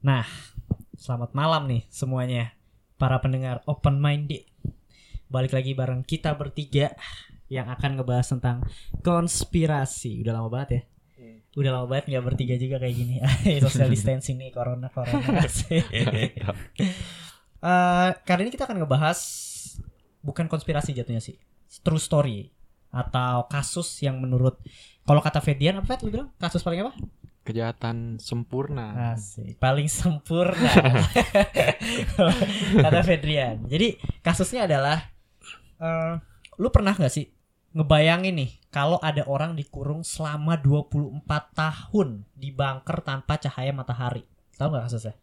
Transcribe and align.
Nah, 0.00 0.24
selamat 0.96 1.36
malam 1.36 1.68
nih 1.68 1.84
semuanya 1.92 2.56
para 2.96 3.20
pendengar 3.20 3.60
open 3.68 4.00
minded. 4.00 4.48
Balik 5.28 5.52
lagi 5.52 5.76
bareng 5.76 6.08
kita 6.08 6.32
bertiga 6.40 6.96
yang 7.52 7.68
akan 7.68 8.00
ngebahas 8.00 8.32
tentang 8.32 8.64
konspirasi. 9.04 10.24
Udah 10.24 10.40
lama 10.40 10.48
banget 10.48 10.68
ya. 10.72 10.82
Udah 11.52 11.70
lama 11.76 11.86
banget 11.92 12.16
nggak 12.16 12.24
bertiga 12.32 12.56
juga 12.56 12.80
kayak 12.80 12.96
gini. 12.96 13.20
Social 13.68 13.92
distancing 13.92 14.40
nih 14.40 14.48
corona 14.48 14.88
corona. 14.88 15.20
Eh, 17.60 18.10
kali 18.24 18.48
ini 18.48 18.50
kita 18.56 18.64
akan 18.64 18.80
ngebahas 18.80 19.20
bukan 20.24 20.48
konspirasi 20.48 20.96
jatuhnya 20.96 21.20
sih, 21.20 21.36
true 21.84 22.00
story 22.00 22.48
atau 22.88 23.44
kasus 23.52 24.00
yang 24.00 24.16
menurut 24.16 24.56
kalau 25.04 25.20
kata 25.20 25.44
Fedian 25.44 25.76
apa 25.76 25.92
Fed 25.92 26.08
lu 26.08 26.08
bilang 26.08 26.32
kasus 26.40 26.64
paling 26.64 26.88
apa? 26.88 26.96
Kejahatan 27.50 28.22
sempurna. 28.22 29.10
Asik, 29.18 29.58
paling 29.58 29.90
sempurna. 29.90 30.70
Kata 32.86 33.00
Fedrian. 33.02 33.66
Jadi 33.66 33.98
kasusnya 34.22 34.70
adalah 34.70 35.10
eh, 35.82 36.14
lu 36.62 36.70
pernah 36.70 36.94
nggak 36.94 37.10
sih 37.10 37.26
ngebayangin 37.74 38.38
nih 38.38 38.50
kalau 38.70 39.02
ada 39.02 39.26
orang 39.26 39.58
dikurung 39.58 40.06
selama 40.06 40.54
24 40.62 41.26
tahun 41.58 42.22
di 42.38 42.54
bunker 42.54 43.02
tanpa 43.02 43.34
cahaya 43.42 43.74
matahari. 43.74 44.22
Tahu 44.54 44.70
nggak 44.70 44.86
kasusnya? 44.86 45.18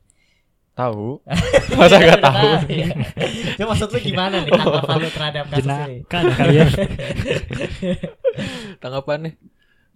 Tahu? 0.78 1.24
Masa 1.80 1.96
gak 1.98 2.22
tahu? 2.22 2.50
Iya. 2.70 2.88
Cuma 3.58 3.74
maksud 3.74 3.90
lu 3.90 3.98
gimana 4.04 4.44
nih 4.46 4.52
tanggapan 4.54 4.96
lu 5.02 5.10
terhadap 5.10 5.46
kasus 5.50 5.64
ini? 5.64 5.96
Jenakan 6.06 6.24
kali 6.38 6.54
ya. 6.60 6.68
Tanggapannya 8.84 9.32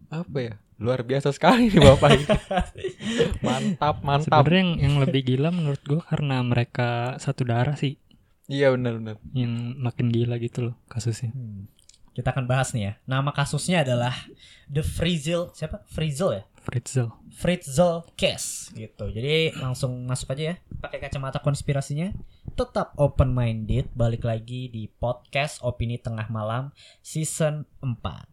apa 0.10 0.38
ya? 0.42 0.54
Luar 0.82 1.06
biasa 1.06 1.30
sekali 1.30 1.70
nih 1.70 1.78
Bapak 1.78 2.10
ini. 2.18 2.26
mantap, 3.46 4.02
mantap. 4.02 4.42
Sebenarnya 4.42 4.62
yang, 4.66 4.72
yang 4.82 4.96
lebih 4.98 5.22
gila 5.22 5.54
menurut 5.54 5.82
gua 5.86 6.02
karena 6.10 6.42
mereka 6.42 7.16
satu 7.22 7.46
darah 7.46 7.78
sih 7.78 8.02
Iya 8.52 8.74
benar 8.76 9.00
benar. 9.00 9.16
yang 9.32 9.80
makin 9.80 10.12
gila 10.12 10.36
gitu 10.42 10.74
loh 10.74 10.76
kasusnya. 10.90 11.32
Hmm. 11.32 11.70
Kita 12.12 12.36
akan 12.36 12.44
bahas 12.50 12.76
nih 12.76 12.84
ya. 12.84 12.94
Nama 13.08 13.32
kasusnya 13.32 13.88
adalah 13.88 14.12
The 14.68 14.84
Frizzle 14.84 15.56
siapa? 15.56 15.88
Frizzle 15.88 16.34
ya? 16.36 16.44
Fritzel. 16.62 17.10
Fritzl 17.34 18.06
Case 18.14 18.70
gitu. 18.78 19.10
Jadi 19.10 19.56
langsung 19.58 20.06
masuk 20.06 20.38
aja 20.38 20.54
ya. 20.54 20.56
Pakai 20.78 21.02
kacamata 21.02 21.42
konspirasinya. 21.42 22.14
Tetap 22.54 22.94
open 23.02 23.34
minded. 23.34 23.90
Balik 23.98 24.28
lagi 24.28 24.70
di 24.70 24.86
podcast 24.86 25.64
Opini 25.66 25.98
Tengah 25.98 26.30
Malam 26.30 26.70
season 27.02 27.66
4. 27.82 28.31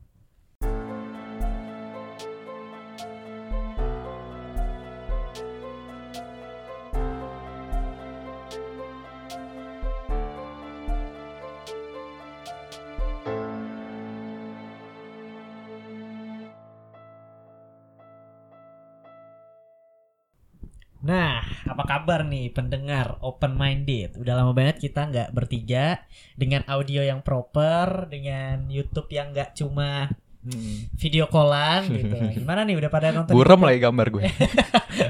Apa 21.79 21.87
kabar 21.87 22.27
nih 22.27 22.51
pendengar 22.51 23.23
open 23.23 23.55
minded? 23.55 24.19
Udah 24.19 24.35
lama 24.35 24.51
banget 24.51 24.83
kita 24.83 25.07
nggak 25.07 25.31
bertiga 25.31 26.03
dengan 26.35 26.67
audio 26.67 27.07
yang 27.07 27.23
proper, 27.23 28.11
dengan 28.11 28.67
YouTube 28.67 29.07
yang 29.15 29.31
nggak 29.31 29.55
cuma 29.55 30.11
Hmm. 30.39 30.87
video 30.95 31.27
callan 31.27 31.87
gitu. 31.91 32.15
Gimana 32.39 32.63
nih 32.63 32.79
udah 32.79 32.91
pada 32.91 33.11
nonton? 33.11 33.35
Buram 33.35 33.59
YouTube? 33.59 33.67
lagi 33.71 33.79
gambar 33.79 34.07
gue. 34.11 34.23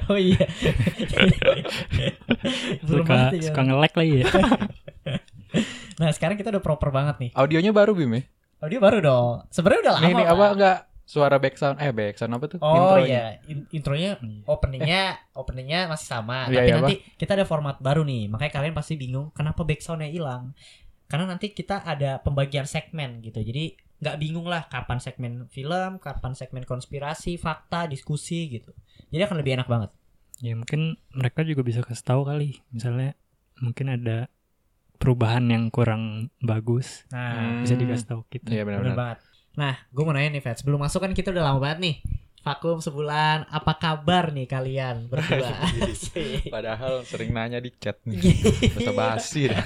Oh 0.09 0.17
iya. 0.17 0.41
Buram 2.85 3.05
Suka 3.05 3.13
banget 3.13 3.33
ya. 3.33 3.45
suka 3.53 3.61
nge-lag 3.65 3.93
lagi 3.93 4.15
ya. 4.21 4.27
Nah, 6.01 6.11
sekarang 6.13 6.37
kita 6.37 6.49
udah 6.53 6.65
proper 6.65 6.89
banget 6.89 7.17
nih. 7.21 7.31
Audionya 7.37 7.73
baru 7.73 7.93
Bim 7.93 8.13
ya? 8.13 8.23
Audio 8.61 8.81
baru 8.81 8.99
dong. 9.01 9.35
Sebenarnya 9.49 9.81
udah 9.85 9.95
lama. 9.97 10.05
Nih, 10.05 10.13
nih 10.17 10.27
apa 10.29 10.45
enggak 10.53 10.77
suara 11.09 11.41
background 11.41 11.81
eh 11.81 11.89
background 11.89 12.33
apa 12.37 12.45
tuh? 12.53 12.59
Oh 12.61 12.77
Intronya. 12.77 13.09
iya, 13.09 13.25
In- 13.49 13.69
intronya 13.73 14.11
openingnya 14.45 15.03
openingnya 15.41 15.89
masih 15.89 16.05
sama, 16.05 16.53
Iya, 16.53 16.61
tapi 16.61 16.69
iya, 16.69 16.75
nanti 16.77 16.95
kita 17.17 17.33
ada 17.33 17.49
format 17.49 17.81
baru 17.81 18.05
nih, 18.05 18.29
makanya 18.29 18.53
kalian 18.61 18.75
pasti 18.77 19.01
bingung 19.01 19.33
kenapa 19.33 19.65
backsoundnya 19.65 20.13
hilang. 20.13 20.53
Karena 21.09 21.25
nanti 21.25 21.57
kita 21.57 21.81
ada 21.81 22.21
pembagian 22.21 22.69
segmen 22.69 23.25
gitu, 23.25 23.41
jadi 23.41 23.73
nggak 23.99 24.17
bingung 24.21 24.45
lah 24.47 24.69
kapan 24.69 25.01
segmen 25.01 25.49
film, 25.49 25.97
kapan 25.99 26.37
segmen 26.37 26.69
konspirasi, 26.69 27.41
fakta, 27.41 27.89
diskusi 27.89 28.61
gitu. 28.61 28.71
Jadi 29.09 29.23
akan 29.25 29.41
lebih 29.41 29.57
enak 29.57 29.67
banget. 29.67 29.91
Ya 30.39 30.55
mungkin 30.55 31.01
mereka 31.11 31.43
juga 31.43 31.65
bisa 31.65 31.81
kasih 31.81 32.05
tahu 32.05 32.23
kali. 32.29 32.61
Misalnya 32.71 33.17
mungkin 33.59 33.91
ada 33.91 34.29
perubahan 34.99 35.47
yang 35.47 35.71
kurang 35.71 36.29
bagus 36.43 37.07
Nah, 37.11 37.63
bisa 37.63 37.75
dikasih 37.75 38.07
tahu 38.07 38.21
kita. 38.29 38.51
Iya 38.51 38.63
bener 38.63 38.83
benar-benar. 38.85 38.99
banget. 38.99 39.19
Nah, 39.59 39.75
gue 39.91 40.03
mau 40.07 40.15
nanya 40.15 40.39
nih, 40.39 40.43
Fats. 40.43 40.63
Sebelum 40.63 40.79
masuk 40.79 41.03
kan 41.03 41.11
kita 41.11 41.35
udah 41.35 41.51
lama 41.51 41.59
banget 41.59 41.79
nih. 41.83 41.97
Vakum 42.47 42.79
sebulan. 42.79 43.51
Apa 43.51 43.75
kabar 43.75 44.31
nih 44.31 44.47
kalian 44.47 45.11
berdua? 45.11 45.51
Padahal 46.55 47.03
sering 47.03 47.35
nanya 47.35 47.59
di 47.59 47.75
chat 47.75 47.99
nih. 48.07 48.23
Masa 48.79 48.93
basi 48.95 49.51
dah. 49.51 49.59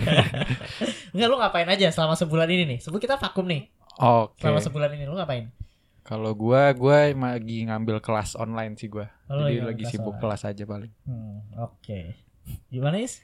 Enggak, 1.12 1.28
lu 1.28 1.36
ngapain 1.36 1.68
aja 1.68 1.92
selama 1.92 2.16
sebulan 2.16 2.48
ini 2.48 2.64
nih? 2.72 2.78
Sebelum 2.80 3.04
kita 3.04 3.20
vakum 3.20 3.44
nih. 3.44 3.68
Oke. 4.00 4.40
Selama 4.40 4.64
sebulan 4.64 4.96
ini 4.96 5.04
lu 5.04 5.12
ngapain? 5.12 5.52
Kalau 6.02 6.32
gua 6.32 6.72
gua 6.72 7.12
lagi 7.12 7.68
ngambil 7.68 8.00
kelas 8.00 8.32
online 8.40 8.80
sih 8.80 8.88
gua. 8.88 9.12
Oh, 9.28 9.44
Jadi 9.44 9.60
lagi 9.60 9.84
kelas 9.84 9.92
sibuk 9.92 10.16
online. 10.16 10.22
kelas 10.24 10.42
aja 10.48 10.64
paling. 10.64 10.92
Hmm, 11.04 11.38
oke. 11.60 12.00
Gimana 12.72 12.96
Is? 12.96 13.20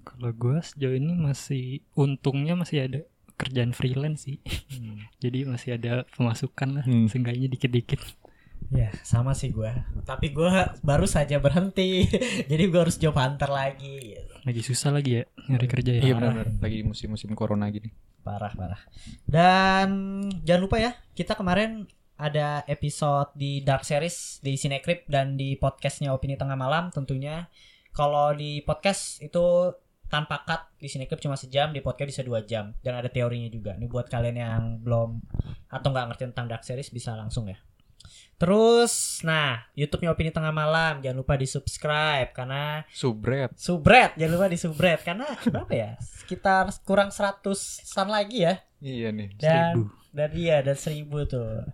Kalau 0.00 0.32
gua 0.32 0.64
sejauh 0.64 0.96
ini 0.96 1.12
masih 1.12 1.84
untungnya 1.92 2.56
masih 2.56 2.88
ada 2.88 3.00
kerjaan 3.36 3.72
freelance 3.76 4.26
sih. 4.26 4.40
Hmm. 4.72 5.06
Jadi 5.22 5.44
masih 5.46 5.76
ada 5.76 6.08
pemasukan 6.16 6.80
lah. 6.80 6.84
Hmm. 6.84 7.06
Seenggaknya 7.06 7.52
dikit-dikit. 7.52 8.00
Ya, 8.72 8.90
sama 9.06 9.36
sih 9.36 9.54
gua. 9.54 9.86
Tapi 10.02 10.34
gua 10.34 10.74
baru 10.82 11.06
saja 11.06 11.38
berhenti. 11.38 12.08
Jadi 12.50 12.62
gua 12.66 12.88
harus 12.88 12.98
job 12.98 13.14
hunter 13.14 13.46
lagi. 13.46 14.16
Lagi 14.42 14.60
susah 14.64 14.90
lagi 14.90 15.22
ya 15.22 15.24
nyari 15.46 15.66
kerja 15.70 15.92
ya. 15.94 16.02
Iya 16.02 16.14
benar. 16.18 16.46
Lagi 16.58 16.82
di 16.82 16.84
musim-musim 16.84 17.30
corona 17.38 17.70
gini. 17.70 17.92
Parah, 18.26 18.50
parah. 18.58 18.82
Dan 19.22 20.26
jangan 20.42 20.62
lupa 20.66 20.82
ya, 20.82 20.98
kita 21.14 21.38
kemarin 21.38 21.86
ada 22.18 22.64
episode 22.66 23.30
di 23.36 23.62
Dark 23.62 23.84
Series 23.86 24.40
di 24.40 24.56
Cinecrip 24.56 25.06
dan 25.06 25.36
di 25.38 25.54
podcastnya 25.54 26.10
Opini 26.10 26.34
Tengah 26.34 26.58
Malam 26.58 26.90
tentunya. 26.90 27.46
Kalau 27.94 28.34
di 28.34 28.60
podcast 28.66 29.22
itu 29.22 29.72
tanpa 30.06 30.42
cut 30.42 30.70
di 30.76 30.86
Cinecrip 30.86 31.18
cuma 31.18 31.34
sejam, 31.34 31.70
di 31.70 31.80
podcast 31.80 32.08
bisa 32.08 32.22
dua 32.22 32.42
jam 32.42 32.70
dan 32.80 32.94
ada 32.94 33.06
teorinya 33.06 33.46
juga. 33.46 33.74
Ini 33.74 33.86
buat 33.86 34.06
kalian 34.06 34.36
yang 34.36 34.62
belum 34.80 35.18
atau 35.66 35.88
nggak 35.88 36.06
ngerti 36.08 36.22
tentang 36.30 36.46
Dark 36.46 36.62
Series 36.62 36.88
bisa 36.88 37.12
langsung 37.12 37.46
ya. 37.46 37.58
Terus, 38.36 39.24
nah 39.24 39.64
YouTube-nya 39.72 40.12
Opini 40.12 40.28
Tengah 40.28 40.52
Malam 40.52 41.00
jangan 41.00 41.16
lupa 41.16 41.34
di 41.34 41.48
subscribe 41.48 42.30
karena 42.30 42.84
Subret. 42.92 43.56
subret 43.56 44.12
jangan 44.14 44.32
lupa 44.36 44.46
di 44.46 44.58
subret 44.60 45.00
karena 45.00 45.24
berapa 45.42 45.72
ya 45.72 45.90
sekitar 46.20 46.68
kurang 46.84 47.08
100an 47.08 48.06
lagi 48.06 48.44
ya 48.44 48.60
Iya 48.78 49.08
nih. 49.08 49.40
dan 49.40 49.88
dan 50.12 50.30
iya 50.36 50.60
dan 50.60 50.76
seribu 50.76 51.24
tuh 51.24 51.64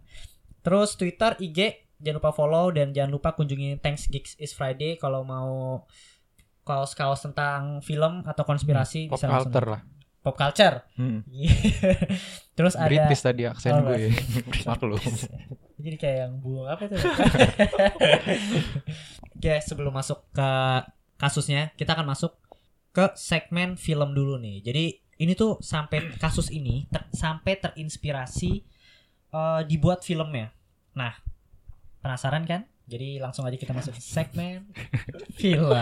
terus 0.63 0.95
Twitter 0.95 1.35
IG 1.37 1.59
jangan 1.99 2.23
lupa 2.23 2.31
follow 2.31 2.71
dan 2.71 2.95
jangan 2.95 3.11
lupa 3.11 3.35
kunjungi 3.35 3.83
Thanks 3.83 4.07
Geeks 4.07 4.39
is 4.39 4.55
Friday 4.55 4.95
kalau 4.95 5.27
mau 5.27 5.83
kaos-kaos 6.63 7.23
tentang 7.23 7.79
film 7.81 8.23
atau 8.23 8.43
konspirasi 8.43 9.07
Pop 9.07 9.17
bisa 9.17 9.27
langsung 9.27 9.51
culture 9.51 9.69
lah. 9.69 9.83
pop 10.19 10.35
culture 10.35 10.77
Hmm. 10.95 11.27
terus 12.57 12.75
ada 12.75 12.87
British 12.87 13.21
tadi 13.21 13.43
aksen 13.45 13.75
Oh, 13.75 13.83
gue. 13.85 14.15
Maklum. 14.69 15.03
jadi 15.77 15.97
kayak 15.97 16.17
yang 16.21 16.35
buang 16.39 16.69
apa 16.69 16.83
itu 16.85 16.95
Oke 19.35 19.53
sebelum 19.61 19.91
masuk 19.91 20.23
ke 20.31 20.51
kasusnya 21.17 21.75
kita 21.75 21.93
akan 21.93 22.07
masuk 22.09 22.39
ke 22.91 23.11
segmen 23.15 23.75
film 23.75 24.13
dulu 24.13 24.37
nih 24.37 24.63
jadi 24.63 24.85
ini 25.19 25.33
tuh 25.33 25.59
sampai 25.61 26.15
kasus 26.17 26.51
ini 26.51 26.87
ter- 26.87 27.11
sampai 27.11 27.57
terinspirasi 27.57 28.53
eh, 29.29 29.61
dibuat 29.65 30.03
filmnya 30.03 30.55
nah 30.93 31.15
penasaran 31.99 32.45
kan 32.45 32.63
jadi 32.93 33.25
langsung 33.25 33.49
aja 33.49 33.57
kita 33.57 33.73
masuk 33.73 33.97
segmen 33.97 34.69
film 35.41 35.73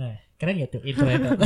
Nah, 0.00 0.16
keren 0.40 0.56
gak 0.64 0.72
tuh 0.72 0.80
intro 0.88 1.04
itu? 1.04 1.28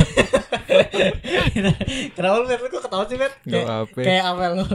Kenapa 2.15 2.39
lu 2.39 2.47
Matt? 2.47 2.63
Lu 2.63 2.71
kok 2.71 2.87
ketawa 2.87 3.03
sih? 3.03 3.19
Gak 3.19 3.35
Kayak, 3.43 3.67
apa. 3.67 3.99
kayak 3.99 4.25
apa 4.31 4.43
lu? 4.55 4.63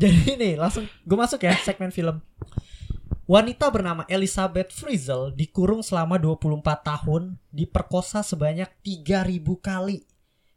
Jadi 0.00 0.38
nih, 0.38 0.54
langsung 0.54 0.86
gue 0.86 1.18
masuk 1.18 1.42
ya 1.42 1.58
segmen 1.58 1.90
film. 1.90 2.22
Wanita 3.30 3.70
bernama 3.70 4.02
Elizabeth 4.10 4.74
Frizzle 4.74 5.30
dikurung 5.30 5.86
selama 5.86 6.18
24 6.18 6.66
tahun, 6.82 7.38
diperkosa 7.54 8.26
sebanyak 8.26 8.66
3000 8.82 9.46
kali 9.62 10.02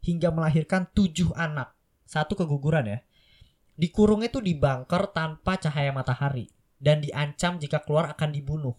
hingga 0.02 0.34
melahirkan 0.34 0.90
7 0.90 1.30
anak. 1.38 1.70
Satu 2.02 2.34
keguguran 2.34 2.90
ya. 2.90 2.98
Dikurungnya 3.78 4.26
itu 4.26 4.42
di 4.42 4.58
bunker 4.58 5.06
tanpa 5.14 5.54
cahaya 5.54 5.94
matahari 5.94 6.50
dan 6.82 6.98
diancam 6.98 7.62
jika 7.62 7.78
keluar 7.78 8.10
akan 8.10 8.34
dibunuh. 8.34 8.74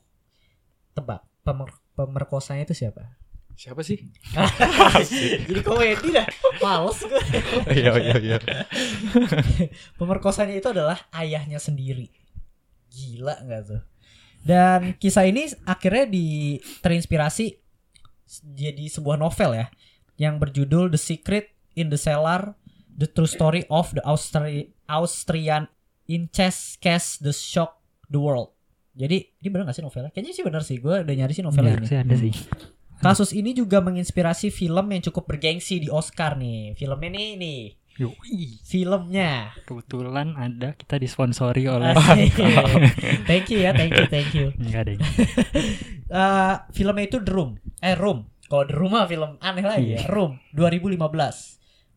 Tebak, 0.91 1.23
pemer- 1.47 1.79
pemerkosanya 1.95 2.67
itu 2.67 2.75
siapa? 2.75 3.15
Siapa 3.55 3.79
sih? 3.79 4.11
Jadi 5.47 5.63
komedi 5.63 6.11
dah. 6.11 6.27
Males 6.59 6.99
gue. 6.99 7.21
Iya 7.71 7.95
iya 7.95 8.15
iya. 8.19 8.37
Pemerkosanya 10.03 10.59
itu 10.59 10.67
adalah 10.67 10.99
ayahnya 11.15 11.63
sendiri. 11.63 12.24
Gila 12.95 13.35
nggak 13.43 13.61
tuh? 13.67 13.81
Dan 14.45 14.95
kisah 14.95 15.27
ini 15.27 15.51
akhirnya 15.65 16.05
di 16.07 16.55
terinspirasi 16.79 17.59
jadi 18.55 18.85
sebuah 18.87 19.19
novel 19.19 19.57
ya 19.57 19.67
yang 20.15 20.39
berjudul 20.39 20.93
The 20.93 21.01
Secret 21.01 21.51
in 21.75 21.91
the 21.91 21.99
Cellar: 21.99 22.55
The 22.87 23.11
True 23.11 23.27
Story 23.27 23.67
of 23.67 23.91
the 23.91 24.01
Austri- 24.07 24.71
Austrian 24.87 25.67
Incest 26.07 26.79
Case 26.79 27.19
The 27.19 27.33
Shock 27.33 27.81
the 28.07 28.21
World. 28.21 28.53
Jadi 28.95 29.27
ini 29.43 29.47
bener 29.51 29.67
gak 29.67 29.75
sih 29.75 29.83
novelnya? 29.83 30.07
Kayaknya 30.15 30.33
sih 30.39 30.45
bener 30.45 30.61
sih. 30.63 30.77
Gue 30.79 31.03
udah 31.03 31.15
nyari 31.19 31.33
sih 31.35 31.43
novel 31.43 31.67
Benar 31.67 31.83
ini. 31.83 31.87
sih 31.89 31.99
ada 31.99 32.15
sih. 32.15 32.31
Kasus 33.03 33.35
ini 33.35 33.51
juga 33.51 33.83
menginspirasi 33.83 34.55
film 34.55 34.87
yang 34.87 35.03
cukup 35.03 35.27
bergengsi 35.27 35.83
di 35.83 35.91
Oscar 35.91 36.39
nih. 36.39 36.79
Filmnya 36.79 37.11
nih 37.11 37.29
nih. 37.35 37.61
Yoi. 37.95 38.59
Filmnya. 38.67 39.55
Kebetulan 39.63 40.35
ada 40.35 40.75
kita 40.75 40.99
disponsori 40.99 41.63
oleh 41.71 41.95
thank 43.29 43.47
you 43.47 43.63
ya, 43.63 43.71
thank 43.71 43.95
you, 43.95 44.05
thank 44.11 44.31
you. 44.35 44.51
enggak 44.59 44.91
deh. 44.91 44.97
Eh, 46.05 46.55
filmnya 46.69 47.09
itu 47.09 47.17
The 47.17 47.33
Room. 47.33 47.57
Eh 47.81 47.97
Room. 47.97 48.29
Kalau 48.45 48.63
The 48.69 48.77
Room 48.77 48.93
mah 48.93 49.09
film 49.09 49.41
aneh 49.41 49.65
lagi 49.65 49.97
ya. 49.97 50.05
Room 50.05 50.37
2015. 50.53 51.01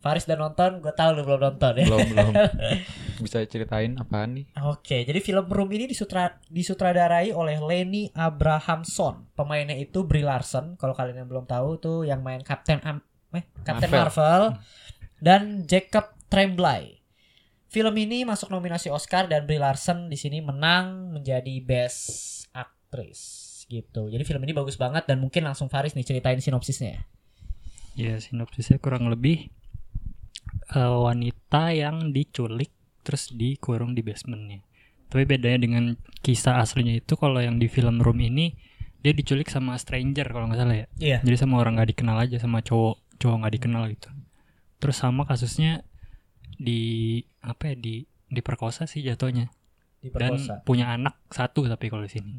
Faris 0.01 0.25
udah 0.31 0.39
nonton, 0.49 0.81
gue 0.81 0.95
tahu 0.97 1.11
lu 1.13 1.23
belum 1.29 1.41
nonton 1.45 1.73
ya. 1.77 1.85
Belum 1.85 2.09
belum. 2.09 2.33
Bisa 3.27 3.45
ceritain 3.45 3.99
apaan 4.01 4.41
nih? 4.41 4.47
Oke, 4.65 5.05
jadi 5.05 5.21
film 5.21 5.45
Room 5.45 5.69
ini 5.77 5.91
disutra, 5.91 6.41
disutradarai 6.49 7.37
oleh 7.37 7.61
Lenny 7.61 8.09
Abrahamson. 8.17 9.29
Pemainnya 9.37 9.77
itu 9.77 10.09
Brie 10.09 10.25
Larson. 10.25 10.81
Kalau 10.81 10.97
kalian 10.97 11.27
yang 11.27 11.29
belum 11.29 11.45
tahu 11.45 11.83
tuh 11.83 11.99
yang 12.09 12.25
main 12.25 12.41
Captain 12.41 12.81
Am 12.81 13.05
eh, 13.37 13.45
Captain 13.61 13.93
Marvel. 13.93 14.57
Marvel, 14.57 14.63
dan 15.19 15.67
Jacob 15.67 16.15
Tremblay. 16.31 16.99
Film 17.69 17.95
ini 18.01 18.25
masuk 18.25 18.49
nominasi 18.49 18.89
Oscar 18.89 19.29
dan 19.29 19.45
Brie 19.45 19.61
Larson 19.61 20.09
di 20.09 20.17
sini 20.17 20.41
menang 20.41 21.13
menjadi 21.13 21.61
Best 21.61 22.49
Actress 22.57 23.21
gitu. 23.69 24.09
Jadi 24.09 24.25
film 24.25 24.41
ini 24.49 24.57
bagus 24.57 24.81
banget 24.81 25.05
dan 25.05 25.21
mungkin 25.21 25.45
langsung 25.45 25.69
Faris 25.69 25.93
nih 25.93 26.07
ceritain 26.07 26.41
sinopsisnya. 26.41 27.05
Ya 27.93 28.17
sinopsisnya 28.17 28.81
kurang 28.81 29.13
lebih 29.13 29.53
eh, 30.73 30.97
wanita 30.97 31.77
yang 31.77 32.17
diculik 32.17 32.73
terus 33.05 33.29
dikurung 33.37 33.93
di 33.93 34.01
basementnya. 34.01 34.65
Tapi 35.09 35.25
bedanya 35.29 35.61
dengan 35.61 35.85
kisah 36.25 36.61
aslinya 36.61 37.01
itu 37.01 37.17
kalau 37.21 37.41
yang 37.41 37.61
di 37.61 37.69
film 37.69 38.01
Room 38.01 38.21
ini 38.21 38.57
dia 39.01 39.13
diculik 39.13 39.49
sama 39.49 39.77
stranger 39.77 40.25
kalau 40.33 40.49
nggak 40.49 40.61
salah 40.61 40.77
ya. 40.77 40.87
Iya. 40.97 41.19
Jadi 41.21 41.37
sama 41.37 41.61
orang 41.61 41.77
nggak 41.77 41.93
dikenal 41.93 42.17
aja 42.17 42.37
sama 42.41 42.65
cowok 42.65 43.21
cowok 43.21 43.37
nggak 43.45 43.55
dikenal 43.61 43.83
gitu. 43.93 44.09
Terus 44.79 44.97
sama 44.97 45.23
kasusnya 45.25 45.83
di 46.55 47.19
apa 47.41 47.71
ya 47.71 47.75
di 47.75 47.95
diperkosa 48.29 48.85
sih 48.85 49.01
jatuhnya 49.01 49.49
dan 50.01 50.35
Diperkosa. 50.39 50.55
punya 50.63 50.91
anak 50.91 51.19
satu 51.29 51.67
tapi 51.67 51.87
kalau 51.89 52.03
di 52.03 52.13
sini. 52.13 52.31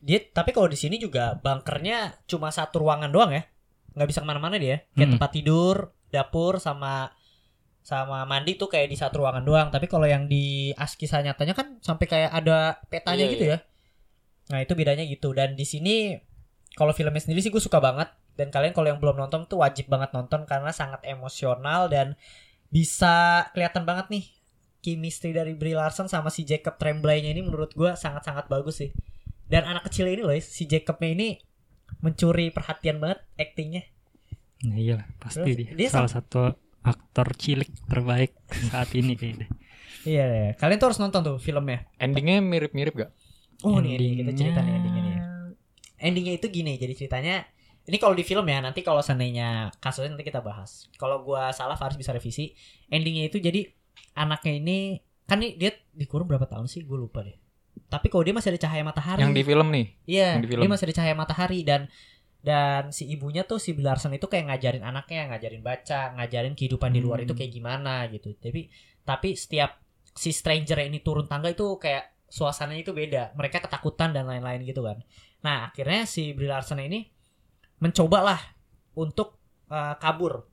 Dia 0.00 0.18
tapi 0.32 0.50
kalau 0.50 0.66
di 0.66 0.74
sini 0.74 0.96
juga 0.96 1.36
bunkernya 1.36 2.24
cuma 2.24 2.48
satu 2.48 2.80
ruangan 2.80 3.12
doang 3.12 3.32
ya. 3.32 3.44
nggak 3.90 4.06
bisa 4.06 4.22
ke 4.22 4.26
mana-mana 4.26 4.54
dia. 4.54 4.86
Kayak 4.94 5.02
Hmm. 5.02 5.14
tempat 5.18 5.30
tidur, 5.34 5.76
dapur 6.08 6.56
sama 6.56 7.10
sama 7.82 8.22
mandi 8.22 8.54
tuh 8.54 8.70
kayak 8.70 8.86
di 8.86 8.94
satu 8.94 9.18
ruangan 9.20 9.42
doang. 9.42 9.68
Tapi 9.68 9.90
kalau 9.90 10.06
yang 10.06 10.24
di 10.24 10.70
as 10.72 10.94
kisah 10.94 11.20
nyatanya 11.20 11.52
kan 11.52 11.82
sampai 11.82 12.06
kayak 12.06 12.30
ada 12.30 12.78
petanya 12.86 13.26
Iya, 13.26 13.32
gitu 13.34 13.44
ya. 13.50 13.58
Nah 14.48 14.62
itu 14.62 14.72
bedanya 14.72 15.02
gitu. 15.02 15.34
Dan 15.34 15.52
di 15.52 15.66
sini 15.66 16.14
kalau 16.72 16.94
filmnya 16.94 17.18
sendiri 17.18 17.42
sih 17.42 17.50
gue 17.50 17.58
suka 17.58 17.82
banget. 17.82 18.08
Dan 18.40 18.48
kalian 18.48 18.72
kalau 18.72 18.88
yang 18.88 18.96
belum 18.96 19.20
nonton 19.20 19.44
tuh 19.44 19.60
wajib 19.60 19.92
banget 19.92 20.16
nonton 20.16 20.48
karena 20.48 20.72
sangat 20.72 21.04
emosional 21.04 21.92
dan 21.92 22.16
bisa 22.72 23.44
kelihatan 23.52 23.84
banget 23.84 24.08
nih 24.08 24.24
chemistry 24.80 25.36
dari 25.36 25.52
Brie 25.52 25.76
Larson 25.76 26.08
sama 26.08 26.32
si 26.32 26.48
Jacob 26.48 26.80
Tremblay-nya 26.80 27.36
ini 27.36 27.44
menurut 27.44 27.76
gue 27.76 27.92
sangat-sangat 27.92 28.48
bagus 28.48 28.80
sih. 28.80 28.90
Dan 29.44 29.68
anak 29.68 29.92
kecil 29.92 30.08
ini 30.08 30.24
loh, 30.24 30.32
si 30.40 30.64
Jacobnya 30.64 31.10
ini 31.12 31.28
mencuri 32.00 32.48
perhatian 32.48 33.02
banget 33.02 33.20
actingnya. 33.36 33.82
Nah 34.64 34.78
iya 34.78 34.96
pasti 35.18 35.42
Terus 35.42 35.56
dia, 35.58 35.70
dia 35.74 35.88
salah 35.90 36.08
satu 36.08 36.54
aktor 36.80 37.34
cilik 37.36 37.68
terbaik 37.90 38.32
saat 38.72 38.94
ini 38.96 39.18
kayaknya. 39.18 39.50
Iya, 40.00 40.24
iya. 40.32 40.50
kalian 40.56 40.80
tuh 40.80 40.88
harus 40.94 41.00
nonton 41.02 41.20
tuh 41.20 41.36
filmnya. 41.36 41.84
Endingnya 42.00 42.40
mirip-mirip 42.40 42.94
gak? 42.96 43.10
Oh 43.68 43.84
nih, 43.84 44.00
nih 44.00 44.24
kita 44.24 44.32
cerita 44.32 44.64
nih 44.64 44.72
Endingnya- 44.72 44.80
endingnya 44.80 45.02
nih. 45.04 45.16
Endingnya 46.00 46.34
itu 46.40 46.46
gini, 46.48 46.72
jadi 46.80 46.94
ceritanya 46.96 47.44
ini 47.88 47.96
kalau 47.96 48.12
di 48.12 48.24
film 48.24 48.44
ya 48.44 48.60
nanti 48.60 48.84
kalau 48.84 49.00
seandainya 49.00 49.72
kasusnya 49.80 50.12
nanti 50.12 50.26
kita 50.26 50.44
bahas. 50.44 50.88
Kalau 51.00 51.24
gua 51.24 51.50
salah 51.54 51.74
Faris 51.78 51.96
bisa 51.96 52.12
revisi. 52.12 52.52
Endingnya 52.92 53.28
itu 53.28 53.40
jadi 53.40 53.66
anaknya 54.14 54.52
ini 54.60 54.78
kan 55.24 55.38
nih 55.40 55.54
dia 55.56 55.70
dikurung 55.94 56.26
berapa 56.26 56.44
tahun 56.44 56.66
sih? 56.66 56.82
Gue 56.84 56.98
lupa 56.98 57.22
deh. 57.22 57.38
Tapi 57.90 58.06
kalau 58.10 58.22
dia 58.26 58.34
masih 58.34 58.50
ada 58.54 58.60
cahaya 58.66 58.82
matahari. 58.82 59.20
Yang 59.22 59.34
di 59.34 59.42
film 59.46 59.68
nih. 59.70 59.86
Iya, 60.06 60.28
yang 60.38 60.42
di 60.42 60.48
film. 60.50 60.60
dia 60.62 60.70
masih 60.70 60.84
ada 60.90 60.94
cahaya 61.00 61.14
matahari 61.14 61.60
dan 61.62 61.80
dan 62.40 62.88
si 62.88 63.04
ibunya 63.12 63.44
tuh 63.44 63.60
si 63.60 63.76
Bilarson 63.76 64.16
itu 64.16 64.24
kayak 64.24 64.48
ngajarin 64.48 64.80
anaknya, 64.80 65.28
ngajarin 65.28 65.60
baca, 65.60 66.16
ngajarin 66.16 66.54
kehidupan 66.56 66.88
di 66.90 67.00
luar 67.04 67.20
Hmm. 67.20 67.26
itu 67.28 67.34
kayak 67.36 67.52
gimana 67.52 68.08
gitu. 68.08 68.32
Tapi 68.38 68.70
tapi 69.04 69.28
setiap 69.36 69.76
si 70.16 70.32
stranger 70.32 70.80
ini 70.82 71.04
turun 71.04 71.28
tangga 71.28 71.52
itu 71.52 71.76
kayak 71.76 72.26
suasananya 72.30 72.82
itu 72.86 72.92
beda. 72.94 73.34
Mereka 73.36 73.60
ketakutan 73.66 74.14
dan 74.16 74.24
lain-lain 74.26 74.62
gitu 74.64 74.80
kan. 74.82 75.02
Nah, 75.42 75.68
akhirnya 75.70 76.06
si 76.06 76.32
Brie 76.32 76.48
Larson 76.50 76.80
ini 76.80 77.06
mencobalah 77.80 78.38
untuk 78.94 79.40
uh, 79.66 79.96
kabur. 79.96 80.46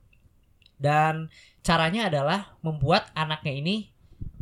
Dan 0.78 1.26
caranya 1.60 2.06
adalah 2.06 2.54
membuat 2.60 3.10
anaknya 3.12 3.52
ini 3.52 3.76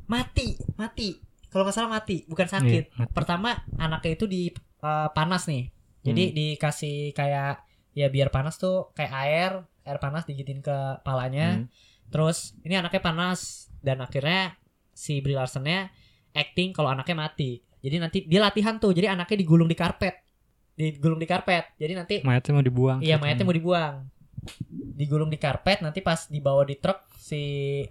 mati, 0.05 0.55
mati. 0.77 1.17
Kalau 1.49 1.65
nggak 1.65 1.75
salah 1.75 1.93
mati, 1.93 2.23
bukan 2.25 2.45
sakit 2.47 2.85
Iya, 2.93 2.99
mati. 3.01 3.13
pertama 3.13 3.57
anaknya 3.77 4.13
itu 4.13 4.27
di 4.27 4.43
uh, 4.81 5.09
panas 5.11 5.49
nih 5.49 5.73
jadi 6.03 6.25
Hmm. 6.29 6.35
dikasih 6.37 6.97
kayak 7.11 7.65
ya 7.91 8.07
biar 8.07 8.29
panas 8.29 8.61
tuh 8.61 8.93
kayak 8.93 9.13
air 9.25 9.51
air 9.83 9.99
panas 9.99 10.23
digitin 10.23 10.61
ke 10.61 10.77
palanya 11.01 11.59
Hmm. 11.59 11.67
terus 12.07 12.55
ini 12.61 12.77
anaknya 12.77 13.01
panas 13.01 13.67
dan 13.81 13.99
akhirnya 13.99 14.55
si 14.93 15.19
Brie 15.19 15.35
Larsonnya 15.35 15.89
acting 16.31 16.71
kalau 16.71 16.93
anaknya 16.93 17.17
mati 17.17 17.65
jadi 17.81 17.99
nanti 17.99 18.23
dia 18.23 18.39
latihan 18.39 18.77
tuh 18.77 18.93
jadi 18.93 19.17
anaknya 19.17 19.43
digulung 19.43 19.67
di 19.67 19.75
karpet 19.75 20.26
digulung 20.77 21.17
di 21.17 21.25
karpet. 21.25 21.73
Jadi 21.75 21.93
nanti 21.93 22.15
Mayatnya 22.21 22.53
mau 22.53 22.65
dibuang. 22.65 22.99
iya 23.01 23.17
mayatnya 23.17 23.43
mau 23.43 23.57
dibuang. 23.57 24.07
Digulung 24.97 25.29
di 25.29 25.37
karpet 25.37 25.81
nanti 25.81 26.01
pas 26.01 26.29
dibawa 26.29 26.63
di 26.63 26.77
truk 26.77 27.03
si 27.17 27.41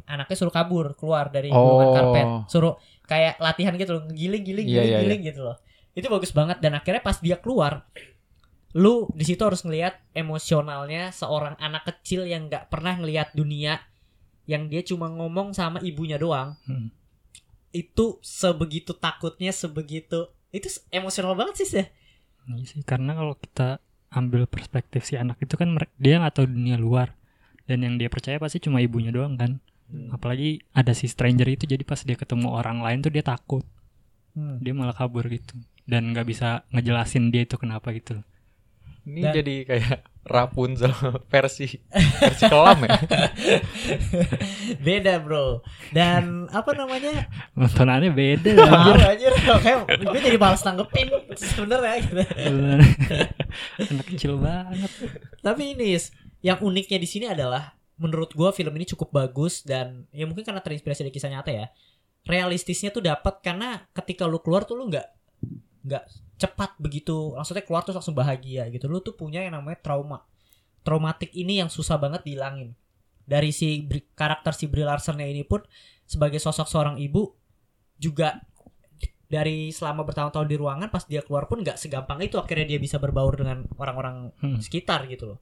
anaknya 0.06 0.38
suruh 0.38 0.54
kabur 0.54 0.96
keluar 0.96 1.28
dari 1.28 1.50
gulungan 1.50 1.88
Oh. 1.90 1.94
karpet. 1.94 2.28
Suruh 2.48 2.74
kayak 3.04 3.38
latihan 3.38 3.74
gitu 3.76 3.92
loh 3.94 4.04
giling 4.08 4.42
giling 4.42 4.66
Iya, 4.66 4.82
giling 4.82 4.90
iya, 4.90 5.00
giling 5.04 5.22
gitu 5.26 5.42
loh. 5.44 5.58
Itu 5.92 6.08
bagus 6.08 6.32
banget. 6.32 6.62
Dan 6.62 6.74
akhirnya 6.74 7.02
pas 7.02 7.18
dia 7.20 7.36
keluar 7.36 7.84
lu 8.76 9.08
di 9.16 9.24
situ 9.24 9.40
harus 9.40 9.64
ngelihat 9.64 9.96
emosionalnya 10.12 11.08
seorang 11.10 11.56
anak 11.58 11.88
kecil 11.88 12.28
yang 12.28 12.52
nggak 12.52 12.68
pernah 12.68 12.92
ngelihat 13.00 13.32
dunia 13.32 13.80
yang 14.46 14.68
dia 14.68 14.84
cuma 14.84 15.08
ngomong 15.08 15.56
sama 15.56 15.80
ibunya 15.82 16.20
doang. 16.20 16.54
Hmm. 16.68 16.92
itu 17.72 18.20
sebegitu 18.24 18.96
takutnya 18.96 19.52
sebegitu 19.52 20.32
itu 20.48 20.68
emosional 20.88 21.36
banget 21.36 21.60
sih 21.60 21.68
sih 21.68 21.86
Iya 22.46 22.66
sih, 22.66 22.82
karena 22.86 23.18
kalau 23.18 23.34
kita 23.36 23.82
ambil 24.14 24.46
perspektif 24.46 25.04
si 25.04 25.18
anak 25.18 25.42
itu 25.42 25.58
kan 25.58 25.76
dia 25.98 26.22
nggak 26.22 26.40
tahu 26.40 26.48
dunia 26.48 26.78
luar 26.78 27.18
dan 27.66 27.82
yang 27.84 27.98
dia 27.98 28.08
percaya 28.08 28.38
pasti 28.38 28.62
cuma 28.62 28.80
ibunya 28.80 29.10
doang 29.10 29.36
kan. 29.36 29.58
Hmm. 29.86 30.14
Apalagi 30.14 30.62
ada 30.72 30.94
si 30.94 31.06
stranger 31.06 31.46
itu 31.46 31.66
jadi 31.66 31.82
pas 31.82 32.02
dia 32.02 32.14
ketemu 32.14 32.50
orang 32.50 32.82
lain 32.82 33.02
tuh 33.02 33.12
dia 33.12 33.22
takut, 33.22 33.66
Hmm. 34.34 34.60
dia 34.62 34.74
malah 34.76 34.94
kabur 34.94 35.26
gitu 35.26 35.56
dan 35.86 36.12
nggak 36.12 36.26
bisa 36.26 36.66
ngejelasin 36.70 37.30
dia 37.30 37.46
itu 37.46 37.58
kenapa 37.58 37.94
gitu. 37.94 38.22
Ini 39.06 39.22
Dan- 39.22 39.36
jadi 39.38 39.56
kayak 39.66 39.98
Rapunzel 40.26 40.90
versi 41.30 41.78
versi 41.94 42.44
kelam 42.50 42.82
ya. 42.82 42.98
beda 44.86 45.22
bro 45.22 45.62
dan 45.94 46.50
apa 46.50 46.74
namanya 46.74 47.30
Nontonannya 47.54 48.10
beda 48.10 48.52
anjir. 48.66 48.96
anjir 49.06 49.34
Kayak 49.62 49.86
gue 50.02 50.20
jadi 50.26 50.38
males 50.42 50.66
tanggepin 50.66 51.08
Sebenernya 51.38 52.02
gitu 52.02 52.24
Anak 53.86 54.06
kecil 54.10 54.34
banget. 54.42 54.92
Tapi 55.46 55.78
ini 55.78 55.94
Yang 56.42 56.60
uniknya 56.66 56.98
di 56.98 57.08
sini 57.08 57.26
adalah 57.30 57.78
Menurut 58.02 58.34
gue 58.34 58.50
film 58.50 58.74
ini 58.76 58.90
cukup 58.90 59.14
bagus 59.14 59.62
Dan 59.62 60.10
ya 60.10 60.26
mungkin 60.26 60.42
karena 60.42 60.60
terinspirasi 60.60 61.06
dari 61.06 61.14
kisah 61.14 61.30
nyata 61.30 61.54
ya 61.54 61.70
realistisnya 62.26 62.90
tuh 62.90 63.06
dapat 63.06 63.38
karena 63.46 63.86
ketika 63.94 64.26
lu 64.26 64.42
keluar 64.42 64.66
tuh 64.66 64.74
lu 64.74 64.90
nggak 64.90 65.06
nggak 65.86 66.04
cepat 66.36 66.76
begitu 66.78 67.32
maksudnya 67.32 67.64
keluar 67.64 67.82
terus 67.88 67.98
langsung 68.00 68.18
bahagia 68.18 68.68
gitu. 68.70 68.92
Lu 68.92 69.00
tuh 69.00 69.16
punya 69.16 69.44
yang 69.44 69.56
namanya 69.56 69.80
trauma. 69.80 70.24
Traumatik 70.86 71.34
ini 71.34 71.64
yang 71.64 71.72
susah 71.72 71.98
banget 71.98 72.28
dihilangin. 72.28 72.76
Dari 73.26 73.50
si 73.50 73.82
karakter 74.14 74.54
si 74.54 74.70
Brie 74.70 74.86
Larson 74.86 75.18
ini 75.18 75.42
pun 75.42 75.66
sebagai 76.06 76.38
sosok 76.38 76.70
seorang 76.70 77.02
ibu 77.02 77.34
juga 77.98 78.38
dari 79.26 79.74
selama 79.74 80.06
bertahun-tahun 80.06 80.46
di 80.46 80.54
ruangan 80.62 80.94
pas 80.94 81.02
dia 81.10 81.26
keluar 81.26 81.50
pun 81.50 81.66
nggak 81.66 81.82
segampang 81.82 82.22
itu 82.22 82.38
akhirnya 82.38 82.78
dia 82.78 82.80
bisa 82.80 83.02
berbaur 83.02 83.34
dengan 83.34 83.66
orang-orang 83.82 84.30
Hmm. 84.38 84.62
sekitar 84.62 85.10
gitu 85.10 85.34
loh. 85.34 85.40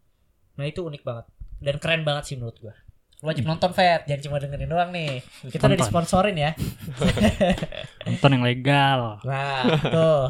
Nah 0.55 0.63
itu 0.63 0.79
unik 0.79 1.03
banget. 1.03 1.25
Dan 1.59 1.75
keren 1.83 2.07
banget 2.07 2.23
sih 2.31 2.35
menurut 2.39 2.55
gua 2.63 2.75
wajib 3.23 3.47
nonton 3.47 3.71
Fat 3.71 4.03
jangan 4.03 4.21
cuma 4.27 4.37
dengerin 4.43 4.67
doang 4.67 4.91
nih 4.91 5.23
kita 5.47 5.71
udah 5.71 5.79
disponsorin 5.79 6.35
ya 6.35 6.51
Nonton 8.03 8.29
yang 8.35 8.43
legal. 8.43 8.99
Nah, 9.23 9.63
tuh. 9.79 10.23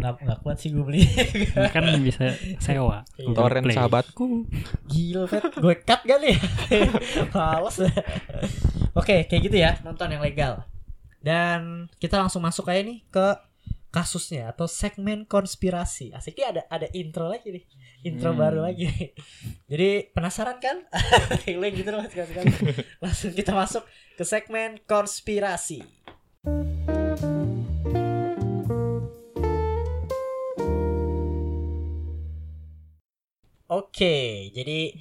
Nggak, 0.00 0.12
nggak 0.24 0.38
kuat 0.40 0.56
sih 0.56 0.72
gue 0.72 0.84
beli. 0.84 1.04
Kan 1.72 1.84
bisa 2.00 2.32
sewa. 2.56 3.04
Iya. 3.20 3.36
Torrent 3.36 3.68
sahabatku. 3.68 4.48
Gila, 4.88 5.28
Fet. 5.28 5.44
Gue 5.60 5.76
cut 5.84 6.00
gak 6.08 6.18
nih? 6.24 6.36
Males. 7.32 7.76
Oke, 8.96 9.28
kayak 9.28 9.42
gitu 9.44 9.56
ya. 9.60 9.76
Nonton 9.84 10.08
yang 10.08 10.24
legal. 10.24 10.64
Dan 11.20 11.86
kita 12.00 12.18
langsung 12.18 12.42
masuk 12.42 12.66
aja 12.72 12.80
nih 12.82 13.04
ke 13.12 13.36
kasusnya 13.92 14.56
atau 14.56 14.64
segmen 14.64 15.28
konspirasi. 15.28 16.16
Asiknya 16.16 16.46
ada 16.58 16.62
ada 16.72 16.86
intro 16.96 17.28
lagi 17.28 17.52
nih. 17.52 17.64
Intro 18.02 18.34
Hmm. 18.34 18.40
baru 18.42 18.58
lagi. 18.66 18.90
Jadi 19.70 20.10
penasaran 20.10 20.58
kan? 20.58 20.82
Lo 21.60 21.66
gitu 21.70 21.90
loh 21.94 22.02
sekali-sekali. 22.02 22.50
Langsung 23.02 23.30
kita 23.30 23.54
masuk 23.54 23.86
ke 24.18 24.24
segmen 24.26 24.82
konspirasi. 24.90 25.86
Oke, 33.72 34.52
jadi 34.52 34.92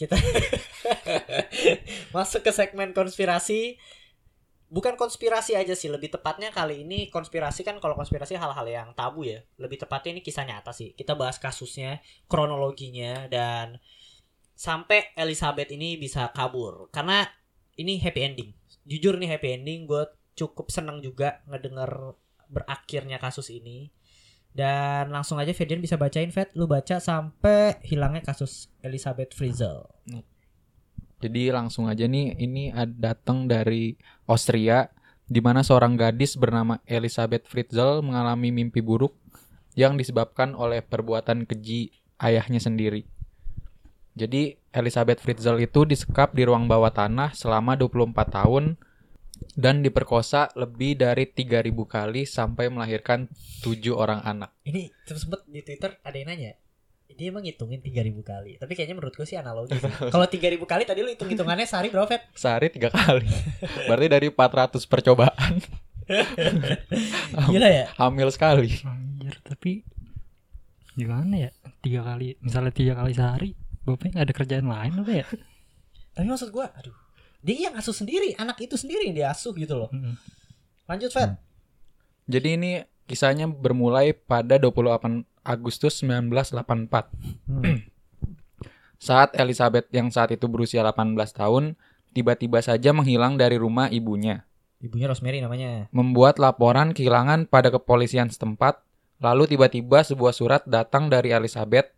kita 0.00 0.16
masuk 2.16 2.40
ke 2.40 2.56
segmen 2.56 2.96
konspirasi. 2.96 3.76
Bukan 4.74 4.98
konspirasi 4.98 5.54
aja 5.54 5.78
sih, 5.78 5.86
lebih 5.86 6.10
tepatnya 6.10 6.50
kali 6.50 6.82
ini 6.82 7.06
konspirasi 7.06 7.62
kan 7.62 7.78
kalau 7.78 7.94
konspirasi 7.94 8.34
hal-hal 8.34 8.66
yang 8.66 8.90
tabu 8.98 9.22
ya. 9.22 9.38
Lebih 9.54 9.86
tepatnya 9.86 10.18
ini 10.18 10.22
kisah 10.26 10.42
nyata 10.42 10.74
sih. 10.74 10.98
Kita 10.98 11.14
bahas 11.14 11.38
kasusnya, 11.38 12.02
kronologinya 12.26 13.30
dan 13.30 13.78
sampai 14.58 15.14
Elizabeth 15.14 15.70
ini 15.70 15.94
bisa 15.94 16.26
kabur 16.34 16.90
karena 16.90 17.22
ini 17.78 18.02
happy 18.02 18.20
ending. 18.26 18.50
Jujur 18.82 19.14
nih 19.14 19.38
happy 19.38 19.62
ending, 19.62 19.86
gue 19.86 20.10
cukup 20.34 20.74
seneng 20.74 20.98
juga 20.98 21.46
ngedenger 21.46 22.18
berakhirnya 22.50 23.22
kasus 23.22 23.54
ini. 23.54 23.94
Dan 24.50 25.14
langsung 25.14 25.38
aja 25.38 25.54
Fedian 25.54 25.82
bisa 25.82 25.98
bacain 25.98 26.30
Fed 26.30 26.54
Lu 26.54 26.70
baca 26.70 27.02
sampai 27.02 27.78
hilangnya 27.82 28.22
kasus 28.22 28.70
Elizabeth 28.86 29.34
Frizzle 29.34 29.90
Jadi 31.24 31.48
langsung 31.48 31.88
aja 31.88 32.04
nih 32.04 32.36
ini 32.36 32.68
datang 33.00 33.48
dari 33.48 33.96
Austria 34.28 34.92
di 35.24 35.40
mana 35.40 35.64
seorang 35.64 35.96
gadis 35.96 36.36
bernama 36.36 36.84
Elizabeth 36.84 37.48
Fritzl 37.48 38.04
mengalami 38.04 38.52
mimpi 38.52 38.84
buruk 38.84 39.16
yang 39.72 39.96
disebabkan 39.96 40.52
oleh 40.52 40.84
perbuatan 40.84 41.48
keji 41.48 41.96
ayahnya 42.20 42.60
sendiri. 42.60 43.08
Jadi 44.12 44.60
Elizabeth 44.68 45.24
Fritzl 45.24 45.56
itu 45.64 45.88
disekap 45.88 46.36
di 46.36 46.44
ruang 46.44 46.68
bawah 46.68 46.92
tanah 46.92 47.32
selama 47.32 47.72
24 47.80 48.12
tahun 48.28 48.64
dan 49.56 49.80
diperkosa 49.80 50.52
lebih 50.60 51.00
dari 51.00 51.24
3000 51.24 51.72
kali 51.88 52.22
sampai 52.28 52.68
melahirkan 52.68 53.32
7 53.64 53.80
orang 53.96 54.20
anak. 54.22 54.52
Ini 54.68 54.92
sempet 55.08 55.48
di 55.48 55.64
Twitter 55.64 55.96
ada 56.04 56.14
yang 56.14 56.28
nanya 56.28 56.52
Dia 57.14 57.30
emang 57.30 57.46
ngitungin 57.46 57.78
3000 57.78 58.10
kali 58.26 58.52
Tapi 58.58 58.72
kayaknya 58.74 58.98
menurut 58.98 59.14
gue 59.14 59.22
sih 59.22 59.38
analogi 59.38 59.78
sih. 59.78 59.92
Kalau 60.14 60.26
3000 60.26 60.58
kali 60.66 60.82
tadi 60.82 61.00
lu 61.06 61.10
hitung-hitungannya 61.14 61.66
sehari 61.66 61.88
berapa 61.94 62.10
Fed? 62.10 62.22
Sehari 62.34 62.66
tiga 62.74 62.90
kali. 62.90 63.30
Berarti 63.86 64.06
dari 64.10 64.26
400 64.30 64.82
percobaan 64.90 65.54
Gila 67.48 67.68
ya 67.72 67.88
hamil 67.96 68.28
sekali. 68.28 68.76
Anjir, 68.84 69.40
tapi 69.40 69.80
gimana 70.92 71.48
ya? 71.48 71.50
Tiga 71.80 72.04
kali, 72.04 72.36
misalnya 72.44 72.72
tiga 72.72 72.92
kali 72.96 73.12
sehari, 73.16 73.50
bapaknya 73.84 74.20
nggak 74.20 74.26
ada 74.28 74.34
kerjaan 74.36 74.66
lain 74.68 74.92
apa 75.00 75.12
ya? 75.12 75.26
Tapi 76.14 76.26
maksud 76.30 76.54
gue 76.54 76.62
aduh 76.62 76.94
Dia 77.42 77.66
yang 77.66 77.74
asuh 77.74 77.90
sendiri 77.90 78.38
Anak 78.38 78.62
itu 78.62 78.78
sendiri 78.78 79.10
yang 79.10 79.16
dia 79.18 79.28
asuh 79.34 79.50
gitu 79.56 79.74
loh. 79.74 79.90
Lanjut 80.86 81.10
Fed 81.10 81.34
Jadi 82.30 82.48
ini 82.54 82.72
kisahnya 83.04 83.50
bermulai 83.50 84.14
pada 84.14 84.56
28 84.56 85.26
Agustus 85.44 86.00
1984. 86.02 87.12
Saat 89.04 89.36
Elizabeth 89.36 89.92
yang 89.92 90.08
saat 90.08 90.32
itu 90.32 90.48
berusia 90.48 90.80
18 90.80 91.12
tahun, 91.36 91.76
tiba-tiba 92.16 92.64
saja 92.64 92.96
menghilang 92.96 93.36
dari 93.36 93.60
rumah 93.60 93.92
ibunya. 93.92 94.48
Ibunya 94.80 95.12
Rosemary 95.12 95.44
namanya 95.44 95.92
Membuat 95.92 96.40
laporan 96.40 96.96
kehilangan 96.96 97.52
pada 97.52 97.68
kepolisian 97.68 98.32
setempat, 98.32 98.80
lalu 99.20 99.44
tiba-tiba 99.44 100.00
sebuah 100.00 100.32
surat 100.32 100.62
datang 100.64 101.12
dari 101.12 101.36
Elizabeth. 101.36 101.92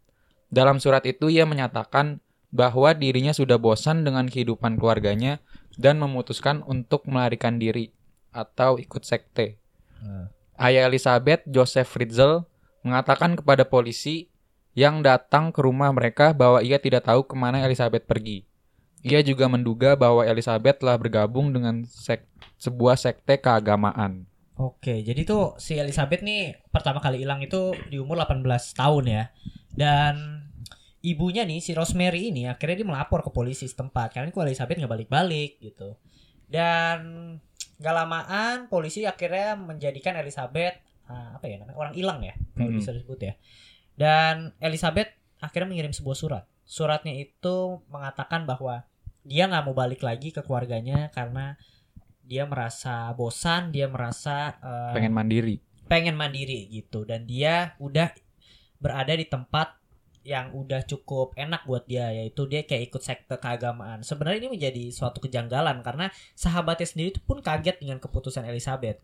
Dalam 0.50 0.83
surat 0.83 1.07
itu 1.07 1.31
ia 1.31 1.47
menyatakan 1.47 2.19
bahwa 2.50 2.91
dirinya 2.91 3.31
sudah 3.31 3.59
bosan 3.59 4.03
dengan 4.03 4.26
kehidupan 4.26 4.79
keluarganya 4.79 5.38
dan 5.79 6.03
memutuskan 6.03 6.67
untuk 6.67 7.07
melarikan 7.07 7.62
diri 7.62 7.95
atau 8.35 8.83
ikut 8.83 9.03
sekte. 9.07 9.59
Ayah 10.57 10.88
Elizabeth, 10.88 11.45
Joseph 11.47 11.91
Fritzl, 11.91 12.49
mengatakan 12.87 13.35
kepada 13.35 13.66
polisi 13.66 14.31
yang 14.78 15.02
datang 15.02 15.50
ke 15.50 15.59
rumah 15.59 15.90
mereka 15.90 16.31
bahwa 16.31 16.62
ia 16.62 16.78
tidak 16.78 17.11
tahu 17.11 17.26
ke 17.26 17.35
mana 17.35 17.64
Elizabeth 17.66 18.07
pergi. 18.07 18.47
Ia 19.02 19.23
juga 19.26 19.50
menduga 19.50 19.99
bahwa 19.99 20.23
Elizabeth 20.23 20.78
telah 20.83 20.95
bergabung 20.95 21.50
dengan 21.50 21.83
sek- 21.87 22.31
sebuah 22.59 22.95
sekte 22.95 23.38
keagamaan. 23.43 24.26
Oke, 24.57 25.05
jadi 25.05 25.21
tuh 25.28 25.59
si 25.61 25.76
Elizabeth 25.76 26.25
nih 26.25 26.57
pertama 26.73 27.02
kali 27.02 27.21
hilang 27.21 27.45
itu 27.45 27.76
di 27.93 28.00
umur 28.00 28.25
18 28.25 28.47
tahun 28.73 29.05
ya. 29.05 29.25
Dan 29.76 30.45
ibunya 31.05 31.45
nih 31.45 31.61
si 31.61 31.76
Rosemary 31.76 32.33
ini 32.33 32.49
akhirnya 32.49 32.81
dia 32.81 32.88
melapor 32.88 33.21
ke 33.21 33.31
polisi 33.31 33.69
setempat 33.69 34.16
karena 34.16 34.33
kok 34.33 34.43
Elizabeth 34.43 34.81
nggak 34.81 34.93
balik-balik 34.93 35.61
gitu. 35.61 36.00
Dan 36.49 36.99
gak 37.76 37.95
lamaan 37.95 38.73
polisi 38.73 39.05
akhirnya 39.05 39.57
menjadikan 39.57 40.16
Elizabeth 40.16 40.81
ah, 41.07 41.39
apa 41.39 41.47
ya 41.47 41.57
namanya 41.59 41.79
orang 41.79 41.95
hilang 41.95 42.21
ya 42.23 42.35
kalau 42.55 42.71
Mm-mm. 42.71 42.81
bisa 42.83 42.91
disebut 42.93 43.19
ya. 43.23 43.35
Dan 43.97 44.53
Elizabeth 44.61 45.09
akhirnya 45.41 45.69
mengirim 45.71 45.93
sebuah 45.93 46.17
surat. 46.17 46.45
Suratnya 46.67 47.15
itu 47.15 47.81
mengatakan 47.89 48.45
bahwa 48.45 48.85
dia 49.23 49.47
nggak 49.47 49.65
mau 49.65 49.75
balik 49.75 50.03
lagi 50.03 50.31
ke 50.31 50.43
keluarganya 50.43 51.11
karena 51.11 51.57
dia 52.27 52.43
merasa 52.43 53.11
bosan, 53.15 53.71
dia 53.71 53.87
merasa 53.87 54.59
eh, 54.59 54.95
Pengen 54.99 55.15
mandiri. 55.15 55.57
pengen 55.87 56.19
mandiri 56.19 56.67
gitu 56.67 57.07
dan 57.07 57.23
dia 57.25 57.79
udah 57.79 58.11
berada 58.83 59.15
di 59.15 59.23
tempat 59.23 59.79
yang 60.27 60.51
udah 60.51 60.83
cukup 60.83 61.31
enak 61.39 61.63
buat 61.63 61.87
dia 61.87 62.11
yaitu 62.11 62.51
dia 62.51 62.67
kayak 62.67 62.91
ikut 62.91 62.99
sekte 62.99 63.39
keagamaan. 63.39 64.03
Sebenarnya 64.03 64.43
ini 64.43 64.59
menjadi 64.59 64.91
suatu 64.91 65.23
kejanggalan 65.23 65.87
karena 65.87 66.11
sahabatnya 66.35 66.83
sendiri 66.83 67.15
itu 67.15 67.23
pun 67.23 67.39
kaget 67.39 67.79
dengan 67.79 68.03
keputusan 68.03 68.43
Elizabeth. 68.43 68.99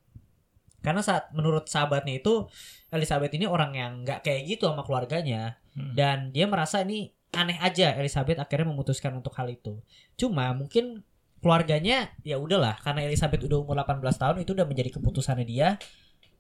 Karena 0.83 1.01
saat 1.01 1.31
menurut 1.33 1.71
sahabatnya 1.71 2.19
itu 2.19 2.51
Elizabeth 2.91 3.33
ini 3.33 3.47
orang 3.47 3.73
yang 3.73 3.93
nggak 4.03 4.21
kayak 4.21 4.43
gitu 4.45 4.67
sama 4.69 4.83
keluarganya 4.83 5.57
Hmm. 5.73 5.97
dan 5.97 6.29
dia 6.31 6.45
merasa 6.45 6.85
ini 6.85 7.09
aneh 7.33 7.57
aja 7.57 7.97
Elizabeth 7.97 8.37
akhirnya 8.37 8.69
memutuskan 8.69 9.17
untuk 9.17 9.33
hal 9.33 9.49
itu. 9.49 9.81
Cuma 10.15 10.53
mungkin 10.53 11.01
keluarganya 11.41 12.13
ya 12.21 12.37
udahlah 12.37 12.77
karena 12.79 13.09
Elizabeth 13.09 13.41
udah 13.43 13.65
umur 13.65 13.81
18 13.81 14.05
tahun 14.15 14.37
itu 14.45 14.53
udah 14.53 14.69
menjadi 14.69 14.93
keputusannya 14.93 15.47
dia 15.49 15.81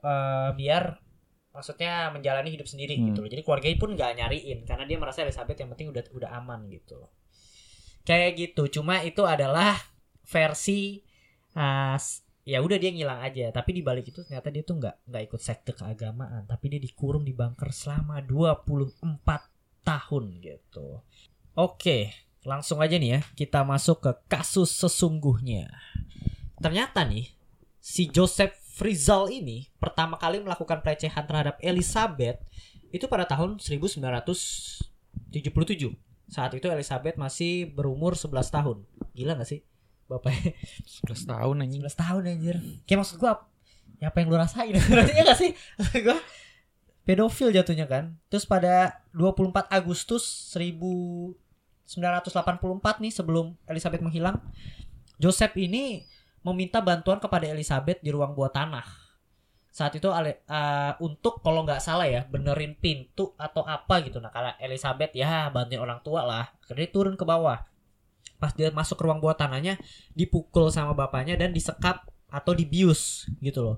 eh, 0.04 0.50
biar 0.52 1.00
maksudnya 1.52 2.12
menjalani 2.12 2.52
hidup 2.52 2.68
sendiri 2.68 3.00
Hmm. 3.00 3.08
gitu 3.08 3.24
loh. 3.24 3.30
Jadi 3.30 3.40
keluarganya 3.40 3.76
pun 3.78 3.90
nggak 3.96 4.10
nyariin 4.20 4.58
karena 4.68 4.84
dia 4.84 4.98
merasa 5.00 5.24
Elizabeth 5.24 5.56
yang 5.56 5.70
penting 5.72 5.88
udah 5.88 6.02
udah 6.12 6.30
aman 6.36 6.68
gitu. 6.68 7.00
loh. 7.00 7.08
Kayak 8.02 8.30
gitu. 8.36 8.80
Cuma 8.80 9.00
itu 9.00 9.22
adalah 9.22 9.78
versi 10.24 11.00
uh, 11.54 11.96
ya 12.42 12.58
udah 12.58 12.78
dia 12.78 12.90
ngilang 12.90 13.22
aja. 13.22 13.50
Tapi 13.54 13.70
di 13.78 13.82
balik 13.82 14.10
itu 14.10 14.22
ternyata 14.26 14.50
dia 14.50 14.62
tuh 14.66 14.78
nggak 14.82 15.06
nggak 15.08 15.22
ikut 15.30 15.40
sekte 15.40 15.72
keagamaan. 15.74 16.46
Tapi 16.46 16.64
dia 16.76 16.80
dikurung 16.82 17.22
di 17.22 17.34
bunker 17.34 17.70
selama 17.70 18.22
24 18.22 18.92
tahun 19.82 20.24
gitu. 20.42 21.02
Oke 21.54 22.12
langsung 22.42 22.82
aja 22.82 22.98
nih 22.98 23.10
ya. 23.18 23.20
Kita 23.38 23.62
masuk 23.62 24.02
ke 24.02 24.12
kasus 24.26 24.74
sesungguhnya. 24.74 25.70
Ternyata 26.58 27.06
nih 27.06 27.30
si 27.78 28.10
Joseph 28.10 28.54
Frizzle 28.72 29.30
ini 29.30 29.68
pertama 29.78 30.16
kali 30.16 30.40
melakukan 30.40 30.80
pelecehan 30.80 31.26
terhadap 31.28 31.60
Elizabeth 31.60 32.40
itu 32.92 33.04
pada 33.08 33.24
tahun 33.28 33.60
1977 33.60 34.82
saat 36.32 36.52
itu 36.56 36.64
Elizabeth 36.72 37.20
masih 37.20 37.68
berumur 37.68 38.16
11 38.16 38.48
tahun. 38.48 38.88
Gila 39.12 39.36
gak 39.36 39.48
sih 39.48 39.60
bapaknya 40.18 40.52
11 40.84 41.32
tahun 41.32 41.56
anjing. 41.64 41.80
11 41.84 42.02
tahun 42.02 42.22
anjir. 42.28 42.56
Kayak 42.84 42.98
maksud 43.04 43.16
gua 43.16 43.32
ya 44.02 44.10
apa 44.10 44.18
yang 44.18 44.28
lu 44.28 44.36
rasain? 44.36 44.74
Berarti 44.90 45.12
ya 45.14 45.22
gak 45.24 45.38
sih 45.38 45.50
gua 46.02 46.18
pedofil 47.02 47.50
jatuhnya 47.50 47.86
kan. 47.90 48.18
Terus 48.30 48.46
pada 48.46 49.02
24 49.14 49.68
Agustus 49.70 50.54
1984 50.54 51.98
nih 53.02 53.12
sebelum 53.12 53.58
Elizabeth 53.66 54.02
menghilang 54.02 54.38
Joseph 55.18 55.54
ini 55.58 56.06
meminta 56.42 56.82
bantuan 56.82 57.22
kepada 57.22 57.46
Elizabeth 57.46 58.02
di 58.02 58.10
ruang 58.10 58.34
buah 58.34 58.50
tanah. 58.50 58.86
Saat 59.72 59.96
itu 59.96 60.10
eh, 60.12 60.92
untuk 61.00 61.40
kalau 61.40 61.64
nggak 61.64 61.80
salah 61.80 62.04
ya 62.04 62.28
benerin 62.28 62.76
pintu 62.76 63.32
atau 63.40 63.64
apa 63.64 64.02
gitu. 64.04 64.20
Nah 64.20 64.28
karena 64.28 64.52
Elizabeth 64.60 65.16
ya 65.16 65.48
bantuin 65.48 65.80
orang 65.80 66.02
tua 66.04 66.26
lah. 66.26 66.44
Akhirnya 66.60 66.90
turun 66.92 67.14
ke 67.16 67.24
bawah 67.24 67.71
pas 68.42 68.50
dia 68.50 68.74
masuk 68.74 68.98
ke 68.98 69.06
ruang 69.06 69.22
buah 69.22 69.38
tanahnya 69.38 69.78
dipukul 70.18 70.66
sama 70.74 70.98
bapaknya 70.98 71.38
dan 71.38 71.54
disekap 71.54 72.10
atau 72.26 72.50
dibius 72.56 73.30
gitu 73.38 73.62
loh. 73.62 73.76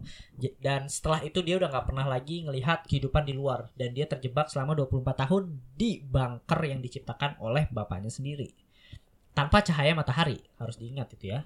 Dan 0.63 0.89
setelah 0.89 1.21
itu 1.21 1.45
dia 1.45 1.61
udah 1.61 1.69
nggak 1.69 1.87
pernah 1.93 2.09
lagi 2.09 2.49
ngelihat 2.49 2.89
kehidupan 2.89 3.29
di 3.29 3.37
luar 3.37 3.69
dan 3.77 3.93
dia 3.93 4.09
terjebak 4.09 4.49
selama 4.49 4.73
24 4.73 5.05
tahun 5.29 5.61
di 5.77 6.01
bunker 6.01 6.61
yang 6.65 6.81
diciptakan 6.81 7.37
oleh 7.45 7.69
bapaknya 7.69 8.09
sendiri. 8.09 8.49
Tanpa 9.37 9.61
cahaya 9.61 9.93
matahari 9.93 10.41
harus 10.57 10.81
diingat 10.81 11.13
itu 11.13 11.37
ya. 11.37 11.45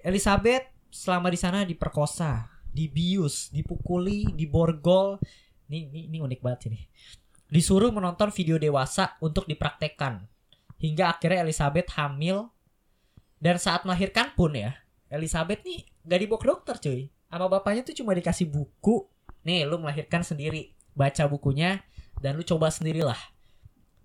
Elizabeth 0.00 0.72
selama 0.88 1.28
di 1.28 1.36
sana 1.36 1.68
diperkosa 1.68 2.48
dibius 2.72 3.52
dipukuli 3.52 4.32
diborgol. 4.32 5.20
Ini, 5.66 5.90
ini, 5.92 6.00
ini 6.08 6.18
unik 6.22 6.40
banget 6.40 6.70
ini 6.70 6.80
disuruh 7.46 7.94
menonton 7.94 8.34
video 8.34 8.58
dewasa 8.58 9.14
untuk 9.22 9.46
dipraktekkan 9.46 10.26
hingga 10.80 11.12
akhirnya 11.12 11.44
Elizabeth 11.46 11.92
hamil. 11.96 12.50
Dan 13.36 13.60
saat 13.60 13.84
melahirkan 13.84 14.32
pun 14.32 14.56
ya 14.56 14.80
Elizabeth 15.12 15.60
nih 15.62 15.84
gak 16.02 16.18
dibawa 16.24 16.38
ke 16.40 16.46
dokter 16.48 16.76
cuy. 16.80 17.00
Sama 17.28 17.46
bapaknya 17.52 17.82
tuh 17.84 17.94
cuma 18.00 18.16
dikasih 18.16 18.48
buku. 18.48 19.06
Nih 19.44 19.68
lu 19.68 19.78
melahirkan 19.78 20.24
sendiri. 20.24 20.72
Baca 20.96 21.28
bukunya 21.28 21.84
dan 22.24 22.40
lu 22.40 22.42
coba 22.42 22.72
sendirilah. 22.72 23.18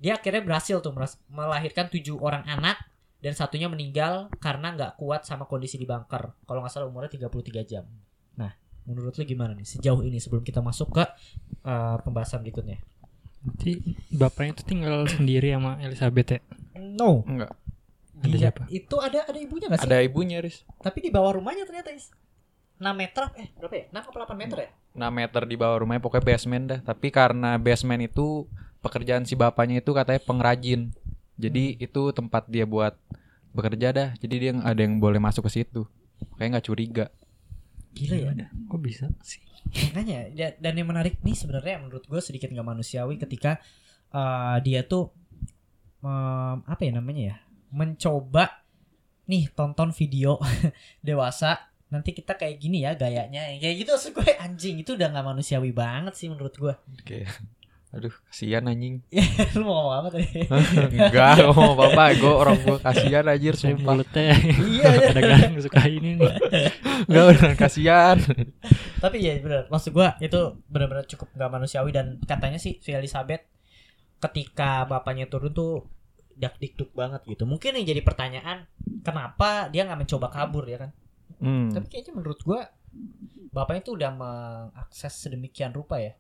Dia 0.02 0.18
akhirnya 0.18 0.42
berhasil 0.44 0.82
tuh 0.82 0.92
melahirkan 1.30 1.88
tujuh 1.88 2.18
orang 2.20 2.44
anak 2.50 2.82
dan 3.22 3.38
satunya 3.38 3.70
meninggal 3.70 4.34
karena 4.42 4.74
nggak 4.74 4.98
kuat 4.98 5.24
sama 5.24 5.46
kondisi 5.46 5.78
di 5.78 5.86
bunker. 5.86 6.34
Kalau 6.44 6.60
nggak 6.66 6.74
salah 6.74 6.90
umurnya 6.90 7.14
33 7.14 7.70
jam. 7.70 7.86
Nah 8.36 8.52
menurut 8.84 9.14
lu 9.14 9.24
gimana 9.24 9.54
nih? 9.54 9.64
Sejauh 9.64 10.02
ini 10.02 10.18
sebelum 10.18 10.42
kita 10.42 10.60
masuk 10.60 10.90
ke 10.90 11.06
uh, 11.64 12.02
pembahasan 12.02 12.42
berikutnya. 12.42 12.82
Jadi 13.42 13.98
bapaknya 14.14 14.58
itu 14.58 14.64
tinggal 14.66 15.06
sendiri 15.06 15.54
sama 15.54 15.78
Elizabeth 15.82 16.30
ya. 16.38 16.42
No. 16.76 17.24
Enggak. 17.26 17.52
Ada 18.22 18.28
Dia- 18.30 18.42
siapa? 18.48 18.64
itu 18.70 18.96
ada 18.98 19.26
ada 19.26 19.40
ibunya 19.40 19.66
nggak 19.66 19.82
sih? 19.82 19.90
Ada 19.90 19.98
ibunya 20.02 20.38
Riz. 20.40 20.62
Tapi 20.78 21.00
di 21.02 21.10
bawah 21.10 21.36
rumahnya 21.36 21.66
ternyata 21.66 21.90
is. 21.90 22.14
6 22.78 22.98
meter 22.98 23.30
eh 23.36 23.50
berapa 23.56 23.76
ya? 23.76 23.86
6 23.90 24.02
atau 24.02 24.20
8 24.26 24.34
meter 24.34 24.58
ya? 24.58 24.70
6 24.94 25.10
meter 25.12 25.42
di 25.46 25.56
bawah 25.56 25.78
rumahnya 25.82 26.02
pokoknya 26.02 26.26
basement 26.26 26.66
dah. 26.68 26.80
Tapi 26.82 27.08
karena 27.10 27.58
basement 27.58 28.02
itu 28.02 28.46
pekerjaan 28.80 29.26
si 29.26 29.34
bapaknya 29.34 29.82
itu 29.82 29.92
katanya 29.92 30.22
pengrajin. 30.22 30.90
Jadi 31.38 31.78
itu 31.78 32.02
tempat 32.12 32.46
dia 32.46 32.66
buat 32.66 32.94
bekerja 33.52 33.90
dah. 33.90 34.10
Jadi 34.18 34.36
dia 34.38 34.52
ada 34.56 34.78
yang 34.78 34.98
boleh 34.98 35.18
masuk 35.18 35.46
ke 35.46 35.62
situ. 35.62 35.86
Kayak 36.36 36.58
nggak 36.58 36.66
curiga. 36.66 37.06
Gila 37.92 38.16
ya? 38.16 38.28
Ada. 38.32 38.46
Kok 38.68 38.80
bisa 38.80 39.10
sih? 39.22 39.42
makanya 39.94 40.26
da- 40.34 40.58
dan 40.58 40.74
yang 40.74 40.90
menarik 40.90 41.22
nih 41.22 41.38
sebenarnya 41.38 41.80
menurut 41.80 42.04
gue 42.04 42.18
sedikit 42.18 42.50
nggak 42.50 42.66
manusiawi 42.66 43.16
ketika 43.16 43.62
uh, 44.10 44.58
dia 44.58 44.82
tuh 44.82 45.14
um, 46.02 46.58
apa 46.66 46.82
ya 46.82 46.92
namanya 46.94 47.24
ya? 47.34 47.36
Mencoba 47.72 48.62
nih 49.30 49.48
tonton 49.56 49.96
video 49.96 50.42
dewasa 51.06 51.72
nanti 51.92 52.16
kita 52.16 52.36
kayak 52.36 52.60
gini 52.60 52.84
ya 52.84 52.96
gayanya. 52.96 53.52
Kayak 53.60 53.76
gitu 53.86 53.90
maksud 53.96 54.12
gue 54.16 54.32
anjing 54.40 54.76
itu 54.82 54.96
udah 54.96 55.08
nggak 55.12 55.28
manusiawi 55.28 55.72
banget 55.72 56.14
sih 56.16 56.28
menurut 56.32 56.56
gue. 56.56 56.74
Kayak 57.04 57.32
aduh 57.92 58.16
kasihan 58.32 58.64
anjing. 58.72 59.04
Lu 59.60 59.68
mau 59.68 59.84
ngomong 59.84 59.96
apa 60.00 60.08
tadi? 60.16 60.48
Enggak 60.96 61.44
gak 61.44 61.52
mau 61.52 61.76
apa-apa. 61.76 62.04
Gue 62.16 62.32
orang 62.32 62.56
gue 62.64 62.80
kasihan 62.80 63.28
anjir 63.28 63.60
Saya 63.60 63.76
sumpah. 63.76 64.00
mulutnya. 64.00 64.32
Iya. 64.40 64.92
Kadang-kadang 65.12 65.54
suka 65.60 65.82
ini 65.92 66.10
nih. 66.16 66.32
enggak 67.12 67.24
beneran 67.28 67.56
kasihan. 67.60 68.18
Tapi 69.04 69.18
ya 69.20 69.36
benar 69.44 69.68
maksud 69.68 69.92
gua 69.92 70.16
itu 70.24 70.40
benar-benar 70.72 71.04
cukup 71.10 71.28
nggak 71.36 71.52
manusiawi 71.52 71.92
dan 71.92 72.16
katanya 72.24 72.56
sih 72.62 72.80
si 72.80 72.96
Elizabeth 72.96 73.51
ketika 74.22 74.86
bapaknya 74.86 75.26
turun 75.26 75.52
tuh 75.52 75.90
dak 76.32 76.58
dikduk 76.58 76.94
banget 76.94 77.22
gitu 77.28 77.44
mungkin 77.44 77.76
yang 77.76 77.86
jadi 77.86 78.02
pertanyaan 78.02 78.66
kenapa 79.02 79.68
dia 79.68 79.84
nggak 79.84 80.00
mencoba 80.00 80.28
kabur 80.30 80.66
ya 80.66 80.78
kan 80.80 80.92
hmm. 81.38 81.74
tapi 81.74 81.86
kayaknya 81.88 82.14
menurut 82.16 82.40
gua 82.42 82.70
bapaknya 83.50 83.82
tuh 83.84 83.94
udah 83.98 84.12
mengakses 84.12 85.14
sedemikian 85.18 85.72
rupa 85.72 85.98
ya 85.98 86.14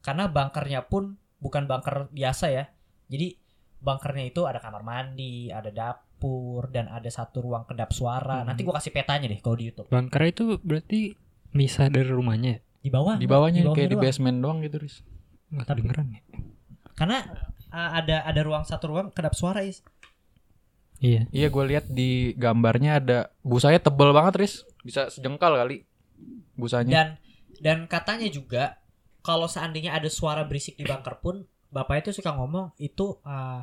karena 0.00 0.28
bunkernya 0.28 0.86
pun 0.86 1.16
bukan 1.38 1.64
bunker 1.64 2.08
biasa 2.08 2.46
ya 2.48 2.64
jadi 3.08 3.34
bunkernya 3.78 4.28
itu 4.28 4.42
ada 4.42 4.58
kamar 4.58 4.82
mandi 4.82 5.48
ada 5.48 5.70
dapur 5.70 6.66
dan 6.68 6.88
ada 6.88 7.06
satu 7.08 7.42
ruang 7.42 7.64
kedap 7.64 7.90
suara 7.90 8.42
Hmm. 8.42 8.48
nanti 8.50 8.62
gua 8.62 8.76
kasih 8.76 8.90
petanya 8.90 9.26
deh 9.26 9.38
kalau 9.38 9.56
di 9.56 9.68
YouTube 9.68 9.88
Bunker 9.88 10.22
itu 10.24 10.44
berarti 10.60 11.14
misah 11.50 11.88
dari 11.88 12.04
rumahnya. 12.06 12.50
ya? 12.50 12.58
di 12.78 12.90
bawah 12.90 13.14
di 13.16 13.26
bawahnya 13.26 13.62
kayak 13.72 13.90
di 13.90 13.98
basement 13.98 14.38
doang 14.38 14.60
gitu 14.60 14.78
Riz 14.78 15.02
Nggak 15.48 15.64
Tapi- 15.66 15.80
kedengeran 15.82 16.06
ya? 16.10 16.20
Karena 16.98 17.22
uh, 17.70 17.90
ada 17.94 18.26
ada 18.26 18.40
ruang 18.42 18.66
satu 18.66 18.90
ruang 18.90 19.14
kedap 19.14 19.38
suara 19.38 19.62
is. 19.62 19.80
Iya. 20.98 21.30
iya 21.30 21.46
gue 21.46 21.62
lihat 21.62 21.86
di 21.86 22.34
gambarnya 22.34 22.98
ada 22.98 23.18
busanya 23.46 23.78
tebel 23.78 24.10
banget 24.10 24.34
Riz 24.34 24.54
bisa 24.82 25.06
sejengkal 25.06 25.54
kali 25.54 25.86
busanya 26.58 26.90
Dan 26.90 27.08
dan 27.62 27.78
katanya 27.86 28.26
juga 28.26 28.82
kalau 29.22 29.46
seandainya 29.46 29.94
ada 29.94 30.10
suara 30.10 30.42
berisik 30.42 30.74
di 30.74 30.82
bunker 30.82 31.22
pun 31.22 31.46
bapaknya 31.70 32.10
itu 32.10 32.18
suka 32.18 32.34
ngomong 32.34 32.74
itu 32.82 33.14
uh, 33.22 33.62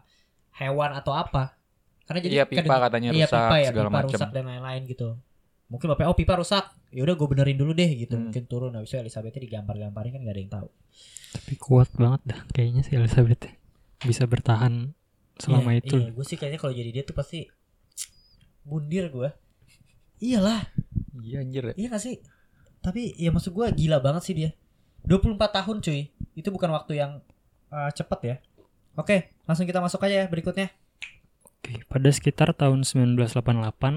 hewan 0.55 0.95
atau 0.95 1.11
apa. 1.11 1.59
Karena 2.07 2.19
jadi 2.23 2.33
iya 2.39 2.45
pipa 2.47 2.63
kadang- 2.63 2.83
katanya 2.87 3.09
iya, 3.11 3.25
rusak 3.27 3.35
pipa 3.35 3.57
ya, 3.59 3.69
segala 3.73 3.89
pipa 3.89 3.97
macam 3.99 4.15
rusak 4.15 4.29
dan 4.31 4.43
lain-lain 4.47 4.81
gitu. 4.87 5.09
Mungkin 5.67 5.85
bapaknya 5.91 6.09
oh 6.13 6.17
pipa 6.17 6.33
rusak. 6.39 6.65
Ya 6.95 7.01
udah 7.03 7.15
gue 7.19 7.27
benerin 7.27 7.57
dulu 7.59 7.71
deh 7.75 7.89
gitu. 7.99 8.15
Hmm. 8.15 8.31
Mungkin 8.31 8.43
turun 8.47 8.71
habis 8.79 8.93
itu 8.93 9.01
Elizabeth 9.01 9.35
digambar-gambarin 9.35 10.11
kan 10.15 10.21
gak 10.23 10.31
ada 10.31 10.39
yang 10.39 10.53
tahu. 10.55 10.67
Tapi 11.35 11.53
kuat 11.59 11.91
banget 11.99 12.21
dah 12.23 12.39
kayaknya 12.55 12.87
si 12.87 12.95
Elizabeth 12.95 13.43
ya. 13.43 13.53
bisa 14.05 14.23
bertahan 14.23 14.95
selama 15.35 15.75
iya, 15.75 15.83
itu. 15.83 15.97
Iya, 15.99 16.09
gue 16.15 16.25
sih 16.25 16.37
kayaknya 16.39 16.59
kalau 16.63 16.73
jadi 16.73 16.89
dia 16.95 17.03
tuh 17.03 17.15
pasti 17.15 17.43
bundir 18.63 19.11
gue. 19.11 19.29
Iyalah. 20.23 20.71
iya 21.19 21.43
anjir 21.43 21.71
ya. 21.71 21.73
Iya 21.75 21.87
gak 21.91 22.03
sih? 22.03 22.15
Tapi 22.79 23.17
ya 23.19 23.33
maksud 23.33 23.51
gue 23.51 23.65
gila 23.73 23.97
banget 23.97 24.23
sih 24.29 24.35
dia 24.37 24.53
24 25.09 25.41
tahun 25.41 25.77
cuy 25.81 26.13
Itu 26.37 26.49
bukan 26.53 26.69
waktu 26.69 27.01
yang 27.01 27.21
uh, 27.73 27.89
cepet 27.89 28.19
ya 28.21 28.35
Oke 28.93 29.33
langsung 29.49 29.65
kita 29.65 29.81
masuk 29.81 30.05
aja 30.05 30.25
ya 30.25 30.27
berikutnya 30.29 30.69
Oke, 31.65 31.81
pada 31.89 32.09
sekitar 32.13 32.53
tahun 32.53 32.85
1988 32.85 33.41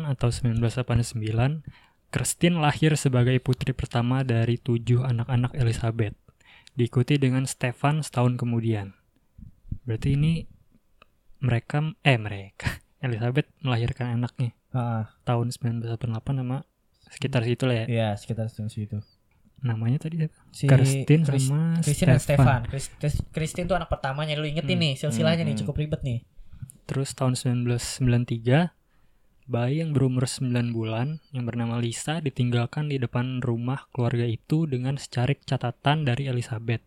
atau 0.09 0.29
1989, 0.33 1.69
Christine 2.09 2.65
lahir 2.65 2.97
sebagai 2.97 3.37
putri 3.45 3.77
pertama 3.77 4.25
dari 4.25 4.57
tujuh 4.57 5.05
anak-anak 5.05 5.53
Elizabeth, 5.53 6.17
diikuti 6.79 7.19
dengan 7.19 7.43
Stefan 7.43 8.01
setahun 8.01 8.39
kemudian. 8.39 8.95
Berarti 9.83 10.15
ini 10.15 10.47
mereka, 11.39 11.83
eh 12.01 12.15
mereka, 12.15 12.79
Elizabeth 13.05 13.51
melahirkan 13.59 14.15
anaknya 14.15 14.55
ah, 14.71 15.11
tahun 15.23 15.51
1988 15.51 15.99
sama 16.35 16.63
sekitar 17.09 17.43
situ 17.43 17.65
lah 17.67 17.77
ya. 17.83 17.87
Iya 17.89 18.09
sekitar 18.15 18.47
situ 18.49 19.03
Namanya 19.59 19.99
tadi 19.99 20.23
siapa? 20.23 20.39
si 20.55 20.65
Christine 20.65 21.23
Chris- 21.27 21.51
sama 21.51 21.83
Christine 21.83 22.09
dan 22.09 22.21
Stefan. 22.23 22.61
Christine 23.29 23.67
tuh 23.67 23.75
anak 23.75 23.91
pertamanya 23.91 24.39
Lu 24.39 24.47
ingetin 24.47 24.79
Hmm, 24.79 24.85
nih 24.87 24.93
silsilahnya 24.95 25.43
hmm, 25.43 25.51
nih 25.51 25.55
hmm. 25.59 25.63
cukup 25.67 25.75
ribet 25.77 26.01
nih 26.07 26.19
Terus 26.87 27.11
tahun 27.13 27.35
1993, 27.35 28.71
bayi 29.49 29.81
yang 29.81 29.97
berumur 29.97 30.29
9 30.29 30.77
bulan 30.77 31.25
yang 31.33 31.49
bernama 31.49 31.81
Lisa 31.81 32.21
ditinggalkan 32.21 32.93
di 32.93 33.01
depan 33.01 33.41
rumah 33.41 33.89
keluarga 33.97 34.29
itu 34.29 34.69
dengan 34.69 35.01
secarik 35.01 35.41
catatan 35.49 36.05
dari 36.05 36.29
Elizabeth 36.29 36.85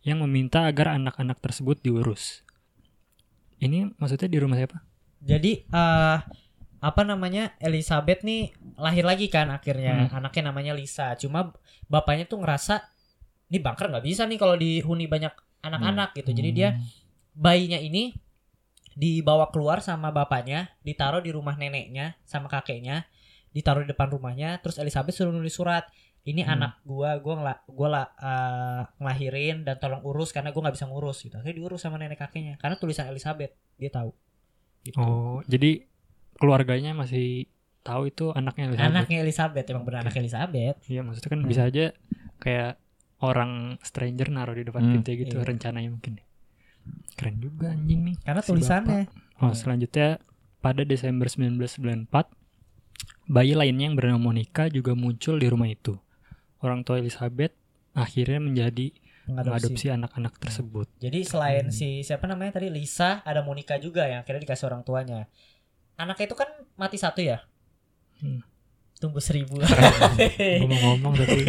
yang 0.00 0.24
meminta 0.24 0.64
agar 0.64 0.96
anak-anak 0.96 1.36
tersebut 1.44 1.84
diurus. 1.84 2.40
Ini 3.60 3.92
maksudnya 4.00 4.24
di 4.24 4.38
rumah 4.40 4.56
siapa? 4.56 4.80
Jadi 5.20 5.68
eh 5.68 6.18
apa 6.78 7.02
namanya 7.02 7.58
Elizabeth 7.60 8.24
nih 8.24 8.56
lahir 8.80 9.04
lagi 9.04 9.28
kan 9.28 9.52
akhirnya. 9.52 10.08
Anaknya 10.08 10.48
namanya 10.48 10.72
Lisa. 10.72 11.12
Cuma 11.20 11.52
bapaknya 11.92 12.24
tuh 12.24 12.40
ngerasa 12.40 12.88
ini 13.52 13.58
bunker 13.60 13.92
nggak 13.92 14.06
bisa 14.08 14.24
nih 14.24 14.38
kalau 14.40 14.56
dihuni 14.56 15.04
banyak 15.04 15.34
anak-anak 15.60 16.16
gitu. 16.16 16.32
Jadi 16.32 16.50
dia 16.56 16.78
bayinya 17.36 17.76
ini 17.76 18.16
dibawa 18.98 19.46
keluar 19.48 19.78
sama 19.78 20.10
bapaknya, 20.10 20.74
ditaruh 20.82 21.22
di 21.22 21.30
rumah 21.30 21.54
neneknya 21.54 22.18
sama 22.26 22.50
kakeknya, 22.50 23.06
ditaruh 23.48 23.86
di 23.86 23.94
depan 23.94 24.10
rumahnya, 24.10 24.58
terus 24.58 24.74
Elizabeth 24.76 25.14
suruh 25.14 25.30
nulis 25.30 25.54
surat. 25.54 25.86
Ini 26.20 26.42
Hmm. 26.42 26.54
anak 26.58 26.72
gua, 26.82 27.16
gua 27.16 27.34
ngela, 27.38 27.54
gua 27.70 27.88
lah 27.88 28.06
eh, 28.12 28.80
ngelahirin 28.98 29.62
dan 29.62 29.78
tolong 29.78 30.02
urus 30.02 30.28
karena 30.28 30.50
gua 30.50 30.66
nggak 30.66 30.76
bisa 30.76 30.90
ngurus 30.90 31.22
gitu. 31.22 31.38
Akhirnya 31.38 31.56
diurus 31.56 31.80
sama 31.80 31.96
nenek 31.96 32.18
kakeknya 32.18 32.58
karena 32.58 32.74
tulisan 32.74 33.06
Elizabeth 33.06 33.54
dia 33.78 33.88
tahu. 33.88 34.10
Gitu. 34.82 34.98
Oh, 34.98 35.40
jadi 35.46 35.86
keluarganya 36.34 36.92
masih 36.92 37.46
tahu 37.80 38.10
itu 38.10 38.34
anaknya 38.34 38.68
Elizabeth. 38.68 38.90
Anaknya 38.92 39.18
Elizabeth 39.22 39.66
emang 39.70 39.84
benar 39.86 40.00
anak 40.04 40.16
Elizabeth. 40.18 40.76
Iya 40.84 41.00
maksudnya 41.00 41.30
kan 41.30 41.40
Hmm. 41.40 41.48
bisa 41.48 41.62
aja 41.64 41.84
kayak 42.36 42.72
orang 43.18 43.52
stranger 43.80 44.28
naruh 44.28 44.54
di 44.54 44.62
depan 44.62 44.82
Hmm, 44.84 44.92
pintu 45.00 45.10
gitu 45.16 45.38
iya. 45.38 45.46
rencananya 45.46 45.88
mungkin. 45.88 46.18
Keren 47.14 47.36
juga 47.38 47.70
anjing 47.70 48.00
nih. 48.04 48.16
Karena 48.22 48.40
si 48.40 48.48
tulisannya. 48.48 49.02
bapak. 49.06 49.42
Oh 49.42 49.52
selanjutnya 49.52 50.18
pada 50.58 50.82
Desember 50.82 51.26
1994 51.26 52.10
bayi 53.26 53.52
lainnya 53.52 53.86
yang 53.86 53.94
bernama 53.94 54.18
Monica 54.20 54.66
juga 54.66 54.92
muncul 54.92 55.36
di 55.36 55.46
rumah 55.46 55.66
itu. 55.66 55.94
Orang 56.58 56.82
tua 56.82 56.98
Elizabeth 56.98 57.54
akhirnya 57.92 58.40
menjadi 58.40 58.90
Mengadopsi. 59.24 59.44
mengadopsi 59.68 59.86
anak-anak 59.90 60.34
tersebut. 60.38 60.86
Jadi 60.98 61.18
selain 61.22 61.68
Hmm. 61.68 61.74
si 61.74 62.00
siapa 62.00 62.24
namanya 62.24 62.56
tadi 62.56 62.72
Lisa, 62.72 63.20
ada 63.22 63.44
Monica 63.44 63.76
juga 63.76 64.08
yang 64.08 64.24
akhirnya 64.24 64.42
dikasih 64.42 64.66
orang 64.66 64.82
tuanya. 64.82 65.28
Anaknya 65.94 66.26
itu 66.26 66.36
kan 66.38 66.48
mati 66.74 66.96
satu 66.96 67.20
ya. 67.20 67.44
Hmm. 68.18 68.40
Tumbuh 68.98 69.20
seribu. 69.20 69.62
Ngomong-ngomong 70.60 71.14
tapi 71.14 71.40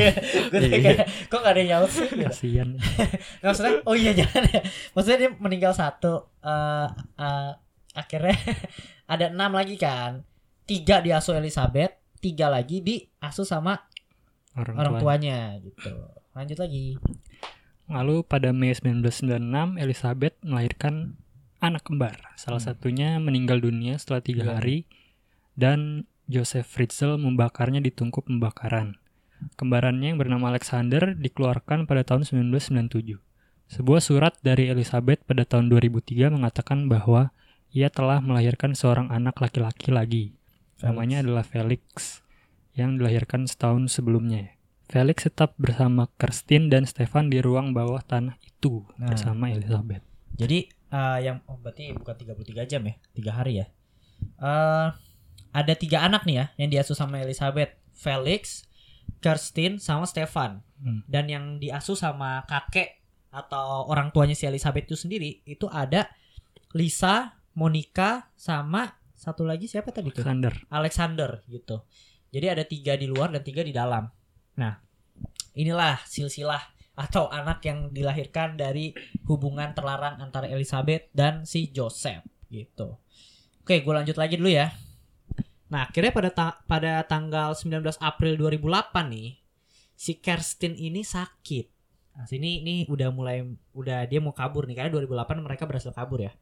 Gue 0.50 0.70
kayak 0.72 1.10
kok 1.28 1.40
gak 1.40 1.50
ada 1.50 1.60
yang 1.60 1.70
nyaut 1.76 1.90
sih? 1.90 2.06
gitu. 2.06 2.22
kasihan. 2.24 2.70
Nggak, 3.40 3.50
maksudnya 3.50 3.74
oh 3.84 3.96
iya 3.96 4.12
jangan 4.14 4.44
ya. 4.46 4.62
Maksudnya 4.94 5.18
dia 5.18 5.30
meninggal 5.36 5.74
satu. 5.74 6.30
eh 6.40 6.88
eh, 7.18 7.52
akhirnya 7.92 8.38
ada 9.14 9.26
enam 9.28 9.52
lagi 9.52 9.76
kan. 9.76 10.22
Tiga 10.64 11.02
diasuh 11.02 11.36
Elizabeth, 11.36 11.92
tiga 12.20 12.48
lagi 12.48 12.80
diasuh 12.80 13.44
sama 13.44 13.82
Orang, 14.54 14.78
orang 14.78 14.94
tua. 14.94 15.02
tuanya 15.02 15.58
gitu. 15.58 15.90
Lanjut 16.32 16.58
lagi. 16.60 17.02
Lalu 17.90 18.22
pada 18.22 18.50
Mei 18.52 18.70
1996 18.72 19.34
Elizabeth 19.76 20.38
melahirkan 20.44 21.18
anak 21.58 21.82
kembar. 21.82 22.14
Salah 22.36 22.62
Hmm. 22.62 22.70
satunya 22.70 23.18
meninggal 23.18 23.58
dunia 23.58 23.98
setelah 23.98 24.22
tiga 24.22 24.46
Iya. 24.46 24.54
hari 24.54 24.78
dan 25.56 26.06
Joseph 26.30 26.70
Fritzl 26.70 27.18
membakarnya 27.18 27.82
di 27.82 27.90
tungku 27.90 28.22
pembakaran. 28.22 29.02
Kembarannya 29.58 30.14
yang 30.14 30.22
bernama 30.22 30.54
Alexander 30.54 31.18
dikeluarkan 31.18 31.90
pada 31.90 32.06
tahun 32.06 32.30
1997. 32.30 33.18
Sebuah 33.66 33.98
surat 33.98 34.38
dari 34.46 34.70
Elizabeth 34.70 35.26
pada 35.26 35.42
tahun 35.42 35.74
2003 35.74 36.30
mengatakan 36.30 36.86
bahwa 36.86 37.34
ia 37.74 37.90
telah 37.90 38.22
melahirkan 38.22 38.78
seorang 38.78 39.10
anak 39.10 39.42
laki-laki 39.42 39.90
lagi. 39.90 40.26
Namanya 40.86 41.26
adalah 41.26 41.42
Felix 41.42 42.22
yang 42.78 43.02
dilahirkan 43.02 43.50
setahun 43.50 43.90
sebelumnya. 43.90 44.54
Felix 44.86 45.26
tetap 45.26 45.58
bersama 45.58 46.10
Kirsten 46.22 46.70
dan 46.70 46.86
Stefan 46.86 47.34
di 47.34 47.42
ruang 47.42 47.74
bawah 47.74 48.06
tanah 48.06 48.38
itu 48.46 48.86
Nah. 49.02 49.10
bersama 49.10 49.50
Elizabeth. 49.50 50.06
Jadi 50.38 50.70
eh, 50.70 51.18
yang 51.26 51.42
oh, 51.50 51.58
berarti 51.58 51.94
bukan 51.98 52.14
33 52.14 52.70
jam 52.70 52.82
ya, 52.86 52.94
tiga 53.18 53.32
hari 53.34 53.66
ya. 53.66 53.68
Eh 54.42 55.09
ada 55.50 55.74
tiga 55.74 56.06
anak 56.06 56.26
nih 56.26 56.36
ya 56.36 56.46
yang 56.62 56.70
diasuh 56.70 56.98
sama 56.98 57.22
Elizabeth, 57.22 57.74
Felix, 57.94 58.66
Kirsten, 59.20 59.82
sama 59.82 60.06
Stefan. 60.06 60.62
Hmm. 60.80 61.04
Dan 61.10 61.28
yang 61.28 61.46
diasuh 61.60 61.98
sama 61.98 62.46
kakek 62.48 63.02
atau 63.30 63.86
orang 63.86 64.10
tuanya 64.10 64.34
si 64.34 64.50
Elizabeth 64.50 64.90
itu 64.90 64.98
sendiri 64.98 65.46
itu 65.46 65.70
ada 65.70 66.10
Lisa, 66.74 67.42
Monica, 67.58 68.30
sama 68.38 69.00
satu 69.18 69.44
lagi 69.44 69.68
siapa 69.68 69.92
tadi 69.92 70.14
tuh? 70.14 70.24
Alexander. 70.24 70.54
Alexander 70.72 71.30
gitu. 71.50 71.84
Jadi 72.30 72.46
ada 72.46 72.64
tiga 72.64 72.94
di 72.94 73.10
luar 73.10 73.34
dan 73.34 73.42
tiga 73.42 73.66
di 73.66 73.74
dalam. 73.74 74.06
Nah, 74.62 74.74
inilah 75.58 76.00
silsilah 76.06 76.62
atau 77.00 77.32
anak 77.32 77.64
yang 77.64 77.90
dilahirkan 77.90 78.60
dari 78.60 78.92
hubungan 79.28 79.72
terlarang 79.72 80.20
antara 80.20 80.52
Elizabeth 80.52 81.10
dan 81.16 81.48
si 81.48 81.72
Joseph 81.72 82.24
gitu. 82.52 83.00
Oke, 83.64 83.82
gue 83.82 83.94
lanjut 83.94 84.16
lagi 84.20 84.36
dulu 84.36 84.52
ya. 84.52 84.72
Nah, 85.70 85.86
akhirnya 85.86 86.10
pada 86.10 86.30
ta- 86.34 86.58
pada 86.66 87.06
tanggal 87.06 87.54
19 87.54 88.02
April 88.02 88.34
2008 88.42 89.06
nih, 89.14 89.38
si 89.94 90.18
Kirsten 90.18 90.74
ini 90.74 91.06
sakit. 91.06 91.66
Nah, 92.18 92.26
sini 92.26 92.66
ini 92.66 92.76
udah 92.90 93.14
mulai 93.14 93.46
udah 93.78 94.10
dia 94.10 94.20
mau 94.20 94.34
kabur 94.34 94.66
nih 94.66 94.76
karena 94.76 94.92
2008 94.92 95.46
mereka 95.46 95.64
berhasil 95.70 95.94
kabur 95.94 96.26
ya. 96.26 96.34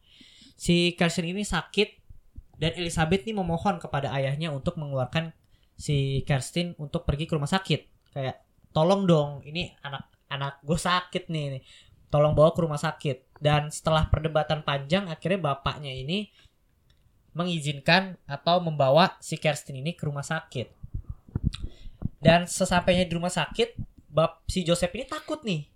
Si 0.58 0.96
Kirsten 0.96 1.28
ini 1.28 1.44
sakit 1.44 1.90
dan 2.58 2.74
Elizabeth 2.80 3.28
nih 3.28 3.36
memohon 3.36 3.78
kepada 3.78 4.10
ayahnya 4.16 4.50
untuk 4.50 4.80
mengeluarkan 4.80 5.36
si 5.78 6.26
Kirsten 6.26 6.74
untuk 6.82 7.06
pergi 7.06 7.30
ke 7.30 7.38
rumah 7.38 7.52
sakit. 7.52 8.10
Kayak 8.16 8.42
tolong 8.74 9.06
dong, 9.06 9.46
ini 9.46 9.70
anak 9.86 10.10
anak 10.32 10.64
gue 10.64 10.80
sakit 10.80 11.30
nih, 11.30 11.60
nih. 11.60 11.64
Tolong 12.08 12.34
bawa 12.34 12.56
ke 12.56 12.64
rumah 12.64 12.80
sakit. 12.80 13.38
Dan 13.38 13.70
setelah 13.70 14.10
perdebatan 14.10 14.66
panjang 14.66 15.06
akhirnya 15.12 15.54
bapaknya 15.54 15.94
ini 15.94 16.32
mengizinkan 17.38 18.18
atau 18.26 18.58
membawa 18.58 19.14
si 19.22 19.38
Kirsten 19.38 19.78
ini 19.78 19.94
ke 19.94 20.10
rumah 20.10 20.26
sakit. 20.26 20.74
Dan 22.18 22.50
sesampainya 22.50 23.06
di 23.06 23.14
rumah 23.14 23.30
sakit, 23.30 23.78
bap 24.10 24.42
si 24.50 24.66
Joseph 24.66 24.90
ini 24.98 25.06
takut 25.06 25.46
nih. 25.46 25.70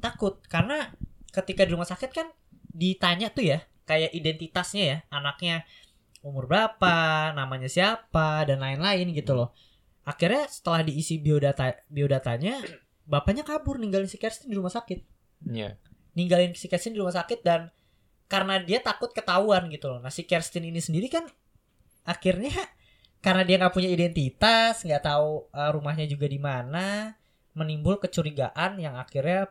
Takut 0.00 0.40
karena 0.48 0.88
ketika 1.28 1.68
di 1.68 1.76
rumah 1.76 1.84
sakit 1.84 2.08
kan 2.08 2.32
ditanya 2.72 3.28
tuh 3.28 3.44
ya, 3.44 3.60
kayak 3.84 4.16
identitasnya 4.16 4.84
ya, 4.88 4.96
anaknya 5.12 5.68
umur 6.24 6.48
berapa, 6.48 7.30
namanya 7.36 7.68
siapa 7.68 8.48
dan 8.48 8.64
lain-lain 8.64 9.12
gitu 9.12 9.36
loh. 9.36 9.52
Akhirnya 10.08 10.48
setelah 10.48 10.80
diisi 10.80 11.20
biodata 11.20 11.84
biodatanya, 11.92 12.64
bapaknya 13.04 13.44
kabur 13.44 13.76
ninggalin 13.76 14.08
si 14.08 14.16
Kirsten 14.16 14.48
di 14.48 14.56
rumah 14.56 14.72
sakit 14.72 15.04
Iya. 15.44 15.78
ninggalin 16.18 16.56
si 16.58 16.66
Kirsten 16.66 16.96
di 16.96 16.98
rumah 16.98 17.14
sakit 17.14 17.46
dan 17.46 17.70
karena 18.28 18.60
dia 18.60 18.78
takut 18.84 19.10
ketahuan 19.10 19.66
gitu 19.72 19.88
loh. 19.88 19.98
Nah 20.04 20.12
si 20.12 20.28
Kirsten 20.28 20.68
ini 20.68 20.78
sendiri 20.78 21.08
kan 21.08 21.24
akhirnya 22.04 22.52
karena 23.24 23.42
dia 23.42 23.56
nggak 23.58 23.74
punya 23.74 23.90
identitas, 23.90 24.84
nggak 24.84 25.02
tahu 25.02 25.48
uh, 25.50 25.70
rumahnya 25.74 26.06
juga 26.06 26.28
di 26.28 26.38
mana, 26.38 27.16
menimbul 27.56 27.98
kecurigaan 27.98 28.78
yang 28.78 28.94
akhirnya 28.94 29.50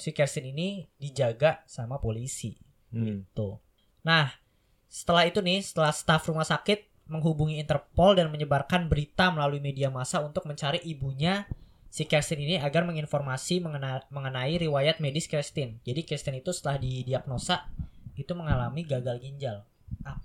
si 0.00 0.10
Kirsten 0.10 0.50
ini 0.50 0.88
dijaga 0.96 1.62
sama 1.68 2.00
polisi. 2.02 2.56
Hmm. 2.90 3.22
Tuh. 3.36 3.60
Nah, 4.02 4.32
setelah 4.90 5.28
itu 5.28 5.38
nih, 5.38 5.62
setelah 5.62 5.94
staf 5.94 6.26
rumah 6.26 6.42
sakit 6.42 6.90
menghubungi 7.06 7.62
Interpol 7.62 8.18
dan 8.18 8.32
menyebarkan 8.32 8.90
berita 8.90 9.30
melalui 9.30 9.62
media 9.62 9.92
massa 9.92 10.18
untuk 10.24 10.46
mencari 10.46 10.82
ibunya 10.82 11.46
si 11.90 12.06
Kirsten 12.06 12.38
ini 12.38 12.56
agar 12.58 12.86
menginformasi 12.86 13.62
mengena- 13.62 14.06
mengenai 14.14 14.58
riwayat 14.58 15.02
medis 15.02 15.26
Kirsten. 15.26 15.82
Jadi 15.82 16.06
Kirsten 16.06 16.38
itu 16.38 16.54
setelah 16.54 16.78
didiagnosa 16.78 17.66
itu 18.20 18.32
mengalami 18.36 18.84
gagal 18.84 19.16
ginjal. 19.24 19.64
Ah, 20.04 20.20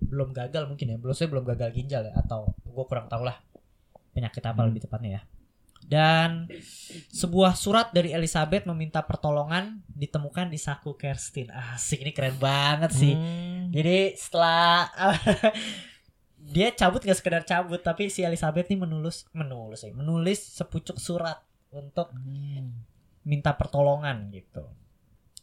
belum 0.00 0.32
gagal 0.32 0.64
mungkin 0.64 0.94
ya, 0.94 0.96
belum 0.96 1.12
saya 1.12 1.28
belum 1.28 1.44
gagal 1.44 1.70
ginjal 1.76 2.08
ya 2.08 2.16
atau 2.16 2.56
gue 2.64 2.84
kurang 2.88 3.12
tahu 3.12 3.28
lah 3.28 3.36
penyakit 4.16 4.40
apa 4.40 4.56
Hmm. 4.64 4.68
lebih 4.72 4.88
tepatnya 4.88 5.20
ya. 5.20 5.22
Dan 5.88 6.50
sebuah 7.08 7.56
surat 7.56 7.94
dari 7.96 8.12
Elizabeth 8.12 8.68
meminta 8.68 9.00
pertolongan 9.00 9.80
ditemukan 9.88 10.52
di 10.52 10.60
saku 10.60 10.92
Kirsten. 10.98 11.48
Asik 11.48 12.04
ini 12.04 12.12
keren 12.12 12.36
banget 12.36 12.92
sih. 12.92 13.14
Hmm. 13.16 13.72
Jadi 13.72 14.12
setelah 14.18 14.90
dia 16.52 16.72
cabut 16.76 17.00
gak 17.00 17.16
sekedar 17.16 17.44
cabut 17.44 17.80
tapi 17.80 18.08
si 18.12 18.20
Elizabeth 18.20 18.68
nih 18.68 18.80
menulis 18.80 19.28
menulis 19.32 19.80
ya, 19.84 19.92
menulis 19.92 20.40
sepucuk 20.56 21.00
surat 21.00 21.40
untuk 21.72 22.12
minta 23.24 23.52
pertolongan 23.56 24.28
gitu. 24.32 24.68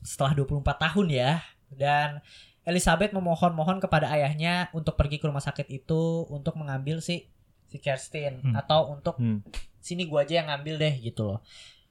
Setelah 0.05 0.37
24 0.37 0.61
tahun 0.61 1.07
ya 1.09 1.31
dan 1.75 2.19
Elizabeth 2.65 3.13
memohon-mohon 3.13 3.77
kepada 3.77 4.09
ayahnya 4.09 4.73
untuk 4.73 4.97
pergi 4.97 5.21
ke 5.21 5.29
rumah 5.29 5.39
sakit 5.39 5.69
itu 5.69 6.25
untuk 6.27 6.57
mengambil 6.57 6.97
si 6.97 7.29
si 7.65 7.77
Kirsten 7.77 8.41
Hmm. 8.41 8.55
atau 8.55 8.89
untuk 8.89 9.15
Hmm. 9.17 9.45
sini 9.77 10.09
gua 10.09 10.25
aja 10.25 10.41
yang 10.41 10.49
ngambil 10.49 10.75
deh 10.81 10.95
gitu 10.99 11.21
loh. 11.25 11.39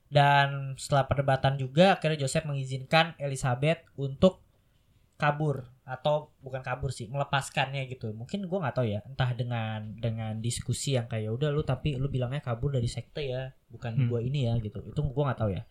Dan 0.09 0.75
setelah 0.75 1.07
perdebatan 1.07 1.55
juga 1.57 1.94
akhirnya 1.94 2.23
Joseph 2.23 2.44
mengizinkan 2.44 3.14
Elizabeth 3.18 3.83
untuk 3.94 4.42
kabur 5.14 5.62
atau 5.85 6.33
bukan 6.40 6.59
kabur 6.59 6.90
sih 6.90 7.07
melepaskannya 7.07 7.87
gitu 7.87 8.11
mungkin 8.11 8.49
gua 8.49 8.66
nggak 8.66 8.75
tahu 8.75 8.87
ya 8.88 9.01
entah 9.05 9.31
dengan 9.31 9.94
dengan 9.94 10.33
diskusi 10.38 10.97
yang 10.97 11.07
kayak 11.07 11.31
udah 11.31 11.53
lu 11.53 11.62
tapi 11.62 11.94
lu 11.94 12.09
bilangnya 12.09 12.40
kabur 12.40 12.73
dari 12.73 12.88
sekte 12.88 13.23
ya 13.23 13.53
bukan 13.68 13.94
Hmm. 13.94 14.09
gua 14.11 14.18
ini 14.18 14.49
ya 14.49 14.59
gitu 14.59 14.81
itu 14.83 15.01
gua 15.07 15.31
nggak 15.31 15.38
tahu 15.38 15.51
ya 15.55 15.62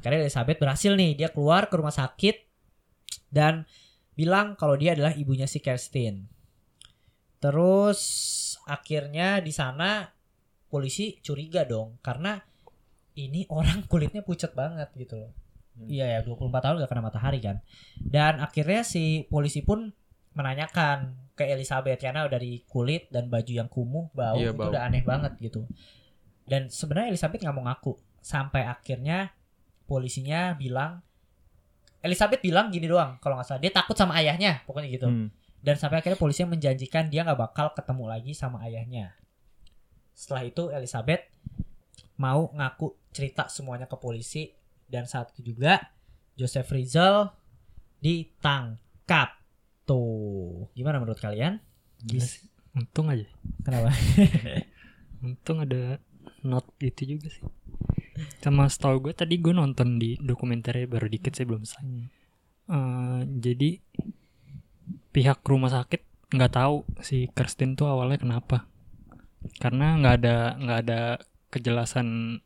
karena 0.00 0.22
Elizabeth 0.22 0.56
berhasil 0.56 0.92
nih 0.92 1.12
dia 1.14 1.28
keluar 1.28 1.66
ke 1.68 1.74
rumah 1.74 1.92
sakit 1.92 2.43
dan 3.34 3.66
bilang 4.14 4.54
kalau 4.54 4.78
dia 4.78 4.94
adalah 4.94 5.10
ibunya 5.18 5.50
si 5.50 5.58
Kirsten 5.58 6.30
terus 7.42 8.00
akhirnya 8.64 9.42
di 9.42 9.50
sana 9.50 10.06
polisi 10.70 11.18
curiga 11.20 11.66
dong 11.66 11.98
karena 12.00 12.38
ini 13.14 13.46
orang 13.50 13.84
kulitnya 13.90 14.26
pucat 14.26 14.52
banget 14.58 14.90
gitu 14.98 15.14
loh. 15.18 15.32
Hmm. 15.74 15.86
Iya 15.90 16.18
ya 16.18 16.20
24 16.22 16.50
tahun 16.50 16.76
gak 16.82 16.90
kena 16.90 17.02
matahari 17.02 17.40
kan. 17.42 17.62
Dan 17.98 18.38
akhirnya 18.42 18.82
si 18.86 19.26
polisi 19.26 19.62
pun 19.62 19.90
menanyakan 20.34 21.14
ke 21.38 21.46
Elizabeth 21.46 21.98
karena 22.02 22.26
dari 22.26 22.62
kulit 22.66 23.10
dan 23.10 23.30
baju 23.30 23.52
yang 23.54 23.70
kumuh 23.70 24.10
bau 24.10 24.38
Iya, 24.38 24.50
itu 24.50 24.58
bau. 24.58 24.70
udah 24.70 24.82
aneh 24.86 25.02
banget 25.06 25.38
gitu. 25.38 25.66
Dan 26.46 26.70
sebenarnya 26.70 27.14
Elizabeth 27.14 27.42
nggak 27.42 27.54
mau 27.54 27.66
ngaku 27.70 27.92
sampai 28.18 28.66
akhirnya 28.66 29.30
polisinya 29.86 30.54
bilang 30.58 31.02
Elizabeth 32.04 32.44
bilang 32.44 32.68
gini 32.68 32.84
doang 32.84 33.16
kalau 33.18 33.40
nggak 33.40 33.48
salah 33.48 33.62
dia 33.64 33.72
takut 33.72 33.96
sama 33.96 34.20
ayahnya 34.20 34.60
pokoknya 34.68 34.88
gitu. 34.92 35.08
Hmm. 35.08 35.28
dan 35.64 35.80
sampai 35.80 36.04
akhirnya 36.04 36.20
polisi 36.20 36.44
menjanjikan 36.44 37.08
dia 37.08 37.24
nggak 37.24 37.40
bakal 37.40 37.72
ketemu 37.72 38.04
lagi 38.04 38.32
sama 38.36 38.60
ayahnya 38.68 39.16
setelah 40.12 40.44
itu 40.44 40.68
Elizabeth 40.70 41.24
mau 42.20 42.52
ngaku 42.54 42.94
cerita 43.10 43.50
semuanya 43.50 43.90
ke 43.90 43.96
polisi 43.98 44.52
dan 44.86 45.08
saat 45.08 45.34
itu 45.34 45.56
juga 45.56 45.80
Joseph 46.38 46.70
Rizal 46.70 47.34
ditangkap 47.98 49.40
tuh 49.88 50.68
gimana 50.76 51.00
menurut 51.02 51.18
kalian 51.18 51.58
sih. 52.20 52.46
Untung 52.74 53.06
aja. 53.06 53.24
kenapa 53.62 53.94
Untung 55.24 55.62
ada 55.62 56.02
not 56.44 56.66
gitu 56.76 57.16
juga 57.16 57.32
sih. 57.32 57.42
Sama 58.38 58.70
setahu 58.70 59.10
gue 59.10 59.14
tadi 59.14 59.38
gue 59.42 59.50
nonton 59.50 59.98
di 59.98 60.14
dokumenternya 60.20 60.86
baru 60.86 61.06
dikit 61.10 61.34
sih 61.34 61.46
belum 61.46 61.66
selesai. 61.66 61.82
Hmm. 61.82 62.06
Eh, 62.64 63.20
jadi 63.40 63.70
pihak 65.14 65.44
rumah 65.46 65.70
sakit 65.70 66.32
nggak 66.34 66.52
tahu 66.52 66.82
si 67.04 67.30
Kirsten 67.30 67.78
tuh 67.78 67.86
awalnya 67.90 68.18
kenapa. 68.18 68.66
Karena 69.60 69.98
nggak 70.00 70.14
ada 70.22 70.36
nggak 70.58 70.78
ada 70.88 71.00
kejelasan 71.52 72.40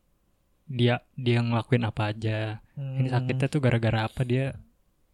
dia 0.68 1.00
dia 1.16 1.40
ngelakuin 1.40 1.88
apa 1.88 2.12
aja. 2.12 2.61
Ini 2.76 3.09
Hmm. 3.09 3.14
sakitnya 3.14 3.48
tuh 3.48 3.61
gara-gara 3.64 4.04
apa 4.04 4.22
dia 4.26 4.59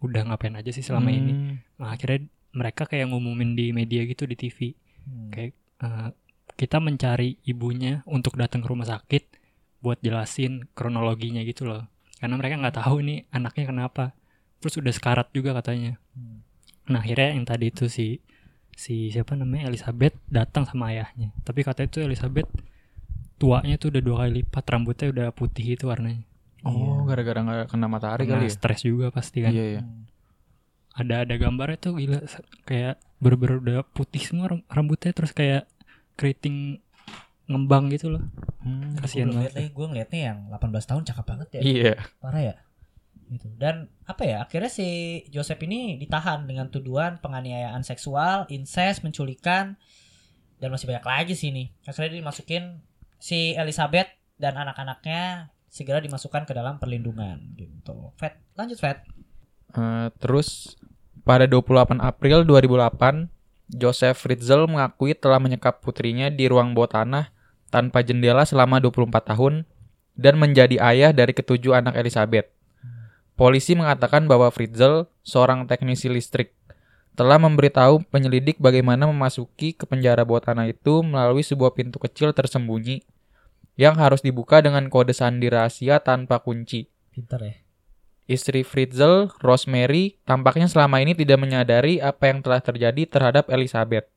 udah 0.03 0.33
ngapain 0.33 0.59
aja 0.59 0.71
sih 0.75 0.83
selama 0.83 1.15
ini. 1.15 1.33
Hmm. 1.33 1.55
Nah, 1.81 1.95
akhirnya 1.95 2.27
mereka 2.55 2.85
kayak 2.85 3.09
ngumumin 3.11 3.55
di 3.55 3.71
media 3.71 4.03
gitu 4.05 4.27
di 4.27 4.35
TV. 4.35 4.75
Hmm. 5.07 5.31
Kayak 5.31 5.53
eh, 5.85 6.09
kita 6.55 6.79
mencari 6.83 7.39
ibunya 7.47 8.03
untuk 8.07 8.39
datang 8.39 8.63
ke 8.63 8.69
rumah 8.71 8.87
sakit 8.87 9.44
buat 9.85 10.01
jelasin 10.01 10.65
kronologinya 10.73 11.45
gitu 11.45 11.69
loh. 11.69 11.85
Karena 12.17 12.41
mereka 12.41 12.57
nggak 12.57 12.81
tahu 12.81 13.05
nih 13.05 13.29
anaknya 13.29 13.69
kenapa. 13.69 14.17
Terus 14.65 14.81
udah 14.81 14.93
sekarat 14.97 15.29
juga 15.37 15.53
katanya. 15.53 16.01
Hmm. 16.17 16.41
Nah 16.89 17.05
akhirnya 17.05 17.37
yang 17.37 17.45
tadi 17.45 17.69
itu 17.69 17.93
si 17.93 18.25
si 18.73 19.13
siapa 19.13 19.37
namanya 19.37 19.69
Elizabeth 19.69 20.17
datang 20.33 20.65
sama 20.65 20.89
ayahnya. 20.97 21.37
Tapi 21.45 21.61
katanya 21.61 21.93
itu 21.93 22.01
Elizabeth 22.01 22.49
tuanya 23.37 23.77
tuh 23.77 23.93
udah 23.93 24.03
dua 24.03 24.17
kali 24.25 24.41
lipat 24.41 24.65
rambutnya 24.65 25.07
udah 25.13 25.27
putih 25.37 25.77
itu 25.77 25.85
warnanya. 25.85 26.25
Oh, 26.65 27.05
gara-gara 27.05 27.45
nggak 27.45 27.69
kena 27.69 27.87
matahari 27.93 28.25
Karena 28.25 28.41
kali 28.41 28.49
ya? 28.49 28.57
stres 28.57 28.81
juga 28.81 29.13
pasti 29.13 29.45
kan. 29.45 29.53
Iya, 29.53 29.65
iya. 29.69 29.83
Ada 30.97 31.29
ada 31.29 31.35
gambarnya 31.37 31.77
tuh 31.77 31.93
gila 32.01 32.25
kayak 32.65 32.97
bener-bener 33.21 33.57
udah 33.61 33.79
putih 33.85 34.23
semua 34.25 34.49
ram- 34.49 34.65
rambutnya 34.71 35.13
terus 35.13 35.35
kayak 35.37 35.69
keriting 36.15 36.81
ngembang 37.45 37.93
gitu 37.93 38.09
loh. 38.09 38.25
Hmm. 38.65 38.97
Kasihan 38.97 39.29
gue 39.29 39.37
banget. 39.37 39.53
ngeliat, 39.53 39.73
gue 39.73 39.87
ngeliatnya 39.93 40.21
yang 40.33 40.39
18 40.49 40.91
tahun 40.91 41.03
cakep 41.05 41.25
banget 41.29 41.49
ya 41.53 41.61
Iya. 41.61 41.95
parah 42.21 42.43
ya 42.43 42.57
gitu 43.25 43.49
dan 43.57 43.89
apa 44.05 44.21
ya 44.29 44.45
akhirnya 44.45 44.69
si 44.69 44.89
Joseph 45.33 45.57
ini 45.65 45.97
ditahan 45.97 46.45
dengan 46.45 46.69
tuduhan 46.69 47.25
penganiayaan 47.25 47.81
seksual 47.81 48.45
incest 48.53 49.01
menculikan 49.01 49.81
dan 50.61 50.69
masih 50.69 50.85
banyak 50.93 51.05
lagi 51.05 51.33
sih 51.33 51.49
nih 51.49 51.73
akhirnya 51.89 52.21
dimasukin 52.21 52.85
si 53.17 53.57
Elizabeth 53.57 54.13
dan 54.37 54.61
anak-anaknya 54.61 55.49
segera 55.73 56.05
dimasukkan 56.05 56.45
ke 56.45 56.53
dalam 56.53 56.77
perlindungan 56.77 57.57
gitu 57.57 58.13
Fat 58.21 58.37
lanjut 58.57 58.77
Fat 58.77 59.05
Eh, 59.75 60.09
terus 60.23 60.79
pada 61.27 61.51
28 61.51 61.99
April 61.99 62.47
2008, 62.47 63.27
Joseph 63.75 64.23
Fritzl 64.23 64.71
mengakui 64.71 65.19
telah 65.19 65.43
menyekap 65.43 65.83
putrinya 65.83 66.31
di 66.31 66.47
ruang 66.47 66.79
bawah 66.79 67.03
tanah 67.03 67.34
tanpa 67.75 68.07
jendela 68.07 68.47
selama 68.47 68.79
24 68.79 69.35
tahun 69.35 69.67
dan 70.15 70.39
menjadi 70.39 70.79
ayah 70.79 71.11
dari 71.11 71.35
ketujuh 71.35 71.75
anak 71.75 71.99
Elizabeth. 71.99 72.47
Polisi 73.35 73.75
mengatakan 73.75 74.31
bahwa 74.31 74.47
Fritzl, 74.55 75.11
seorang 75.27 75.67
teknisi 75.67 76.07
listrik, 76.07 76.55
telah 77.19 77.35
memberitahu 77.43 78.07
penyelidik 78.07 78.63
bagaimana 78.63 79.11
memasuki 79.11 79.75
ke 79.75 79.91
penjara 79.91 80.23
bawah 80.23 80.43
tanah 80.43 80.71
itu 80.71 81.03
melalui 81.03 81.43
sebuah 81.43 81.75
pintu 81.75 81.99
kecil 81.99 82.31
tersembunyi 82.31 83.03
yang 83.75 83.99
harus 83.99 84.23
dibuka 84.23 84.63
dengan 84.63 84.87
kode 84.87 85.11
sandi 85.11 85.51
rahasia 85.51 85.99
tanpa 85.99 86.39
kunci. 86.39 86.87
pinter 87.11 87.43
ya 87.43 87.55
Istri 88.25 88.65
Fritzl, 88.65 89.29
Rosemary, 89.45 90.17
tampaknya 90.25 90.65
selama 90.65 90.97
ini 91.03 91.13
tidak 91.13 91.45
menyadari 91.45 92.01
apa 92.01 92.33
yang 92.33 92.41
telah 92.41 92.63
terjadi 92.63 93.05
terhadap 93.05 93.53
Elizabeth. 93.53 94.09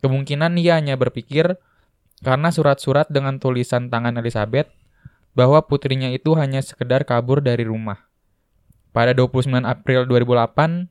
Kemungkinan 0.00 0.56
ia 0.56 0.80
hanya 0.80 0.96
berpikir 0.96 1.60
karena 2.20 2.52
surat-surat 2.52 3.08
dengan 3.08 3.40
tulisan 3.40 3.88
tangan 3.88 4.16
Elizabeth 4.20 4.68
bahwa 5.32 5.62
putrinya 5.64 6.10
itu 6.12 6.36
hanya 6.36 6.60
sekedar 6.60 7.06
kabur 7.08 7.40
dari 7.40 7.64
rumah. 7.64 8.08
Pada 8.90 9.14
29 9.14 9.62
April 9.62 10.04
2008, 10.10 10.90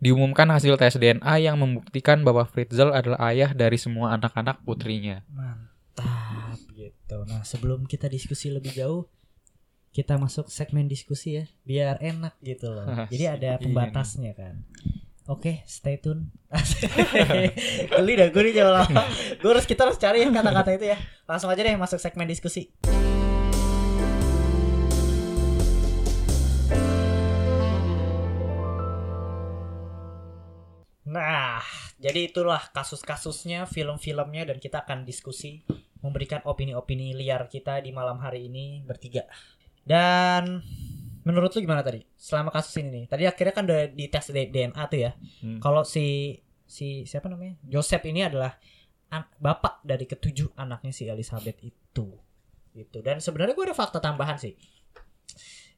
diumumkan 0.00 0.48
hasil 0.48 0.78
tes 0.80 0.96
DNA 0.96 1.34
yang 1.42 1.60
membuktikan 1.60 2.22
bahwa 2.24 2.46
Fritzl 2.48 2.94
adalah 2.94 3.18
ayah 3.28 3.52
dari 3.52 3.76
semua 3.76 4.16
anak-anak 4.16 4.62
putrinya. 4.62 5.26
mantap 5.28 6.58
gitu 6.72 7.18
nah 7.26 7.42
sebelum 7.42 7.84
kita 7.90 8.06
diskusi 8.06 8.54
lebih 8.54 8.70
jauh 8.70 9.10
kita 9.90 10.14
masuk 10.14 10.46
segmen 10.46 10.86
diskusi 10.86 11.42
ya 11.42 11.44
biar 11.66 11.98
enak 11.98 12.38
gitu 12.44 12.70
loh 12.70 12.86
jadi 13.12 13.34
ada 13.34 13.50
Iya 13.58 13.62
pembatasnya 13.66 14.32
kan 14.38 14.62
oke 15.28 15.62
stay 15.68 16.00
tune. 16.00 16.32
Geli 17.92 18.12
dah 18.16 18.28
gue 18.32 18.42
nih 18.48 18.54
jauh 18.56 18.72
lama. 18.72 19.04
Gue 19.36 19.50
harus 19.52 19.68
kita 19.68 19.84
harus 19.84 20.00
cari 20.00 20.24
ya 20.24 20.32
kata-kata 20.32 20.74
itu 20.74 20.86
ya. 20.90 20.98
Langsung 21.28 21.52
aja 21.52 21.60
deh 21.60 21.76
masuk 21.76 22.00
segmen 22.00 22.24
diskusi. 22.24 22.72
Nah, 31.08 31.64
jadi 31.96 32.28
itulah 32.28 32.60
kasus-kasusnya, 32.68 33.64
film-filmnya 33.64 34.52
dan 34.52 34.60
kita 34.60 34.84
akan 34.84 35.08
diskusi 35.08 35.64
memberikan 36.04 36.44
opini-opini 36.44 37.16
liar 37.16 37.48
kita 37.48 37.80
di 37.80 37.96
malam 37.96 38.20
hari 38.20 38.52
ini 38.52 38.84
bertiga. 38.84 39.24
Dan 39.88 40.60
menurut 41.28 41.52
lu 41.52 41.60
gimana 41.60 41.84
tadi? 41.84 42.00
Selama 42.16 42.48
kasus 42.48 42.80
ini 42.80 42.88
nih. 42.88 43.04
Tadi 43.12 43.22
akhirnya 43.28 43.52
kan 43.52 43.64
udah 43.68 43.80
di 43.92 44.04
tes 44.08 44.32
DNA 44.32 44.82
tuh 44.88 44.98
ya. 45.04 45.12
Hmm. 45.44 45.60
Kalau 45.60 45.84
si 45.84 46.40
si 46.64 47.04
siapa 47.04 47.28
namanya? 47.28 47.60
Joseph 47.68 48.08
ini 48.08 48.24
adalah 48.24 48.56
an- 49.12 49.28
bapak 49.36 49.84
dari 49.84 50.08
ketujuh 50.08 50.56
anaknya 50.56 50.88
si 50.96 51.04
Elizabeth 51.04 51.60
itu. 51.60 52.16
Gitu. 52.72 52.98
Dan 53.04 53.20
sebenarnya 53.20 53.52
gue 53.52 53.66
ada 53.68 53.76
fakta 53.76 54.00
tambahan 54.00 54.40
sih. 54.40 54.56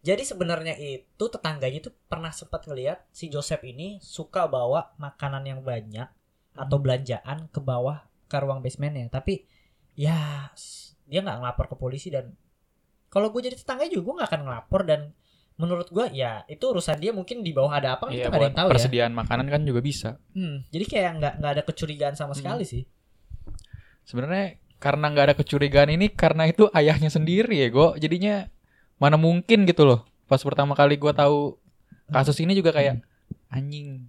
Jadi 0.01 0.23
sebenarnya 0.23 0.79
itu 0.79 1.25
tetangganya 1.27 1.91
tuh 1.91 1.93
pernah 2.07 2.31
sempat 2.31 2.65
ngelihat 2.71 3.11
si 3.11 3.27
Joseph 3.29 3.67
ini 3.67 3.99
suka 4.01 4.47
bawa 4.47 4.95
makanan 4.97 5.45
yang 5.45 5.61
banyak 5.61 6.09
atau 6.57 6.77
belanjaan 6.81 7.51
ke 7.51 7.61
bawah 7.61 8.07
ke 8.31 8.37
ruang 8.39 8.63
basementnya. 8.63 9.11
Tapi 9.11 9.45
ya 9.99 10.49
dia 11.11 11.21
nggak 11.21 11.43
ngelapor 11.43 11.67
ke 11.75 11.77
polisi 11.77 12.09
dan 12.09 12.33
kalau 13.11 13.35
gue 13.35 13.43
jadi 13.43 13.59
tetangga 13.59 13.91
juga 13.91 14.07
gue 14.07 14.15
nggak 14.23 14.31
akan 14.31 14.43
ngelapor 14.47 14.81
dan 14.87 15.01
menurut 15.61 15.87
gue 15.87 16.09
ya 16.11 16.41
itu 16.47 16.65
urusan 16.65 16.97
dia 16.97 17.13
mungkin 17.13 17.45
di 17.45 17.53
bawah 17.53 17.69
ada 17.71 17.95
apa 17.95 18.09
kita 18.09 18.17
Iya, 18.17 18.25
nggak 18.27 18.35
ada 18.35 18.47
yang 18.47 18.57
tahu 18.57 18.67
ya. 18.67 18.73
persediaan 18.73 19.13
makanan 19.13 19.47
kan 19.47 19.61
juga 19.61 19.81
bisa. 19.81 20.11
Hmm, 20.33 20.65
jadi 20.69 20.85
kayak 20.87 21.11
nggak 21.15 21.35
nggak 21.37 21.53
ada 21.53 21.63
kecurigaan 21.63 22.15
sama 22.15 22.33
Hmm. 22.33 22.41
sekali 22.41 22.65
sih. 22.65 22.83
Sebenarnya 24.03 24.57
karena 24.77 25.07
nggak 25.07 25.25
ada 25.27 25.37
kecurigaan 25.37 25.91
ini 25.91 26.09
karena 26.11 26.49
itu 26.49 26.67
ayahnya 26.73 27.09
sendiri 27.09 27.53
ya, 27.55 27.69
Go. 27.69 27.95
Jadinya 27.95 28.49
mana 28.97 29.15
mungkin 29.15 29.65
gitu 29.65 29.85
loh. 29.85 30.09
Pas 30.25 30.41
pertama 30.41 30.73
kali 30.73 30.97
gua 30.97 31.13
tahu 31.13 31.61
kasus 32.09 32.41
ini 32.41 32.53
juga 32.53 32.73
kayak 32.73 33.05
anjing. 33.49 34.09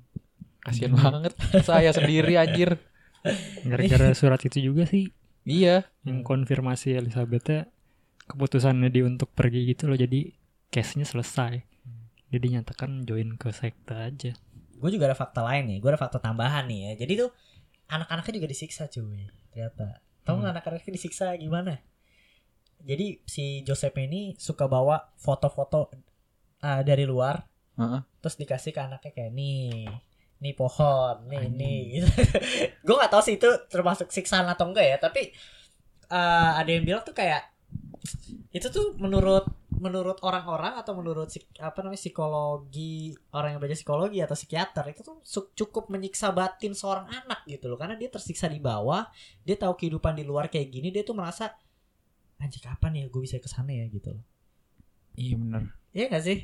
Kasihan 0.61 0.93
banget 0.93 1.33
saya 1.61 1.91
sendiri 1.91 2.37
anjir. 2.37 2.77
Gara-gara 3.61 4.13
surat 4.13 4.41
itu 4.41 4.57
juga 4.63 4.85
sih 4.85 5.09
Iya. 5.41 5.85
yang 6.01 6.21
konfirmasi 6.21 6.95
Elizabeth 6.95 7.65
keputusannya 8.23 8.87
dia 8.87 9.03
untuk 9.03 9.29
pergi 9.29 9.67
gitu 9.67 9.85
loh 9.85 9.93
jadi 9.95 10.33
case-nya 10.71 11.03
selesai. 11.03 11.61
Jadi 12.31 12.45
nyatakan 12.55 13.03
join 13.03 13.35
ke 13.35 13.51
sekte 13.51 13.91
aja. 13.91 14.31
Gue 14.79 14.89
juga 14.89 15.11
ada 15.11 15.17
fakta 15.19 15.43
lain 15.43 15.67
nih. 15.67 15.77
Gue 15.83 15.91
ada 15.91 15.99
fakta 15.99 16.17
tambahan 16.23 16.65
nih 16.71 16.79
ya. 16.95 17.05
Jadi 17.05 17.27
tuh 17.27 17.29
anak-anaknya 17.91 18.33
juga 18.39 18.47
disiksa 18.47 18.87
cuy. 18.87 19.27
Ternyata. 19.51 19.99
Tahu 20.23 20.35
nggak 20.39 20.53
anak-anaknya 20.57 20.91
disiksa 20.95 21.35
gimana? 21.35 21.83
Jadi 22.81 23.21
si 23.27 23.61
Joseph 23.61 23.93
ini 23.99 24.33
suka 24.39 24.65
bawa 24.65 25.13
foto-foto 25.19 25.91
uh, 26.65 26.81
dari 26.81 27.05
luar, 27.05 27.45
Heeh. 27.77 28.01
terus 28.23 28.35
dikasih 28.41 28.73
ke 28.73 28.81
anaknya 28.81 29.11
kayak 29.13 29.31
nih, 29.37 29.85
nih 30.41 30.53
pohon, 30.57 31.29
nih 31.29 31.45
Anjing. 31.45 31.57
nih. 31.61 31.79
Gitu. 31.99 32.09
gue 32.87 32.95
nggak 32.95 33.11
tahu 33.11 33.21
sih 33.21 33.35
itu 33.37 33.49
termasuk 33.69 34.09
siksaan 34.09 34.49
atau 34.49 34.71
enggak 34.71 34.87
ya. 34.87 34.97
Tapi 34.97 35.29
uh, 36.09 36.57
ada 36.57 36.69
yang 36.69 36.81
bilang 36.87 37.03
tuh 37.05 37.13
kayak 37.13 37.50
itu 38.51 38.67
tuh 38.67 38.97
menurut 38.97 39.45
menurut 39.71 40.17
orang-orang 40.25 40.77
atau 40.77 40.93
menurut 40.97 41.29
apa 41.57 41.77
namanya 41.81 42.01
psikologi 42.01 43.15
orang 43.33 43.55
yang 43.55 43.59
belajar 43.61 43.77
psikologi 43.77 44.19
atau 44.21 44.35
psikiater 44.37 44.85
itu 44.91 45.01
tuh 45.01 45.17
cukup 45.55 45.89
menyiksa 45.89 46.29
batin 46.33 46.73
seorang 46.73 47.07
anak 47.09 47.45
gitu 47.45 47.69
loh 47.71 47.77
karena 47.77 47.97
dia 47.97 48.09
tersiksa 48.09 48.49
di 48.49 48.61
bawah 48.61 49.07
dia 49.45 49.57
tahu 49.57 49.77
kehidupan 49.77 50.17
di 50.17 50.25
luar 50.25 50.49
kayak 50.49 50.69
gini 50.69 50.89
dia 50.93 51.01
tuh 51.01 51.17
merasa 51.17 51.53
anjir 52.41 52.61
kapan 52.61 53.05
ya 53.05 53.05
gue 53.09 53.21
bisa 53.21 53.37
ke 53.37 53.49
sana 53.49 53.71
ya 53.71 53.85
gitu 53.89 54.17
loh 54.17 54.25
Iya 55.11 55.35
bener. 55.35 55.61
Iya 55.91 56.05
gak 56.07 56.23
sih 56.23 56.37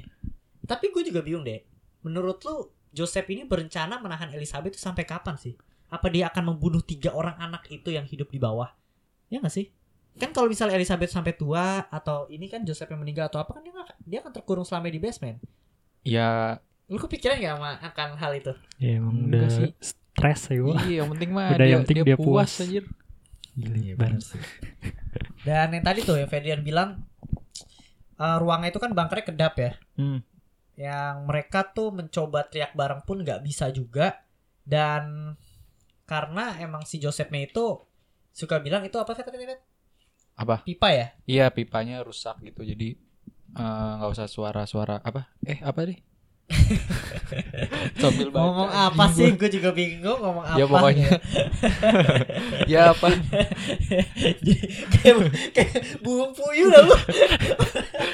tapi 0.67 0.91
gue 0.91 1.03
juga 1.05 1.21
bingung 1.23 1.45
deh 1.45 1.61
menurut 2.05 2.39
lu 2.45 2.77
Joseph 2.97 3.29
ini 3.29 3.45
berencana 3.45 4.01
menahan 4.01 4.33
Elizabeth 4.33 4.73
itu 4.73 4.81
sampai 4.81 5.05
kapan 5.05 5.37
sih? 5.37 5.53
Apa 5.93 6.09
dia 6.09 6.33
akan 6.33 6.55
membunuh 6.55 6.81
tiga 6.81 7.13
orang 7.13 7.37
anak 7.37 7.69
itu 7.69 7.93
yang 7.93 8.09
hidup 8.09 8.31
di 8.33 8.41
bawah? 8.41 8.73
Ya 9.29 9.37
nggak 9.37 9.53
sih? 9.53 9.69
Kan 10.17 10.34
kalau 10.34 10.49
misalnya 10.49 10.75
Elizabeth 10.75 11.10
sampai 11.10 11.34
tua 11.34 11.86
atau 11.88 12.25
ini 12.27 12.49
kan 12.49 12.62
Joseph 12.62 12.89
yang 12.89 12.99
meninggal 12.99 13.30
atau 13.30 13.38
apa 13.38 13.53
kan 13.53 13.62
dia 13.62 13.71
nggak- 13.71 13.99
dia 14.01 14.17
akan 14.19 14.32
terkurung 14.34 14.65
selama 14.65 14.89
di 14.89 14.97
basement. 14.97 15.38
Ya 16.01 16.58
Lu 16.88 16.95
kepikiran 16.97 17.36
gak 17.38 17.53
sama 17.60 17.71
akan 17.84 18.10
hal 18.15 18.32
itu? 18.34 18.53
Ya 18.80 18.97
emang 18.97 19.27
udah 19.27 19.47
sih. 19.51 19.69
stres 19.77 20.47
ya 20.47 20.56
gua. 20.58 20.75
iya 20.88 21.03
yang 21.03 21.10
penting 21.13 21.30
mah 21.30 21.51
Udah 21.51 21.60
dia, 21.60 21.73
yang 21.75 21.84
penting 21.84 21.97
dia, 21.99 22.08
dia 22.08 22.17
puas, 22.17 22.47
puas. 22.49 22.51
anjir. 22.63 22.84
Gila, 23.53 23.75
Iya, 23.75 23.93
sih. 24.21 24.41
Dan 25.43 25.67
yang 25.73 25.84
tadi 25.84 25.99
tuh 26.01 26.15
yang 26.15 26.30
Ferdian 26.30 26.62
bilang 26.63 27.03
eh, 28.17 28.38
ruangnya 28.39 28.71
itu 28.71 28.80
kan 28.80 28.95
bunkernya 28.95 29.25
kedap 29.27 29.53
ya. 29.60 29.71
Hmm. 29.99 30.23
Yang 30.77 31.15
mereka 31.25 31.60
tuh 31.69 31.89
mencoba 31.91 32.45
teriak 32.47 32.73
bareng 32.73 33.01
pun 33.06 33.21
nggak 33.21 33.43
bisa 33.43 33.69
juga. 33.69 34.23
Dan 34.63 35.36
karena 36.08 36.56
emang 36.58 36.88
si 36.88 36.97
Josephnya 36.97 37.43
itu 37.43 37.82
suka 38.32 38.62
bilang 38.62 38.86
itu 38.86 38.95
apa 38.95 39.12
kata 39.12 39.27
tadi? 39.27 39.43
Apa? 40.38 40.62
Pipa 40.62 40.93
ya? 40.93 41.08
Iya 41.26 41.45
pipanya 41.50 42.06
rusak 42.06 42.38
gitu 42.45 42.62
jadi 42.62 42.93
eh, 43.58 43.91
nggak 43.97 44.12
usah 44.13 44.30
suara-suara 44.30 45.02
apa? 45.02 45.34
Eh 45.41 45.58
apa 45.65 45.82
deh? 45.89 46.00
Sambil 48.02 48.32
baca. 48.32 48.39
Ngomong 48.39 48.71
apa 48.71 49.04
sih? 49.12 49.36
Gue 49.36 49.52
juga 49.52 49.76
bingung 49.76 50.15
ngomong 50.15 50.45
apa. 50.47 50.56
Ya 50.56 50.65
pokoknya. 50.69 51.08
ya 52.71 52.82
apa? 52.95 53.08
kayak, 54.95 55.15
kayak 55.52 55.71
puyuh 56.00 56.67
dah 56.71 56.84
lu. 56.88 56.95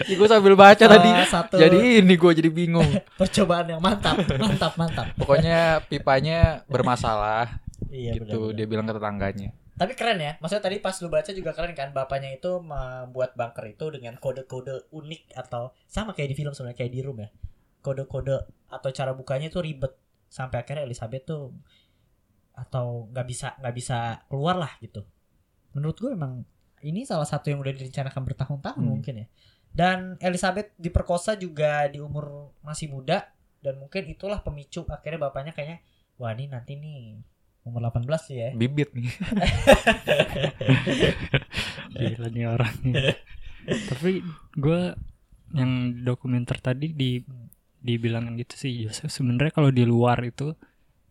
Ya, 0.10 0.14
gue 0.18 0.28
sambil 0.28 0.58
baca 0.58 0.82
tadi. 0.82 1.10
Salah 1.14 1.30
satu 1.30 1.56
Jadi 1.62 2.02
ini 2.02 2.14
gue 2.18 2.32
jadi 2.34 2.50
bingung. 2.50 2.90
percobaan 3.20 3.70
yang 3.70 3.82
mantap, 3.84 4.18
mantap, 4.40 4.74
mantap. 4.82 5.08
Pokoknya 5.14 5.86
pipanya 5.86 6.66
bermasalah 6.66 7.62
Iya 7.94 8.18
gitu 8.18 8.50
benar. 8.50 8.58
dia 8.58 8.66
bilang 8.66 8.86
ke 8.90 8.94
tetangganya. 8.98 9.50
Tapi 9.74 9.98
keren 9.98 10.22
ya. 10.22 10.38
Maksudnya 10.38 10.64
tadi 10.64 10.78
pas 10.78 10.94
lu 11.02 11.10
baca 11.10 11.32
juga 11.34 11.52
keren 11.58 11.74
kan 11.74 11.90
bapaknya 11.92 12.38
itu 12.38 12.62
membuat 12.62 13.34
bunker 13.34 13.66
itu 13.66 13.86
dengan 13.90 14.16
kode-kode 14.22 14.94
unik 14.94 15.34
atau 15.34 15.74
sama 15.90 16.14
kayak 16.14 16.30
di 16.32 16.38
film 16.38 16.54
sebenarnya 16.54 16.78
kayak 16.78 16.94
di 16.94 17.02
room 17.02 17.18
ya. 17.26 17.30
Kode-kode 17.82 18.38
atau 18.70 18.90
cara 18.94 19.12
bukanya 19.18 19.50
itu 19.50 19.60
ribet 19.60 19.98
sampai 20.30 20.62
akhirnya 20.62 20.86
Elizabeth 20.86 21.26
tuh 21.26 21.54
atau 22.54 23.10
nggak 23.10 23.26
bisa 23.26 23.48
nggak 23.58 23.76
bisa 23.76 23.98
keluar 24.30 24.62
lah 24.62 24.72
gitu. 24.78 25.02
Menurut 25.74 25.98
gue 25.98 26.14
emang 26.14 26.46
ini 26.86 27.02
salah 27.08 27.26
satu 27.26 27.50
yang 27.50 27.64
udah 27.64 27.74
direncanakan 27.74 28.22
bertahun-tahun 28.30 28.78
Hmm. 28.78 28.94
mungkin 28.94 29.16
ya. 29.26 29.28
Dan 29.74 30.22
Elizabeth 30.22 30.78
diperkosa 30.78 31.34
juga 31.34 31.90
di 31.90 31.98
umur 31.98 32.54
masih 32.62 32.94
muda 32.94 33.26
dan 33.58 33.82
mungkin 33.82 34.06
itulah 34.06 34.46
pemicu 34.46 34.86
akhirnya 34.86 35.18
bapaknya 35.18 35.50
kayaknya 35.50 35.82
wah 36.22 36.30
ini 36.30 36.46
nanti 36.46 36.78
nih 36.78 37.18
umur 37.64 37.88
18 37.88 38.08
sih 38.20 38.36
ya. 38.38 38.50
Bibit 38.52 38.92
nih. 38.92 39.08
Gila 41.94 42.28
nih 42.30 42.46
orangnya. 42.46 43.16
Tapi 43.64 44.20
gue 44.54 44.82
yang 45.54 45.72
dokumenter 46.04 46.58
tadi 46.60 46.92
di 46.92 47.22
dibilangin 47.80 48.40
gitu 48.40 48.56
sih 48.58 48.72
Joseph 48.80 49.12
sebenarnya 49.12 49.52
kalau 49.52 49.70
di 49.70 49.84
luar 49.84 50.24
itu 50.24 50.56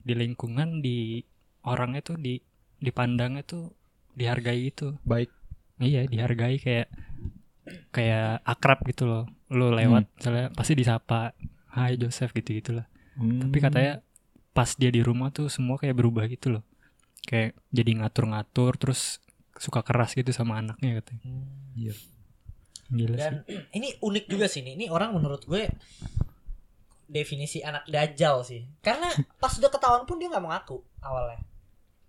di 0.01 0.17
lingkungan 0.17 0.81
di 0.81 1.21
orangnya 1.63 2.01
tuh 2.03 2.17
di 2.17 2.41
dipandangnya 2.81 3.45
tuh 3.45 3.77
dihargai 4.13 4.73
itu 4.73 4.97
Baik. 5.05 5.29
iya 5.79 6.09
dihargai 6.09 6.57
kayak 6.59 6.89
kayak 7.93 8.41
akrab 8.43 8.81
gitu 8.89 9.05
loh 9.05 9.29
lo 9.53 9.69
lewat 9.71 10.09
misalnya 10.17 10.49
pasti 10.51 10.73
disapa 10.75 11.37
Hai 11.71 12.01
Joseph 12.01 12.33
gitu 12.33 12.57
gitulah 12.57 12.89
tapi 13.15 13.53
Hmm. 13.53 13.65
katanya 13.69 13.93
pas 14.53 14.69
dia 14.73 14.89
di 14.89 15.01
rumah 15.01 15.29
tuh 15.29 15.49
semua 15.49 15.77
kayak 15.77 15.97
berubah 15.97 16.29
gitu 16.29 16.53
loh 16.53 16.65
kayak 17.23 17.57
jadi 17.69 18.03
ngatur-ngatur 18.03 18.77
terus 18.77 19.19
suka 19.55 19.81
keras 19.81 20.13
gitu 20.13 20.29
sama 20.31 20.59
anaknya 20.59 20.99
katanya 20.99 21.25
Iya. 21.73 21.95
gila 22.89 23.17
sih 23.17 23.23
Dan 23.23 23.35
ini 23.79 23.89
unik 23.97 24.25
juga 24.27 24.45
sih 24.45 24.61
nih. 24.61 24.77
Ini 24.77 24.87
orang 24.89 25.17
menurut 25.17 25.45
gue 25.45 25.65
definisi 27.07 27.61
anak 27.61 27.85
dajal 27.87 28.43
sih. 28.43 28.65
Karena 28.81 29.09
pas 29.37 29.53
udah 29.53 29.69
ketahuan 29.69 30.05
pun 30.05 30.17
dia 30.17 30.29
nggak 30.29 30.43
mau 30.43 30.51
ngaku 30.51 30.77
awalnya. 31.01 31.41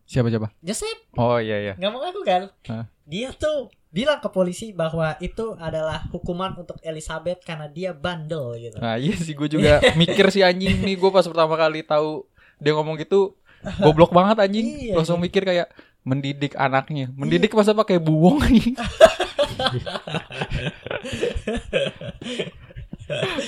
Siapa 0.04 0.28
siapa? 0.28 0.52
Joseph 0.60 1.08
Oh 1.16 1.40
iya 1.40 1.60
iya. 1.62 1.74
nggak 1.76 1.92
mau 1.92 2.02
ngaku 2.02 2.22
kan? 2.24 2.42
Hah? 2.68 2.86
Dia 3.04 3.32
tuh 3.32 3.72
bilang 3.88 4.18
ke 4.18 4.28
polisi 4.28 4.74
bahwa 4.74 5.14
itu 5.20 5.54
adalah 5.56 6.02
hukuman 6.10 6.58
untuk 6.58 6.82
Elizabeth 6.82 7.46
karena 7.46 7.70
dia 7.70 7.94
bandel 7.94 8.58
gitu. 8.58 8.78
Nah 8.80 8.98
iya 8.98 9.14
sih 9.14 9.32
gue 9.32 9.48
juga 9.48 9.78
mikir 9.94 10.28
si 10.32 10.42
anjing 10.42 10.82
nih 10.82 10.98
gue 10.98 11.12
pas 11.12 11.24
pertama 11.24 11.54
kali 11.54 11.86
tahu 11.86 12.26
dia 12.60 12.72
ngomong 12.74 12.98
gitu 12.98 13.38
goblok 13.80 14.12
banget 14.12 14.38
anjing 14.44 14.68
Iya, 14.92 15.00
langsung 15.00 15.18
mikir 15.18 15.42
kayak 15.42 15.72
mendidik 16.04 16.54
anaknya 16.60 17.08
mendidik 17.16 17.56
masa 17.56 17.72
pakai 17.72 17.98
buwong 17.98 18.44
anjing 18.44 18.76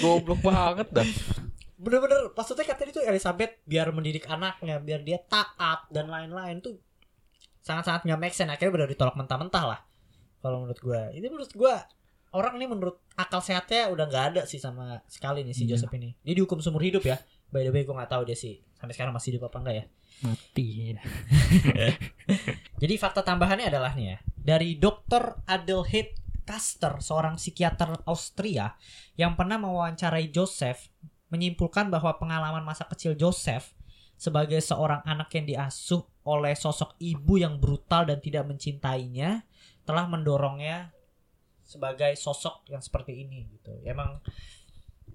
goblok 0.02 0.41
banget 0.41 0.88
dah 0.91 1.08
Bener-bener 1.76 2.34
maksudnya 2.34 2.65
katanya 2.65 2.98
itu 2.98 3.02
Elizabeth 3.04 3.62
biar 3.68 3.91
mendidik 3.94 4.26
anaknya, 4.26 4.82
biar 4.82 5.06
dia 5.06 5.22
taat 5.22 5.86
dan 5.94 6.10
lain-lain 6.10 6.58
tuh 6.58 6.82
sangat-sangat 7.62 8.10
nggak 8.10 8.18
make 8.18 8.34
sense. 8.34 8.50
Akhirnya 8.50 8.74
benar 8.74 8.89
ditolak 8.89 9.13
mentah-mentah 9.13 9.63
lah. 9.70 9.80
Kalau 10.41 10.65
menurut 10.65 10.82
gue, 10.82 11.02
ini 11.13 11.28
menurut 11.30 11.52
gue 11.54 11.76
orang 12.34 12.58
ini 12.58 12.65
menurut 12.65 12.98
akal 13.13 13.38
sehatnya 13.38 13.91
udah 13.94 14.08
nggak 14.08 14.26
ada 14.34 14.41
sih 14.50 14.58
sama 14.58 15.04
sekali 15.06 15.46
nih 15.46 15.54
si 15.54 15.70
Iya. 15.70 15.78
Joseph 15.78 15.94
ini. 15.94 16.15
Dia 16.26 16.34
dihukum 16.34 16.58
seumur 16.58 16.82
hidup 16.82 17.06
ya. 17.06 17.22
By 17.56 17.63
the 17.63 17.72
way, 17.72 17.88
gue 17.88 17.96
nggak 17.96 18.12
tahu 18.12 18.28
dia 18.28 18.36
sih 18.36 18.60
sampai 18.76 18.91
sekarang 18.91 19.15
masih 19.15 19.39
hidup 19.39 19.48
apa 19.48 19.63
enggak 19.63 19.76
ya. 19.80 19.86
mati 20.28 20.96
Jadi 22.84 22.94
fakta 23.00 23.24
tambahannya 23.24 23.72
adalah 23.72 23.96
nih 23.96 24.15
ya, 24.15 24.18
dari 24.36 24.76
Dr. 24.76 25.39
Adelheid 25.48 26.20
Kaster, 26.44 27.00
seorang 27.00 27.39
psikiater 27.39 28.04
Austria 28.06 28.76
yang 29.15 29.39
pernah 29.39 29.56
mewawancarai 29.56 30.30
Joseph, 30.30 30.91
menyimpulkan 31.32 31.88
bahwa 31.88 32.20
pengalaman 32.20 32.62
masa 32.62 32.86
kecil 32.91 33.15
Joseph 33.15 33.72
sebagai 34.15 34.60
seorang 34.60 35.04
anak 35.04 35.32
yang 35.36 35.48
diasuh 35.48 36.04
oleh 36.28 36.56
sosok 36.56 36.96
ibu 37.00 37.39
yang 37.39 37.60
brutal 37.60 38.08
dan 38.08 38.20
tidak 38.20 38.48
mencintainya 38.48 39.44
telah 39.84 40.06
mendorongnya 40.08 40.96
sebagai 41.65 42.13
sosok 42.13 42.70
yang 42.70 42.80
seperti 42.80 43.26
ini 43.26 43.50
gitu. 43.58 43.74
Emang 43.84 44.22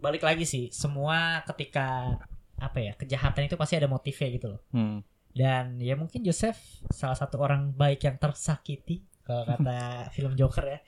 balik 0.02 0.26
lagi 0.26 0.42
sih, 0.42 0.68
semua 0.74 1.46
ketika 1.46 2.18
apa 2.60 2.78
ya 2.78 2.92
kejahatan 2.94 3.48
itu 3.48 3.56
pasti 3.56 3.74
ada 3.74 3.88
motifnya 3.88 4.28
gitu 4.30 4.46
loh. 4.52 4.62
hmm. 4.70 4.98
Dan 5.30 5.78
ya 5.78 5.94
mungkin 5.94 6.20
Joseph 6.20 6.58
salah 6.90 7.14
satu 7.14 7.38
orang 7.38 7.70
baik 7.70 8.02
yang 8.02 8.16
tersakiti 8.16 9.00
kalau 9.22 9.46
kata 9.46 9.78
film 10.14 10.34
Joker 10.34 10.66
ya. 10.66 10.78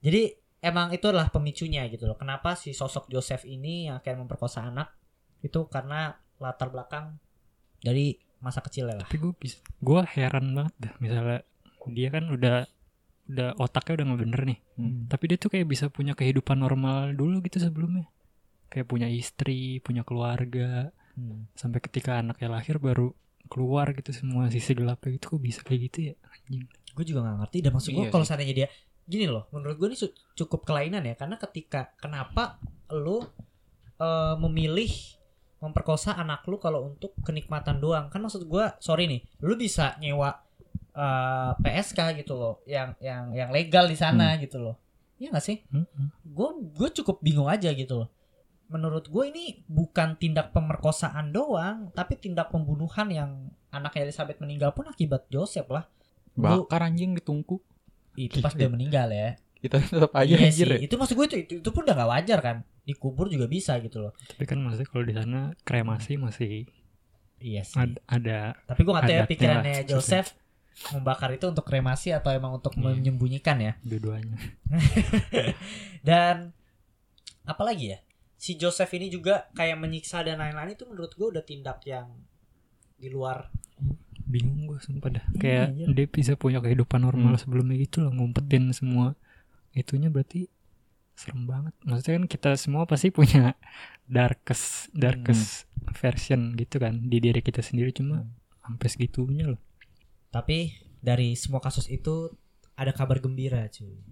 Jadi 0.00 0.32
emang 0.60 0.90
itu 0.90 1.06
adalah 1.06 1.28
pemicunya 1.28 1.84
gitu 1.86 2.04
loh. 2.04 2.16
Kenapa 2.16 2.56
si 2.56 2.72
sosok 2.72 3.06
Joseph 3.06 3.44
ini 3.44 3.86
yang 3.86 4.00
akan 4.00 4.24
memperkosa 4.24 4.64
anak 4.64 4.96
itu 5.40 5.68
karena 5.68 6.16
latar 6.38 6.70
belakang 6.70 7.18
dari 7.78 8.14
masa 8.38 8.58
kecilnya 8.58 8.98
lah. 8.98 9.06
tapi 9.06 9.18
gue 9.18 9.30
bisa 9.34 9.62
gue 9.78 10.00
heran 10.18 10.50
banget 10.50 10.74
dah 10.78 10.92
misalnya 10.98 11.46
dia 11.88 12.08
kan 12.10 12.26
udah 12.26 12.66
udah 13.26 13.48
otaknya 13.54 13.92
udah 13.98 14.06
nggak 14.10 14.20
bener 14.26 14.42
nih 14.50 14.58
Hmm. 14.72 15.06
tapi 15.06 15.30
dia 15.30 15.38
tuh 15.38 15.46
kayak 15.46 15.68
bisa 15.68 15.86
punya 15.86 16.16
kehidupan 16.16 16.58
normal 16.58 17.12
dulu 17.12 17.38
gitu 17.44 17.60
sebelumnya 17.60 18.10
kayak 18.66 18.88
punya 18.88 19.06
istri 19.06 19.78
punya 19.78 20.02
keluarga 20.02 20.90
Hmm. 21.12 21.44
sampai 21.52 21.84
ketika 21.84 22.24
anaknya 22.24 22.48
lahir 22.48 22.80
baru 22.80 23.12
keluar 23.52 23.92
gitu 23.92 24.16
semua 24.16 24.48
sisi 24.48 24.72
gelapnya 24.72 25.20
gitu 25.20 25.36
kok 25.36 25.42
bisa 25.44 25.60
kayak 25.60 25.80
gitu 25.92 25.98
ya? 26.08 26.14
Anjing. 26.24 26.64
Gue 26.96 27.04
juga 27.04 27.20
nggak 27.28 27.36
ngerti. 27.44 27.58
Dan 27.60 27.70
maksud 27.76 27.90
gue 27.92 28.04
Iya 28.08 28.12
kalau 28.12 28.24
seandainya 28.24 28.54
dia 28.64 28.68
gini 29.04 29.28
loh, 29.28 29.44
menurut 29.52 29.76
gue 29.76 29.88
ini 29.92 29.98
cukup 30.32 30.64
kelainan 30.64 31.04
ya. 31.04 31.14
Karena 31.18 31.36
ketika 31.36 31.92
kenapa 32.00 32.56
lu 32.88 33.20
eh, 34.00 34.34
memilih 34.40 34.88
memperkosa 35.60 36.16
anak 36.16 36.48
lu 36.48 36.56
kalau 36.56 36.88
untuk 36.88 37.12
kenikmatan 37.20 37.76
doang? 37.76 38.08
Kan 38.08 38.24
maksud 38.24 38.48
gua 38.48 38.74
sorry 38.82 39.06
nih 39.06 39.20
lu 39.44 39.54
bisa 39.60 40.00
nyewa 40.00 40.32
eh, 40.96 41.52
PSK 41.60 42.24
gitu 42.24 42.34
loh 42.40 42.54
yang 42.64 42.96
yang 43.04 43.36
yang 43.36 43.50
legal 43.52 43.84
di 43.84 44.00
sana 44.00 44.40
gitu 44.40 44.64
loh. 44.64 44.80
Iya 45.20 45.38
gak 45.38 45.44
sih? 45.44 45.60
Gue 46.24 46.48
gue 46.72 46.88
cukup 46.98 47.20
bingung 47.20 47.46
aja 47.46 47.68
gitu 47.70 48.00
loh 48.00 48.08
menurut 48.72 49.04
gue 49.06 49.24
ini 49.28 49.44
bukan 49.68 50.16
tindak 50.16 50.50
pemerkosaan 50.50 51.28
doang 51.28 51.92
tapi 51.92 52.16
tindak 52.16 52.48
pembunuhan 52.48 53.06
yang 53.06 53.30
anaknya 53.68 54.08
Elizabeth 54.08 54.40
meninggal 54.40 54.72
pun 54.72 54.88
akibat 54.88 55.28
Joseph 55.28 55.68
lah. 55.68 55.84
Bakar 56.32 56.88
anjing 56.88 57.12
ditungku 57.12 57.60
itu 58.16 58.40
pas 58.40 58.52
dia 58.52 58.66
meninggal 58.66 59.12
ya. 59.12 59.36
Kita 59.60 59.78
tetap 59.78 60.10
aja 60.12 60.26
iya 60.26 60.48
anjir 60.48 60.66
sih 60.66 60.74
ya. 60.74 60.78
itu 60.82 60.94
maksud 60.96 61.14
gue 61.14 61.26
itu, 61.28 61.36
itu 61.38 61.54
itu 61.60 61.68
pun 61.70 61.84
udah 61.84 61.94
gak 61.94 62.10
wajar 62.10 62.38
kan. 62.40 62.56
Dikubur 62.82 63.28
juga 63.28 63.46
bisa 63.46 63.76
gitu 63.78 64.00
loh. 64.00 64.12
Tapi 64.26 64.42
kan 64.42 64.58
maksudnya 64.58 64.88
kalau 64.88 65.04
di 65.04 65.14
sana 65.14 65.40
kremasi 65.62 66.16
masih 66.16 66.66
iya 67.38 67.62
sih. 67.62 67.76
ad- 67.76 68.00
ada 68.04 68.56
tapi 68.64 68.80
gue 68.82 68.92
gak 68.92 69.04
tahu 69.04 69.14
ya 69.14 69.24
pikirannya 69.28 69.74
lah. 69.78 69.86
Joseph 69.86 70.32
membakar 70.90 71.28
itu 71.30 71.44
untuk 71.44 71.62
kremasi 71.62 72.10
atau 72.10 72.32
emang 72.32 72.56
untuk 72.56 72.72
Iya. 72.72 72.96
menyembunyikan 72.96 73.60
ya. 73.60 73.72
Dua-duanya. 73.84 74.40
Dan 76.08 76.50
apalagi 77.44 77.92
ya 77.92 77.98
si 78.42 78.58
Joseph 78.58 78.90
ini 78.98 79.06
juga 79.06 79.46
kayak 79.54 79.78
menyiksa 79.78 80.26
dan 80.26 80.42
lain-lain 80.42 80.74
itu 80.74 80.82
menurut 80.82 81.14
gue 81.14 81.30
udah 81.30 81.44
tindak 81.46 81.78
yang 81.86 82.10
di 82.98 83.06
luar. 83.06 83.46
Bingung 84.26 84.66
gue 84.66 84.82
sumpah 84.82 85.14
dah. 85.14 85.26
Kayak 85.38 85.70
anjir. 85.70 85.86
dia 85.94 86.06
bisa 86.10 86.32
punya 86.34 86.58
kehidupan 86.58 87.06
normal 87.06 87.38
Hmm. 87.38 87.42
sebelumnya 87.42 87.78
gitu 87.78 88.02
loh 88.02 88.10
ngumpetin 88.10 88.74
semua. 88.74 89.14
Itunya 89.70 90.10
berarti 90.10 90.50
serem 91.14 91.46
banget. 91.46 91.70
Maksudnya 91.86 92.18
kan 92.18 92.26
kita 92.26 92.50
semua 92.58 92.82
pasti 92.90 93.14
punya 93.14 93.54
darkest 94.10 94.90
darkest 94.90 95.70
version 95.94 96.58
gitu 96.58 96.82
kan 96.82 96.98
di 96.98 97.22
diri 97.22 97.38
kita 97.46 97.62
sendiri. 97.62 97.94
Cuma 97.94 98.26
sampai 98.58 98.88
segitunya 98.90 99.54
loh. 99.54 99.62
Tapi 100.34 100.74
dari 100.98 101.38
semua 101.38 101.62
kasus 101.62 101.86
itu 101.86 102.26
ada 102.74 102.90
kabar 102.90 103.22
gembira 103.22 103.70
cuy. 103.70 104.02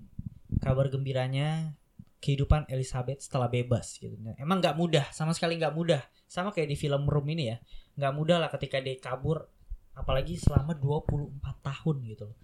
Kabar 0.62 0.86
gembiranya 0.86 1.74
kehidupan 2.20 2.68
Elizabeth 2.68 3.24
setelah 3.24 3.48
bebas 3.48 3.96
gitu. 3.96 4.12
Nah, 4.20 4.36
Emang 4.36 4.60
nggak 4.60 4.76
mudah, 4.76 5.08
sama 5.10 5.32
sekali 5.32 5.56
nggak 5.56 5.72
mudah. 5.72 6.04
Sama 6.28 6.52
kayak 6.52 6.68
di 6.68 6.76
film 6.76 7.08
Room 7.08 7.26
ini 7.32 7.50
ya. 7.50 7.56
Nggak 7.96 8.12
mudah 8.14 8.36
lah 8.36 8.48
ketika 8.52 8.78
dia 8.78 8.94
kabur 9.00 9.48
apalagi 9.96 10.36
selama 10.38 10.76
24 10.76 11.40
tahun 11.64 11.96
gitu 12.06 12.24
loh. 12.30 12.38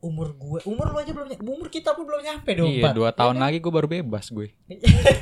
Umur 0.00 0.32
gue, 0.32 0.60
umur 0.64 0.96
lu 0.96 0.98
aja 0.98 1.12
belum 1.12 1.28
umur 1.44 1.68
kita 1.68 1.92
pun 1.92 2.08
belum 2.08 2.24
nyampe 2.24 2.56
dong, 2.56 2.72
Iya, 2.72 2.96
dua 2.96 3.12
tahun 3.12 3.36
lagi 3.36 3.60
gue 3.60 3.68
baru 3.68 3.84
bebas 3.84 4.32
gue. 4.32 4.48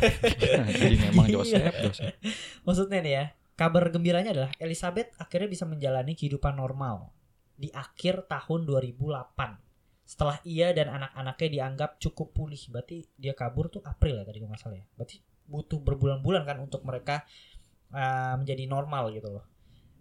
Jadi 0.78 0.96
memang 1.02 1.26
Gila. 1.26 1.42
Joseph, 1.42 1.74
Joseph. 1.82 2.14
Maksudnya 2.62 3.02
nih 3.02 3.12
ya, 3.18 3.24
kabar 3.58 3.90
gembiranya 3.90 4.30
adalah 4.30 4.54
Elizabeth 4.62 5.18
akhirnya 5.18 5.50
bisa 5.50 5.66
menjalani 5.66 6.14
kehidupan 6.14 6.54
normal 6.54 7.10
di 7.58 7.74
akhir 7.74 8.30
tahun 8.30 8.70
2008. 8.70 9.67
Setelah 10.08 10.40
ia 10.48 10.72
dan 10.72 10.88
anak-anaknya 10.88 11.48
dianggap 11.52 12.00
cukup 12.00 12.32
pulih, 12.32 12.56
berarti 12.72 13.04
dia 13.20 13.36
kabur 13.36 13.68
tuh 13.68 13.84
April 13.84 14.16
ya 14.16 14.24
tadi 14.24 14.40
kalau 14.40 14.56
salah 14.56 14.80
ya. 14.80 14.88
Berarti 14.96 15.20
butuh 15.44 15.84
berbulan-bulan 15.84 16.48
kan 16.48 16.56
untuk 16.64 16.80
mereka 16.80 17.28
uh, 17.92 18.40
menjadi 18.40 18.64
normal 18.64 19.12
gitu 19.12 19.28
loh. 19.28 19.44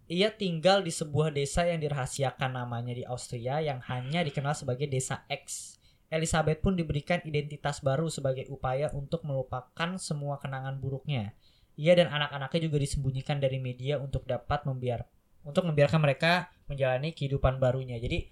Ia 0.07 0.31
tinggal 0.31 0.87
di 0.87 0.95
sebuah 0.95 1.35
desa 1.35 1.67
yang 1.67 1.83
dirahasiakan 1.83 2.55
namanya 2.55 2.95
di 2.95 3.03
Austria 3.03 3.59
yang 3.59 3.83
hanya 3.91 4.23
dikenal 4.23 4.55
sebagai 4.55 4.87
desa 4.87 5.27
X. 5.27 5.75
Elizabeth 6.07 6.63
pun 6.63 6.79
diberikan 6.79 7.19
identitas 7.27 7.83
baru 7.83 8.07
sebagai 8.07 8.47
upaya 8.47 8.87
untuk 8.95 9.27
melupakan 9.27 9.99
semua 9.99 10.39
kenangan 10.39 10.79
buruknya. 10.79 11.35
Ia 11.75 11.99
dan 11.99 12.07
anak-anaknya 12.07 12.71
juga 12.71 12.79
disembunyikan 12.79 13.43
dari 13.43 13.59
media 13.59 13.99
untuk 13.99 14.23
dapat 14.23 14.63
membiar 14.63 15.03
untuk 15.43 15.67
membiarkan 15.67 15.99
mereka 15.99 16.47
menjalani 16.71 17.11
kehidupan 17.11 17.59
barunya. 17.59 17.99
Jadi 17.99 18.31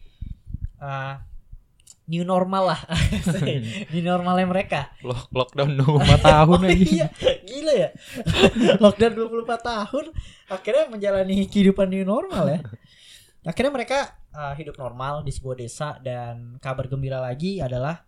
uh, 0.80 1.20
new 2.06 2.22
normal 2.22 2.74
lah, 2.74 2.82
new 3.94 4.04
normalnya 4.06 4.46
mereka. 4.46 4.80
Lock, 5.02 5.30
lockdown 5.34 5.74
24 5.78 6.22
tahun 6.30 6.60
oh, 6.62 6.70
aja. 6.70 6.86
iya, 6.86 7.08
gila 7.42 7.74
ya. 7.74 7.90
Lockdown 8.84 9.14
24 9.18 9.60
tahun 9.62 10.06
akhirnya 10.46 10.86
menjalani 10.94 11.50
kehidupan 11.50 11.90
new 11.90 12.06
normal 12.06 12.46
ya. 12.50 12.60
Akhirnya 13.46 13.74
mereka 13.74 14.18
uh, 14.34 14.54
hidup 14.54 14.78
normal 14.78 15.26
di 15.26 15.34
sebuah 15.34 15.58
desa 15.58 15.98
dan 16.02 16.58
kabar 16.62 16.86
gembira 16.90 17.22
lagi 17.22 17.62
adalah 17.62 18.06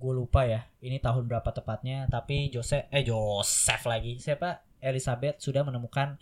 gue 0.00 0.12
lupa 0.16 0.48
ya 0.48 0.64
ini 0.80 0.96
tahun 0.96 1.28
berapa 1.28 1.52
tepatnya 1.52 2.08
tapi 2.08 2.48
Joseph 2.48 2.88
eh 2.88 3.04
Joseph 3.04 3.84
lagi 3.84 4.16
siapa 4.16 4.64
Elizabeth 4.80 5.44
sudah 5.44 5.60
menemukan 5.60 6.16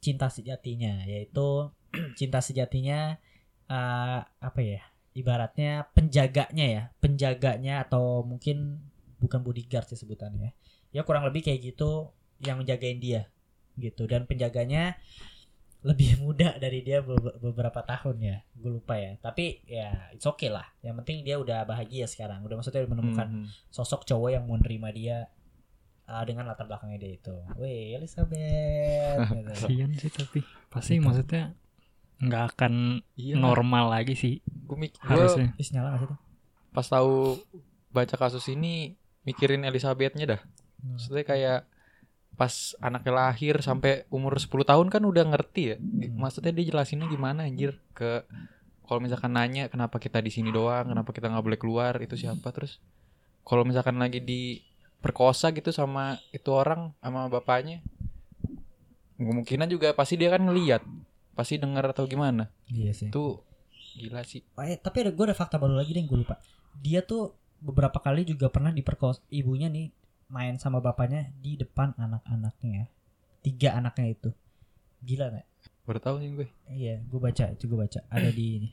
cinta 0.00 0.32
sejatinya 0.32 1.04
yaitu 1.04 1.68
cinta 2.18 2.40
sejatinya 2.40 3.20
uh, 3.68 4.24
apa 4.24 4.60
ya 4.64 4.80
ibaratnya 5.10 5.90
penjaganya 5.90 6.66
ya 6.66 6.82
penjaganya 6.98 7.82
atau 7.82 8.22
mungkin 8.22 8.78
bukan 9.18 9.42
bodyguard 9.42 9.86
sih 9.86 9.98
sebutannya. 9.98 10.54
Ya 10.90 11.02
kurang 11.02 11.22
lebih 11.24 11.42
kayak 11.42 11.60
gitu 11.62 12.10
yang 12.40 12.58
menjagain 12.58 12.98
dia 12.98 13.28
gitu. 13.76 14.06
Dan 14.06 14.24
penjaganya 14.24 14.96
lebih 15.80 16.16
muda 16.22 16.56
dari 16.56 16.80
dia 16.80 17.00
be- 17.00 17.16
beberapa 17.36 17.80
tahun 17.80 18.16
ya. 18.20 18.36
Gue 18.54 18.76
lupa 18.76 18.96
ya. 18.96 19.16
Tapi 19.16 19.64
ya 19.64 20.10
it's 20.10 20.24
okay 20.24 20.48
lah. 20.48 20.64
Yang 20.80 20.94
penting 21.04 21.16
dia 21.22 21.36
udah 21.36 21.64
bahagia 21.64 22.04
sekarang. 22.04 22.40
Udah 22.42 22.56
maksudnya 22.56 22.84
udah 22.84 22.92
menemukan 22.92 23.28
Hmm. 23.28 23.46
sosok 23.68 24.04
cowok 24.04 24.30
yang 24.30 24.44
mau 24.44 24.56
nerima 24.56 24.88
dia 24.90 25.28
uh, 26.06 26.24
dengan 26.24 26.44
latar 26.44 26.64
belakangnya 26.64 26.98
dia 26.98 27.12
itu. 27.14 27.34
Weh 27.56 27.94
Elizabeth 27.94 29.20
gitu. 29.32 29.48
kasian 29.48 29.90
sih 29.94 30.10
tapi. 30.10 30.40
Pasti 30.68 30.96
Gitu. 30.96 31.04
maksudnya 31.04 31.52
nggak 32.20 32.44
akan 32.54 33.00
Iya. 33.16 33.34
normal 33.36 33.90
lagi 33.90 34.12
sih 34.12 34.34
Gue 34.68 34.76
mik- 34.78 35.00
gua 35.00 35.08
harusnya 35.16 35.50
Ih, 35.56 35.68
nyala 35.72 35.88
gak 35.90 36.00
sih 36.00 36.08
tuh? 36.08 36.18
pas 36.70 36.86
tahu 36.86 37.40
baca 37.90 38.14
kasus 38.16 38.46
ini 38.46 38.94
mikirin 39.20 39.64
Elizabethnya 39.64 40.24
dah. 40.28 40.40
Hmm. 40.78 40.94
Maksudnya 40.94 41.24
kayak 41.24 41.60
pas 42.32 42.54
anaknya 42.78 43.12
lahir 43.12 43.58
sampai 43.60 44.06
umur 44.08 44.38
10 44.38 44.64
tahun 44.64 44.88
kan 44.88 45.02
udah 45.02 45.24
ngerti 45.26 45.62
ya. 45.66 45.76
Hmm. 45.76 46.16
Maksudnya 46.16 46.52
dia 46.52 46.70
jelasinnya 46.70 47.04
gimana 47.06 47.44
anjir 47.44 47.76
ke 47.90 48.22
kalau 48.84 48.98
misalkan 48.98 49.30
nanya 49.30 49.66
kenapa 49.66 49.96
kita 49.96 50.18
di 50.18 50.28
sini 50.28 50.48
doang, 50.48 50.86
kenapa 50.86 51.10
kita 51.10 51.26
nggak 51.26 51.44
boleh 51.44 51.58
keluar, 51.58 51.98
itu 51.98 52.14
siapa 52.14 52.50
terus 52.50 52.78
kalau 53.40 53.62
misalkan 53.62 53.96
lagi 53.96 54.18
diperkosa 54.18 55.50
gitu 55.50 55.70
sama 55.70 56.14
itu 56.30 56.48
orang 56.48 56.90
sama 56.98 57.26
bapaknya 57.26 57.82
kemungkinan 59.16 59.68
juga 59.68 59.92
pasti 59.92 60.16
dia 60.16 60.30
kan 60.30 60.40
ngeliat 60.40 60.80
pasti 61.40 61.56
dengar 61.56 61.88
atau 61.88 62.04
gimana 62.04 62.52
Iya 62.66 62.92
sih. 62.92 63.08
itu 63.08 63.40
gila 63.90 64.20
sih 64.22 64.44
eh, 64.60 64.76
tapi 64.76 64.96
ada 65.00 65.10
gue 65.10 65.24
ada 65.24 65.34
fakta 65.34 65.56
baru 65.56 65.74
lagi 65.74 65.90
deh 65.90 65.98
yang 65.98 66.08
gue 66.08 66.20
lupa. 66.20 66.36
Dia 66.76 67.00
tuh 67.00 67.32
beberapa 67.58 67.96
kali 67.96 68.22
juga 68.22 68.46
pernah 68.46 68.70
diperkosa 68.70 69.24
ibunya 69.28 69.66
nih 69.66 69.88
main 70.28 70.54
sama 70.56 70.78
bapaknya 70.78 71.32
di 71.34 71.56
depan 71.56 71.90
anak-anaknya. 71.94 72.86
Tiga 73.40 73.74
anaknya 73.74 74.06
itu. 74.10 74.30
Gila 75.00 75.26
nggak? 75.28 75.46
baru 75.80 75.98
tahu 75.98 76.16
nih 76.16 76.28
gue 76.30 76.46
Iya, 76.70 76.94
gue 77.02 77.18
baca 77.18 77.44
itu 77.48 77.64
gue 77.66 77.74
baca 77.76 77.98
ada 78.06 78.30
di 78.30 78.44
ini. 78.56 78.68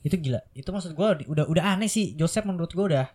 Itu 0.00 0.14
gila. 0.14 0.38
Itu 0.52 0.70
maksud 0.70 0.92
gue 0.92 1.08
udah 1.26 1.44
udah 1.44 1.64
aneh 1.66 1.88
sih. 1.88 2.14
Joseph 2.14 2.46
menurut 2.46 2.70
gue 2.70 2.84
udah 2.84 3.10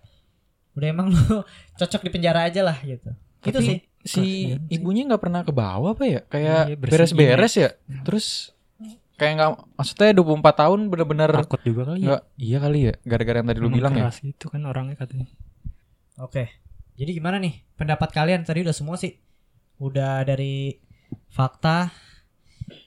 udah 0.76 0.88
emang 0.88 1.08
lu 1.14 1.40
cocok 1.74 2.02
di 2.04 2.10
penjara 2.10 2.46
aja 2.46 2.62
lah 2.62 2.76
gitu. 2.80 3.10
itu 3.40 3.56
Tapi 3.56 3.64
sih. 3.64 3.78
si 4.02 4.12
sih. 4.12 4.60
ibunya 4.70 5.04
nggak 5.06 5.22
pernah 5.22 5.42
ke 5.42 5.52
bawah 5.52 5.92
apa 5.92 6.04
ya 6.04 6.12
Iya, 6.12 6.22
kayak 6.26 6.64
bersihin 6.76 6.92
beres-beres 7.16 7.54
ya 7.56 7.70
terus 8.04 8.52
kayak 9.20 9.34
nggak 9.36 9.52
maksudnya 9.76 10.16
24 10.16 10.62
tahun 10.64 10.80
bener-bener 10.88 11.30
takut 11.44 11.62
juga 11.68 11.92
kali 11.92 12.00
ya 12.02 12.08
nggak 12.08 12.24
iya 12.40 12.58
kali 12.64 12.80
ya 12.88 12.94
gara-gara 13.04 13.38
yang 13.44 13.50
tadi 13.52 13.60
lu 13.60 13.70
bilang 13.70 13.94
ya 13.94 14.08
itu 14.24 14.48
kan 14.48 14.64
orangnya 14.64 14.96
katanya 14.96 15.28
Oke. 16.20 16.52
Jadi 17.00 17.16
gimana 17.16 17.40
nih 17.40 17.64
pendapat 17.80 18.12
kalian? 18.12 18.44
Tadi 18.44 18.68
udah 18.68 18.76
semua 18.76 19.00
sih. 19.00 19.16
Udah 19.80 20.28
dari 20.28 20.76
fakta, 21.32 21.88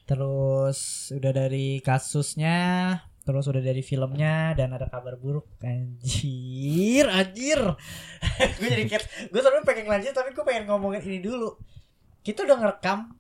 terus 0.05 1.09
udah 1.17 1.33
dari 1.33 1.81
kasusnya, 1.81 3.01
terus 3.25 3.49
udah 3.49 3.65
dari 3.65 3.81
filmnya 3.81 4.53
dan 4.53 4.77
ada 4.77 4.85
kabar 4.93 5.17
buruk. 5.17 5.49
Anjir, 5.65 7.09
anjir. 7.09 7.57
gue 8.61 8.69
jadi 8.69 8.85
kayak 8.85 9.33
gue 9.33 9.41
sebenarnya 9.41 9.65
pengen 9.65 9.89
lanjut 9.89 10.13
tapi 10.13 10.37
gue 10.37 10.45
pengen 10.45 10.69
ngomongin 10.69 11.01
ini 11.09 11.25
dulu. 11.25 11.57
Kita 12.21 12.45
udah 12.45 12.57
ngerekam 12.61 13.17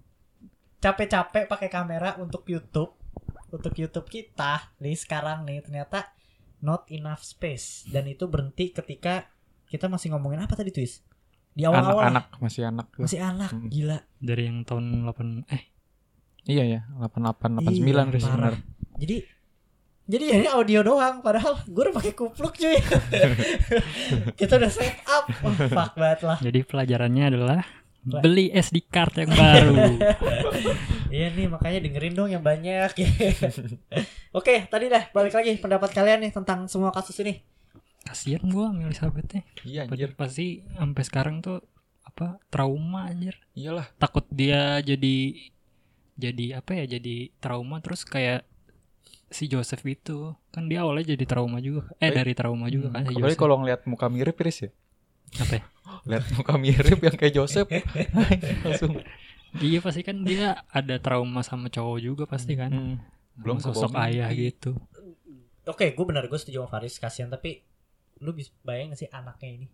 capek-capek 0.77 1.49
pakai 1.49 1.73
kamera 1.73 2.21
untuk 2.21 2.45
YouTube. 2.45 3.01
Untuk 3.53 3.73
YouTube 3.75 4.09
kita 4.09 4.73
nih 4.79 4.97
sekarang 4.97 5.45
nih 5.45 5.61
ternyata 5.61 6.09
not 6.59 6.89
enough 6.89 7.21
space 7.21 7.85
dan 7.87 8.07
itu 8.07 8.25
berhenti 8.25 8.71
ketika 8.71 9.29
kita 9.67 9.87
masih 9.87 10.11
ngomongin 10.11 10.41
apa 10.41 10.53
tadi 10.53 10.71
tuis 10.71 11.05
di 11.51 11.63
awal-awal 11.63 12.01
lah. 12.01 12.09
anak-anak 12.09 12.27
masih 12.41 12.63
anak 12.65 12.87
tuh. 12.89 13.03
masih 13.03 13.21
anak 13.21 13.51
Mm. 13.51 13.69
gila 13.69 13.99
dari 14.19 14.43
yang 14.43 14.59
tahun 14.63 14.85
8 15.05 15.53
eh 15.53 15.63
iya 16.45 16.65
ya 16.67 16.81
88 16.95 17.61
89 17.61 17.69
Iya, 17.69 17.93
parah. 17.93 18.09
bener. 18.09 18.55
jadi 18.97 19.17
jadi 20.03 20.25
ya 20.25 20.35
ini 20.35 20.49
audio 20.51 20.81
doang 20.81 21.21
padahal 21.21 21.61
gue 21.63 21.83
udah 21.83 21.95
pakai 21.95 22.13
kupluk 22.13 22.55
cuy 22.55 22.81
kita 24.41 24.53
udah 24.55 24.71
set 24.71 24.97
up 25.05 25.25
oh, 25.41 25.53
fuck 25.69 25.93
banget 25.95 26.21
lah 26.23 26.39
jadi 26.41 26.61
pelajarannya 26.63 27.25
adalah 27.29 27.61
beli 28.03 28.51
SD 28.51 28.87
card 28.87 29.15
yang 29.17 29.31
baru. 29.31 29.75
Iya 31.13 31.29
nih 31.29 31.45
makanya 31.45 31.85
dengerin 31.85 32.17
dong 32.17 32.33
yang 32.33 32.41
banyak. 32.41 32.89
Oke 34.39 34.65
tadi 34.67 34.89
dah 34.89 35.13
balik 35.13 35.37
lagi 35.37 35.61
pendapat 35.61 35.93
kalian 35.93 36.25
nih 36.25 36.33
tentang 36.33 36.65
semua 36.65 36.89
kasus 36.89 37.21
ini. 37.21 37.45
Kasian 38.03 38.41
gua 38.49 38.73
sama 38.73 38.89
Elizabeth 38.89 39.29
iya 39.63 39.85
anjir. 39.85 40.17
pasti 40.17 40.65
sampai 40.73 41.03
sekarang 41.05 41.37
tuh 41.39 41.61
apa 42.03 42.41
trauma 42.49 43.07
anjir. 43.07 43.37
Iyalah. 43.53 43.93
Takut 44.01 44.25
dia 44.33 44.81
jadi 44.81 45.37
jadi 46.17 46.65
apa 46.65 46.81
ya 46.81 46.89
jadi 46.89 47.29
trauma 47.39 47.85
terus 47.85 48.09
kayak 48.09 48.49
si 49.29 49.49
Joseph 49.49 49.85
itu 49.85 50.33
kan 50.49 50.65
dia 50.65 50.81
awalnya 50.81 51.13
jadi 51.13 51.25
trauma 51.29 51.61
juga. 51.61 51.93
Eh 52.01 52.09
Eh, 52.09 52.13
dari 52.13 52.33
trauma 52.33 52.73
juga 52.73 52.89
kan 52.89 53.05
si 53.05 53.13
Joseph. 53.15 53.37
kalau 53.37 53.61
ngeliat 53.61 53.85
muka 53.85 54.09
mirip 54.09 54.41
Riz 54.41 54.65
ya? 54.65 54.71
Apa 55.39 55.61
ya? 55.61 55.63
Lihat 56.09 56.25
muka 56.35 56.55
mirip 56.57 56.99
yang 57.01 57.17
kayak 57.17 57.35
Joseph. 57.35 57.69
Langsung. 58.65 59.01
Iya 59.61 59.85
pasti 59.85 60.01
kan 60.01 60.25
dia 60.25 60.65
ada 60.73 60.97
trauma 60.97 61.45
sama 61.45 61.69
cowok 61.69 61.99
juga 62.01 62.25
pasti 62.25 62.57
kan. 62.57 62.73
Hmm. 62.73 62.97
belum 63.33 63.65
sosok 63.65 63.97
ayah 63.97 64.29
gitu. 64.33 64.77
Oke 65.65 65.97
gue 65.97 66.05
benar 66.05 66.29
gue 66.29 66.37
setuju 66.37 66.65
sama 66.65 66.69
Faris 66.69 67.01
kasihan. 67.01 67.33
Tapi 67.33 67.65
lu 68.21 68.37
bisa 68.37 68.53
bayangin 68.61 68.93
gak 68.93 69.01
sih 69.05 69.11
anaknya 69.11 69.51
ini? 69.57 69.67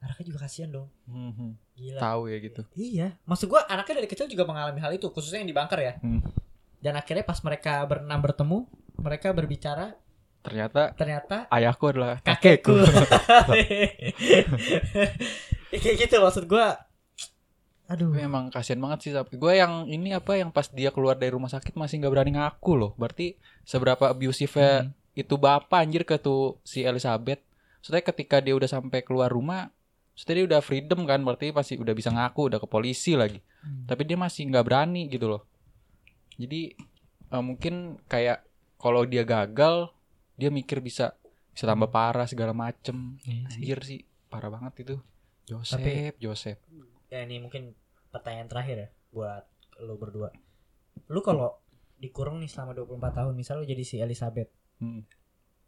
Anaknya 0.00 0.24
juga 0.32 0.38
kasihan 0.48 0.72
dong. 0.72 0.88
Mhm. 1.04 1.48
gila. 1.76 2.00
Tahu 2.00 2.22
ya 2.32 2.36
gitu. 2.40 2.62
iya. 2.72 3.08
Maksud 3.28 3.52
gua 3.52 3.68
anaknya 3.68 4.00
dari 4.00 4.08
kecil 4.08 4.26
juga 4.32 4.48
mengalami 4.48 4.80
hal 4.80 4.96
itu 4.96 5.12
khususnya 5.12 5.44
yang 5.44 5.48
di 5.48 5.56
bunker 5.56 5.80
ya. 5.80 5.94
Hmm. 6.00 6.24
dan 6.80 6.96
akhirnya 6.96 7.28
pas 7.28 7.36
mereka 7.44 7.84
berenam 7.84 8.16
bertemu 8.24 8.64
mereka 8.96 9.36
berbicara 9.36 10.00
Ternyata 10.40 10.96
ternyata 10.96 11.44
ayahku 11.52 11.84
adalah 11.92 12.16
kakekku 12.24 12.72
Ya, 15.70 15.78
kayak 15.78 15.96
gitu 16.02 16.16
maksud 16.18 16.44
gua 16.50 16.82
aduh 17.90 18.14
Gue 18.14 18.22
emang 18.22 18.54
kasihan 18.54 18.78
banget 18.78 18.98
sih 19.02 19.10
tapi 19.10 19.34
gue 19.34 19.52
yang 19.58 19.82
ini 19.90 20.14
apa 20.14 20.38
yang 20.38 20.54
pas 20.54 20.70
dia 20.70 20.94
keluar 20.94 21.18
dari 21.18 21.34
rumah 21.34 21.50
sakit 21.50 21.74
masih 21.74 21.98
nggak 21.98 22.12
berani 22.14 22.30
ngaku 22.38 22.72
loh. 22.78 22.92
Berarti 22.94 23.34
seberapa 23.66 24.14
abusive 24.14 24.54
Hmm. 24.54 24.94
itu 25.18 25.34
bapak 25.34 25.74
anjir 25.82 26.06
ke 26.06 26.14
tuh 26.22 26.62
si 26.62 26.86
Elizabeth. 26.86 27.42
Maksudnya 27.82 28.02
ketika 28.06 28.38
dia 28.38 28.54
udah 28.54 28.70
sampai 28.70 29.02
keluar 29.02 29.26
rumah, 29.26 29.74
maksudnya 30.14 30.34
dia 30.38 30.46
udah 30.54 30.60
freedom 30.62 31.02
kan, 31.02 31.18
berarti 31.26 31.50
pasti 31.50 31.74
udah 31.82 31.90
bisa 31.90 32.14
ngaku, 32.14 32.54
udah 32.54 32.62
ke 32.62 32.68
polisi 32.70 33.18
lagi. 33.18 33.42
Hmm. 33.66 33.90
Tapi 33.90 34.06
dia 34.06 34.14
masih 34.14 34.46
nggak 34.54 34.64
berani 34.70 35.10
gitu 35.10 35.26
loh. 35.26 35.42
Jadi 36.38 36.78
eh, 37.26 37.42
mungkin 37.42 37.98
kayak 38.06 38.46
kalau 38.78 39.02
dia 39.02 39.26
gagal, 39.26 39.90
dia 40.40 40.48
mikir 40.50 40.80
bisa 40.80 41.12
bisa 41.50 41.64
tambah 41.66 41.86
parah 41.86 42.24
segala 42.24 42.50
macem. 42.50 43.20
Iya 43.20 43.44
sih. 43.46 43.60
Anjir 43.60 43.78
sih 43.82 44.00
parah 44.26 44.48
banget 44.48 44.72
itu. 44.80 44.96
Joseph, 45.44 45.76
Tapi- 45.76 46.16
Joseph. 46.16 46.58
ya 47.06 47.20
ini 47.20 47.36
mungkin 47.38 47.74
pertanyaan 48.08 48.46
terakhir 48.46 48.76
ya 48.78 48.88
buat 49.10 49.42
lo 49.80 49.94
berdua 49.96 50.30
lu 51.06 51.18
kalau 51.20 51.58
dikurung 51.96 52.38
nih 52.38 52.46
selama 52.46 52.70
24 52.72 52.86
tahun 53.12 53.34
misal 53.34 53.58
lu 53.58 53.64
jadi 53.64 53.82
si 53.82 53.98
Elizabeth 53.98 54.46
Hmm. 54.78 55.02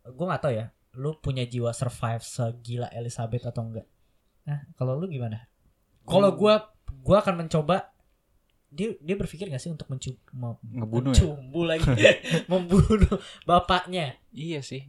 gue 0.03 0.23
nggak 0.23 0.39
tahu 0.41 0.55
ya 0.55 0.71
lu 0.95 1.19
punya 1.19 1.43
jiwa 1.43 1.71
survive 1.71 2.23
segila 2.23 2.87
Elizabeth 2.91 3.43
atau 3.45 3.63
enggak 3.65 3.87
nah 4.43 4.63
kalau 4.73 4.95
lu 4.95 5.07
gimana 5.07 5.51
kalau 6.03 6.31
gua 6.33 6.71
gua 7.01 7.19
akan 7.21 7.43
mencoba 7.43 7.91
dia 8.73 8.97
dia 8.99 9.15
berpikir 9.15 9.47
gak 9.47 9.61
sih 9.61 9.69
untuk 9.69 9.85
mencu 9.87 10.17
mau 10.33 10.57
Ngebunuh 10.65 11.13
ya? 11.13 11.21
mencumbu 11.21 11.61
lagi 11.63 11.85
membunuh 12.51 13.17
bapaknya 13.45 14.17
Iya 14.29 14.61
sih. 14.61 14.89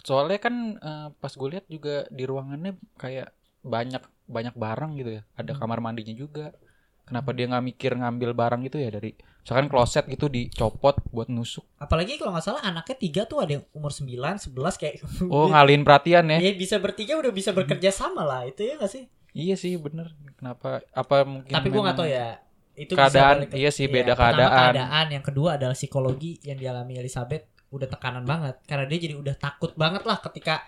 Soalnya 0.00 0.40
kan 0.40 0.54
eh, 0.74 1.08
pas 1.14 1.28
gue 1.30 1.48
lihat 1.50 1.66
juga 1.66 2.08
di 2.08 2.24
ruangannya 2.24 2.72
kayak 2.96 3.28
banyak 3.60 4.00
banyak 4.24 4.54
barang 4.54 4.96
gitu 4.96 5.10
ya. 5.14 5.22
Ada 5.34 5.52
Hmm. 5.52 5.60
kamar 5.60 5.78
mandinya 5.78 6.14
juga. 6.14 6.56
Kenapa 7.02 7.30
dia 7.30 7.44
nggak 7.44 7.64
mikir 7.66 7.92
ngambil 7.92 8.32
barang 8.32 8.60
gitu 8.64 8.78
ya 8.78 8.88
dari 8.88 9.12
misalkan 9.40 9.66
kloset 9.66 10.06
gitu 10.06 10.28
dicopot 10.28 11.00
buat 11.08 11.26
nusuk. 11.26 11.64
apalagi 11.76 12.14
kalau 12.14 12.30
nggak 12.30 12.44
salah 12.44 12.62
anaknya 12.62 12.94
tiga 12.94 13.22
tuh 13.24 13.40
ada 13.40 13.52
yang 13.52 13.64
umur 13.72 13.90
9 13.90 14.06
11 14.38 14.46
kayak 14.76 14.94
Oh 15.26 15.48
ngalihin 15.48 15.80
perhatian 15.80 16.28
ya? 16.28 16.38
ya 16.38 16.52
bisa 16.52 16.76
bertiga 16.76 17.16
udah 17.16 17.28
bisa 17.30 17.50
bekerja 17.50 17.90
sama 17.90 18.22
lah 18.22 18.44
itu 18.44 18.62
ya 18.62 18.76
gak 18.76 18.88
sih 18.88 19.04
Iya 19.30 19.54
sih 19.54 19.74
bener. 19.74 20.14
Kenapa? 20.34 20.82
Apa 20.90 21.22
mungkin? 21.24 21.50
tapi 21.50 21.66
gua 21.68 21.82
nggak 21.84 21.98
tahu 21.98 22.08
ya 22.08 22.38
itu 22.80 22.96
Keadaan, 22.96 23.44
ke- 23.44 23.60
iya 23.60 23.68
sih, 23.68 23.84
iya, 23.84 23.92
beda 23.92 24.12
pertama 24.16 24.32
keadaan. 24.40 24.56
keadaan 24.72 25.06
yang 25.12 25.24
kedua 25.24 25.48
adalah 25.60 25.76
psikologi 25.76 26.40
yang 26.40 26.56
dialami 26.56 26.96
Elizabeth 26.96 27.44
udah 27.68 27.86
tekanan 27.86 28.24
banget. 28.24 28.56
Karena 28.64 28.88
dia 28.88 28.98
jadi 28.98 29.14
udah 29.14 29.36
takut 29.36 29.76
banget 29.76 30.02
lah 30.02 30.16
ketika 30.18 30.64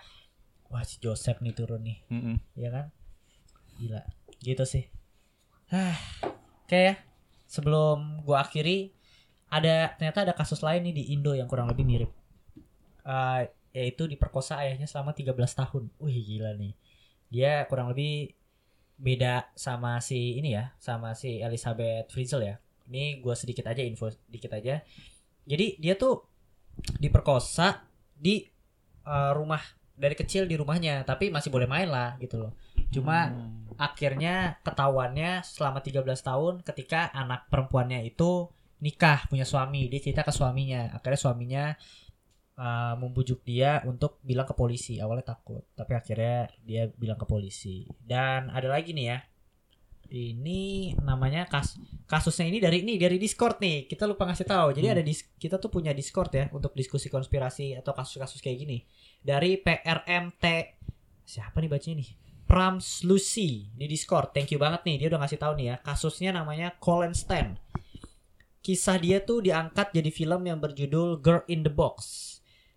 wah 0.69 0.85
si 0.85 1.01
Joseph 1.01 1.41
nih 1.41 1.53
turun 1.53 1.81
nih. 1.81 1.97
Mm-mm. 2.07 2.37
ya 2.53 2.69
kan? 2.69 2.85
Gila. 3.75 4.01
Gitu 4.37 4.63
sih. 4.63 4.85
Hah, 5.67 5.97
oke 6.63 6.77
ya. 6.77 6.95
Sebelum 7.49 8.21
gua 8.21 8.41
akhiri 8.41 8.93
ada 9.49 9.93
ternyata 9.93 10.21
ada 10.21 10.33
kasus 10.33 10.61
lain 10.61 10.85
nih 10.85 10.93
di 10.93 11.03
Indo 11.13 11.33
yang 11.33 11.45
kurang 11.45 11.65
lebih 11.65 11.85
mirip. 11.85 12.11
Eh, 13.03 13.41
yaitu 13.73 14.05
diperkosa 14.05 14.61
ayahnya 14.61 14.85
selama 14.85 15.11
13 15.11 15.33
tahun. 15.33 15.89
Wih 15.97 16.17
gila 16.21 16.53
nih. 16.53 16.73
Dia 17.27 17.65
kurang 17.65 17.89
lebih 17.89 18.37
beda 18.97 19.49
sama 19.57 19.99
si 19.99 20.37
ini 20.37 20.53
ya 20.53 20.71
sama 20.79 21.17
si 21.17 21.41
Elizabeth 21.41 22.09
Frizzle 22.13 22.45
ya. 22.45 22.55
Ini 22.89 23.19
gua 23.23 23.33
sedikit 23.33 23.65
aja 23.67 23.81
info 23.81 24.11
sedikit 24.11 24.53
aja. 24.53 24.83
Jadi 25.43 25.79
dia 25.79 25.95
tuh 25.95 26.23
diperkosa 26.99 27.83
di 28.15 28.43
eh, 29.03 29.31
rumah 29.35 29.61
dari 29.93 30.17
kecil 30.17 30.49
di 30.49 30.57
rumahnya 30.57 31.05
tapi 31.05 31.29
masih 31.29 31.53
boleh 31.53 31.69
main 31.69 31.89
lah 31.89 32.17
gitu 32.17 32.39
loh. 32.41 32.53
Cuma 32.89 33.29
Hmm. 33.29 33.69
akhirnya 33.77 34.61
ketahuannya 34.61 35.41
selama 35.41 35.81
13 35.81 36.21
tahun 36.21 36.61
ketika 36.61 37.09
anak 37.13 37.49
perempuannya 37.49 38.05
itu 38.05 38.49
nikah 38.81 39.25
punya 39.29 39.45
suami. 39.47 39.87
Dia 39.89 39.99
cerita 40.01 40.21
ke 40.21 40.31
suaminya. 40.33 40.91
Akhirnya 40.93 41.19
suaminya 41.19 41.63
uh, 42.57 42.95
membujuk 42.99 43.41
dia 43.45 43.81
untuk 43.85 44.19
bilang 44.21 44.47
ke 44.47 44.55
polisi 44.57 44.97
awalnya 44.99 45.35
takut 45.35 45.63
tapi 45.73 45.93
akhirnya 45.97 46.49
dia 46.61 46.89
bilang 46.93 47.17
ke 47.17 47.25
polisi 47.25 47.87
dan 48.01 48.49
ada 48.49 48.69
lagi 48.69 48.91
nih 48.91 49.07
ya 49.09 49.19
ini 50.13 50.93
namanya 51.01 51.49
kas 51.49 51.79
kasusnya 52.05 52.45
ini 52.45 52.61
dari 52.61 52.85
ini 52.85 53.01
dari 53.01 53.17
Discord 53.17 53.57
nih 53.57 53.89
kita 53.89 54.05
lupa 54.05 54.29
ngasih 54.29 54.45
tahu 54.45 54.77
jadi 54.77 54.93
Hmm. 54.93 54.95
ada 54.99 55.03
dis 55.03 55.25
kita 55.41 55.57
tuh 55.57 55.73
punya 55.73 55.89
Discord 55.95 56.29
ya 56.29 56.45
untuk 56.53 56.77
diskusi 56.77 57.09
konspirasi 57.09 57.73
atau 57.73 57.97
kasus-kasus 57.97 58.37
kayak 58.37 58.57
gini 58.61 58.77
dari 59.25 59.57
PRMT 59.57 60.45
siapa 61.25 61.57
nih 61.57 61.71
bacanya 61.71 62.05
nih 62.05 62.23
Prams 62.43 63.01
Lucy 63.07 63.71
di 63.73 63.89
Discord. 63.89 64.29
Thank 64.35 64.53
you 64.53 64.59
banget 64.61 64.85
nih, 64.85 64.95
dia 65.01 65.07
udah 65.09 65.25
ngasih 65.25 65.39
tahu 65.41 65.57
nih 65.57 65.73
ya. 65.73 65.75
Kasusnya 65.81 66.35
namanya 66.35 66.75
Colin 66.77 67.15
Stan. 67.15 67.57
Kisah 68.61 69.01
dia 69.01 69.19
tuh 69.25 69.43
diangkat 69.43 69.91
jadi 69.91 70.13
film 70.13 70.45
yang 70.45 70.61
berjudul 70.61 71.19
Girl 71.19 71.41
in 71.49 71.65
the 71.65 71.73
Box. 71.73 72.32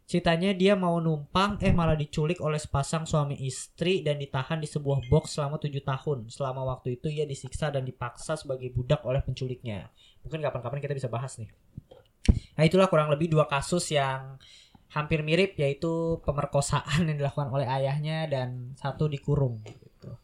Ceritanya 0.07 0.55
dia 0.55 0.79
mau 0.79 1.03
numpang 1.03 1.59
eh 1.59 1.75
malah 1.75 1.99
diculik 1.99 2.39
oleh 2.39 2.63
sepasang 2.63 3.11
suami 3.11 3.35
istri 3.43 4.07
dan 4.07 4.23
ditahan 4.23 4.63
di 4.63 4.71
sebuah 4.71 5.11
box 5.11 5.35
selama 5.35 5.59
tujuh 5.59 5.83
tahun. 5.83 6.31
Selama 6.31 6.63
waktu 6.63 6.95
itu 6.95 7.11
ia 7.11 7.27
disiksa 7.27 7.75
dan 7.75 7.83
dipaksa 7.83 8.39
sebagai 8.39 8.71
budak 8.71 9.03
oleh 9.03 9.19
penculiknya. 9.19 9.91
Mungkin 10.23 10.47
kapan-kapan 10.47 10.79
kita 10.79 10.95
bisa 10.95 11.11
bahas 11.11 11.35
nih. 11.43 11.51
Nah 12.55 12.63
itulah 12.63 12.87
kurang 12.87 13.11
lebih 13.11 13.35
dua 13.35 13.51
kasus 13.51 13.91
yang 13.91 14.39
hampir 14.95 15.27
mirip 15.27 15.59
yaitu 15.59 16.23
pemerkosaan 16.23 17.03
yang 17.11 17.19
dilakukan 17.19 17.51
oleh 17.51 17.67
ayahnya 17.67 18.31
dan 18.31 18.79
satu 18.79 19.11
dikurung 19.11 19.59
gitu. 19.67 20.15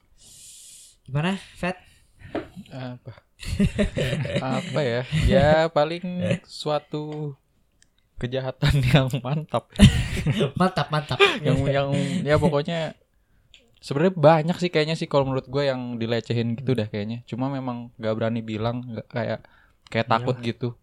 Gimana, 1.10 1.34
Fat? 1.58 1.92
apa 2.72 3.12
apa 4.62 4.80
ya 4.80 5.02
ya 5.28 5.50
paling 5.68 6.22
suatu 6.46 7.34
kejahatan 8.20 8.74
yang 8.94 9.08
mantap. 9.20 9.68
Mantap, 10.60 10.88
mantap. 10.88 11.18
yang 11.42 11.58
yang 11.68 11.88
ya 12.22 12.36
pokoknya 12.38 12.94
sebenarnya 13.82 14.14
banyak 14.14 14.56
sih 14.62 14.70
kayaknya 14.70 14.94
sih 14.94 15.10
kalau 15.10 15.26
menurut 15.26 15.50
gue 15.50 15.66
yang 15.66 15.98
dilecehin 15.98 16.54
gitu 16.56 16.72
dah 16.72 16.86
kayaknya. 16.86 17.26
Cuma 17.26 17.50
memang 17.50 17.90
nggak 17.98 18.14
berani 18.14 18.40
bilang 18.40 18.82
nggak 18.86 19.08
kayak 19.10 19.40
kayak 19.90 20.06
takut 20.08 20.36
gitu. 20.40 20.74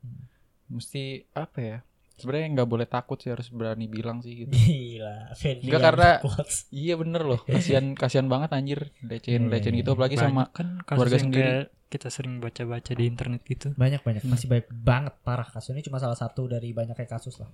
Mesti 0.70 1.26
apa 1.34 1.60
ya 1.60 1.78
sebenarnya 2.20 2.48
nggak 2.54 2.70
boleh 2.70 2.86
takut 2.86 3.18
sih 3.18 3.32
harus 3.32 3.48
berani 3.50 3.88
bilang 3.88 4.20
sih 4.20 4.44
gitu. 4.44 4.52
Gila, 4.52 5.32
Enggak, 5.34 5.82
karena- 5.82 6.20
quotes. 6.20 6.68
iya 6.70 6.94
bener 6.94 7.24
loh. 7.24 7.40
Kasihan 7.42 7.96
kasihan 8.02 8.28
banget 8.28 8.52
anjir 8.52 8.80
lecehin 9.02 9.48
lecehin 9.48 9.80
gitu. 9.80 9.96
apalagi 9.96 10.16
sama 10.16 10.46
Banyak 10.46 10.54
kan 10.54 10.68
keluarga 10.86 11.18
sendiri. 11.18 11.40
kayak 11.42 11.66
kita 11.90 12.08
sering 12.08 12.38
baca-baca 12.38 12.92
di 12.94 13.04
internet 13.04 13.42
gitu. 13.44 13.74
banyak 13.74 14.04
banyak. 14.04 14.22
Masih 14.24 14.46
banyak 14.46 14.68
banget 14.70 15.14
parah 15.24 15.48
kasus. 15.48 15.74
Ini 15.74 15.82
cuma 15.82 15.98
salah 15.98 16.14
satu 16.14 16.46
dari 16.46 16.70
banyaknya 16.70 17.08
kasus 17.08 17.40
lah. 17.40 17.50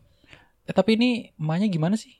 eh, 0.65 0.73
tapi 0.73 0.97
ini 0.97 1.31
emaknya 1.37 1.69
gimana 1.69 1.95
sih? 1.95 2.11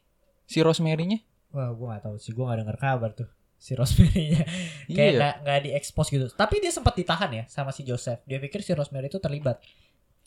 Si 0.46 0.62
Rosemary-nya? 0.62 1.20
Wah, 1.52 1.74
gua 1.74 1.98
gak 1.98 2.08
tahu 2.08 2.16
sih, 2.16 2.32
gua 2.32 2.54
gak 2.54 2.62
denger 2.62 2.78
kabar 2.78 3.12
tuh 3.12 3.28
si 3.56 3.74
Rosemary-nya. 3.74 4.46
Kayak 4.88 4.96
iya. 4.96 5.18
nggak 5.18 5.36
nggak 5.41 5.60
diekspos 5.66 6.08
gitu. 6.08 6.28
Tapi 6.30 6.56
dia 6.60 6.70
sempat 6.70 6.93
ditahan 6.93 7.32
ya 7.32 7.43
sama 7.50 7.74
si 7.74 7.82
Joseph. 7.82 8.22
Dia 8.24 8.38
pikir 8.38 8.62
si 8.62 8.72
Rosemary 8.72 9.10
itu 9.10 9.18
terlibat, 9.18 9.58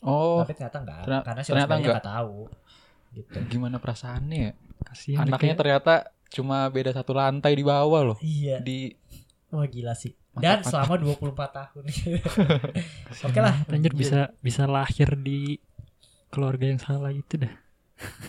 oh 0.01 0.41
tapi 0.41 0.53
ternyata 0.53 0.77
enggak, 0.77 0.99
ternyata- 1.03 1.25
karena 1.25 1.41
si 1.41 1.49
ternyata 1.49 1.73
enggak. 1.73 1.93
nggak 1.93 2.07
tahu. 2.07 2.35
Gitu. 3.09 3.37
gimana 3.49 3.77
perasaannya 3.77 4.37
ya 4.39 4.51
Kasihan 4.81 5.25
anaknya 5.25 5.41
kayak- 5.49 5.57
ternyata 5.57 5.93
cuma 6.29 6.57
beda 6.67 6.91
satu 6.91 7.11
lantai 7.11 7.51
di 7.51 7.63
bawah 7.63 8.01
loh 8.05 8.17
Iya. 8.19 8.59
di 8.59 8.93
Wah 9.49 9.65
gila 9.65 9.91
sih. 9.93 10.13
Dan 10.31 10.61
mantap. 10.61 10.69
selama 10.69 10.93
24 10.95 11.25
tahun. 11.49 11.83
Oke 13.25 13.39
lah. 13.39 13.57
banget. 13.57 13.73
Anjir 13.73 13.93
bisa 13.93 14.19
bisa 14.39 14.63
lahir 14.65 15.17
di 15.17 15.57
keluarga 16.29 16.65
yang 16.65 16.77
salah 16.77 17.09
gitu 17.09 17.41
dah. 17.41 17.53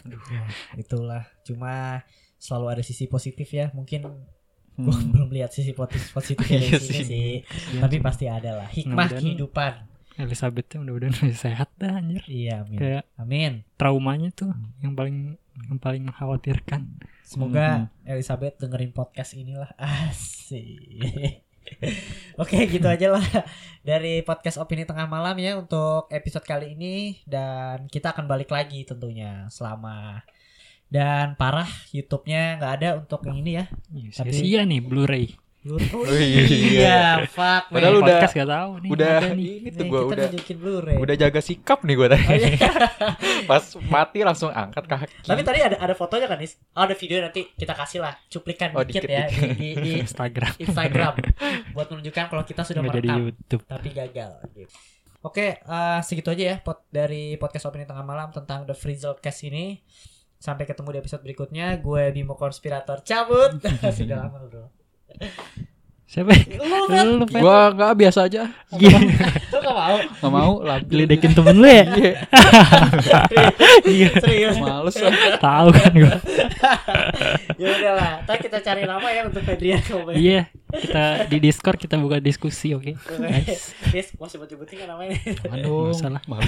Ya, 0.09 0.43
itulah. 0.75 1.29
Cuma 1.45 2.01
selalu 2.35 2.67
ada 2.71 2.83
sisi 2.83 3.05
positif 3.05 3.47
ya. 3.47 3.69
Mungkin 3.71 4.09
gua 4.75 4.97
Hmm. 4.97 5.13
belum 5.13 5.29
lihat 5.31 5.53
sisi 5.53 5.71
positif 5.71 6.09
positif 6.11 6.41
dari 6.41 6.67
Iya 6.73 6.81
sini 6.81 7.05
sih. 7.05 7.05
sih. 7.45 7.79
Tapi 7.79 8.01
pasti 8.01 8.25
ada 8.25 8.57
lah. 8.57 8.69
Hikmah 8.73 8.97
Mudah-mudahan- 9.07 9.21
kehidupan. 9.21 9.73
Elizabeth 10.21 10.69
mudah-mudahan 10.75 11.15
masih 11.15 11.39
sehat 11.49 11.69
dah 11.77 11.97
anjir. 11.97 12.23
Iya, 12.25 12.63
amin. 12.63 12.79
Kayak 12.79 13.05
Amin. 13.17 13.53
traumanya 13.75 14.29
tuh 14.31 14.53
yang 14.81 14.93
paling 14.93 15.35
yang 15.61 15.77
paling 15.77 16.03
mengkhawatirkan. 16.05 16.89
Semoga 17.23 17.87
Hmm. 17.87 18.09
Elizabeth 18.09 18.57
dengerin 18.57 18.91
podcast 18.91 19.35
inilah. 19.35 19.71
Asik. 19.81 21.45
Oke, 22.35 22.57
gitu 22.67 22.85
aja 22.85 23.13
lah 23.13 23.23
dari 23.81 24.21
podcast 24.21 24.59
opini 24.59 24.83
tengah 24.83 25.07
malam 25.07 25.37
ya 25.37 25.55
untuk 25.55 26.09
episode 26.09 26.43
kali 26.43 26.75
ini 26.75 27.21
dan 27.25 27.87
kita 27.87 28.11
akan 28.11 28.27
balik 28.27 28.51
lagi 28.51 28.83
tentunya 28.83 29.47
selama 29.47 30.25
dan 30.91 31.39
parah 31.39 31.69
YouTube-nya 31.91 32.59
nggak 32.59 32.73
ada 32.75 32.89
untuk 32.99 33.23
yang 33.23 33.39
ini 33.39 33.53
ya. 33.55 33.65
Iya, 33.93 34.09
Tapi- 34.11 34.33
Sia-sia 34.35 34.61
nih 34.65 34.81
Blu-ray. 34.83 35.27
Blu-ray. 35.61 35.93
Oh, 35.93 36.17
iya. 36.17 36.45
iya, 36.49 37.01
fuck. 37.29 37.69
man. 37.69 37.77
Padahal 37.77 37.95
udah- 37.95 38.07
podcast 38.17 38.33
gak 38.33 38.49
tahu 38.49 38.71
nih. 38.81 38.91
udah 38.91 39.17
nih. 39.37 39.53
ini 39.61 39.69
tuh 39.71 39.85
gue 39.85 40.01
kita 40.01 40.25
udah 40.33 40.97
udah 40.97 41.17
jaga 41.17 41.41
sikap 41.45 41.79
nih 41.85 41.95
gue 41.95 42.09
tadi. 42.09 42.25
Oh, 42.25 42.33
iya. 42.33 42.71
Pas 43.51 43.65
mati 43.85 44.19
langsung 44.21 44.49
angkat 44.49 44.85
kaki. 44.85 45.07
Tapi 45.21 45.41
tadi 45.45 45.61
ada 45.61 45.77
ada 45.77 45.93
fotonya 45.93 46.27
kan, 46.27 46.41
Nis? 46.41 46.57
Oh, 46.73 46.81
ada 46.81 46.97
video 46.97 47.21
nanti 47.21 47.45
kita 47.53 47.77
kasih 47.77 48.01
lah 48.01 48.17
cuplikan 48.27 48.73
Oh, 48.73 48.81
dikit, 48.81 49.05
dikit, 49.05 49.13
ya 49.13 49.29
di, 49.29 49.49
di, 49.53 49.69
di 49.77 49.91
Instagram. 50.05 50.53
Instagram 50.57 51.13
buat 51.77 51.87
menunjukkan 51.89 52.25
kalau 52.27 52.43
kita 52.43 52.65
sudah 52.65 52.81
Nggak 52.81 52.97
jadi 52.97 53.09
merekam 53.11 53.25
YouTube. 53.29 53.63
tapi 53.69 53.89
gagal 53.93 54.33
gitu. 54.51 54.73
Oke, 55.21 55.61
eh, 55.61 56.01
segitu 56.01 56.33
aja 56.33 56.45
ya 56.47 56.57
pot 56.59 56.89
dari 56.89 57.37
podcast 57.37 57.69
opini 57.69 57.85
tengah 57.85 58.01
malam 58.01 58.33
tentang 58.33 58.65
The 58.65 58.73
Frizzle 58.73 59.21
Cast 59.21 59.45
ini. 59.45 59.77
Sampai 60.41 60.65
ketemu 60.65 60.97
di 60.97 60.99
episode 60.99 61.21
berikutnya. 61.21 61.77
Gue 61.77 62.09
Bimo 62.17 62.33
Konspirator 62.33 63.05
cabut. 63.05 63.61
Sudah 63.93 64.25
lama 64.25 64.41
bro. 64.49 64.80
Siapa? 66.11 66.35
Lu 66.59 66.91
kan? 66.91 67.07
Lu? 67.07 67.25
Gua 67.39 67.71
nggak 67.71 67.93
biasa 67.95 68.27
aja. 68.27 68.51
Iya. 68.75 68.99
Lu 69.55 69.59
gak 69.63 69.77
mau? 69.79 69.97
Nggak 70.03 70.33
mau 70.35 70.53
labil. 70.67 70.91
Geledekin 70.91 71.31
temen 71.39 71.55
lu 71.55 71.69
ya? 71.71 71.85
Iya. 71.87 72.15
Iya. 73.87 74.09
Serius. 74.19 74.59
Males 74.59 74.97
lah. 74.99 75.15
Tahu 75.39 75.69
kan 75.71 75.93
gua. 75.95 76.19
ya 77.63 77.67
udahlah. 77.79 78.13
Ntar 78.27 78.37
kita 78.43 78.59
cari 78.59 78.83
nama 78.91 79.07
ya 79.07 79.23
untuk 79.31 79.43
Fedrian. 79.47 79.79
Iya. 80.19 80.51
Kita 80.71 81.27
di 81.27 81.39
Discord 81.43 81.79
kita 81.79 81.99
buka 81.99 82.19
diskusi, 82.23 82.75
oke? 82.75 82.95
Nice. 83.19 83.73
Yes, 83.97 84.15
mau 84.15 84.31
sebut-sebutin 84.31 84.87
kan 84.87 84.95
namanya. 84.95 85.19
Aduh. 85.51 85.91
Nggak 85.91 85.99
usah 85.99 86.09
lah. 86.15 86.23
Malu. 86.31 86.47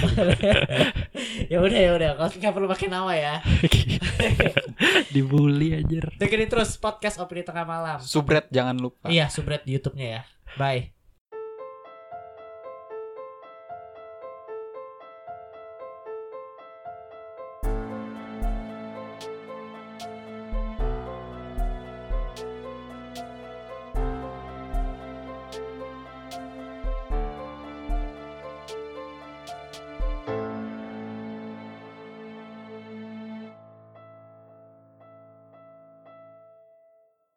ya 1.51 1.59
udah 1.59 1.79
ya 1.79 1.91
udah, 1.91 2.09
kalau 2.15 2.29
nggak 2.31 2.53
perlu 2.55 2.67
pakai 2.71 2.87
nama 2.87 3.11
ya. 3.11 3.35
Dibully 5.13 5.75
aja. 5.75 6.07
Dengerin 6.15 6.47
terus 6.47 6.79
podcast 6.79 7.19
opini 7.19 7.43
tengah 7.43 7.67
malam. 7.67 7.99
Subret 7.99 8.47
jangan 8.47 8.79
lupa. 8.79 9.11
Iya, 9.11 9.27
subscribe 9.27 9.67
di 9.67 9.71
YouTube-nya 9.75 10.07
ya. 10.07 10.21
Bye. 10.55 10.92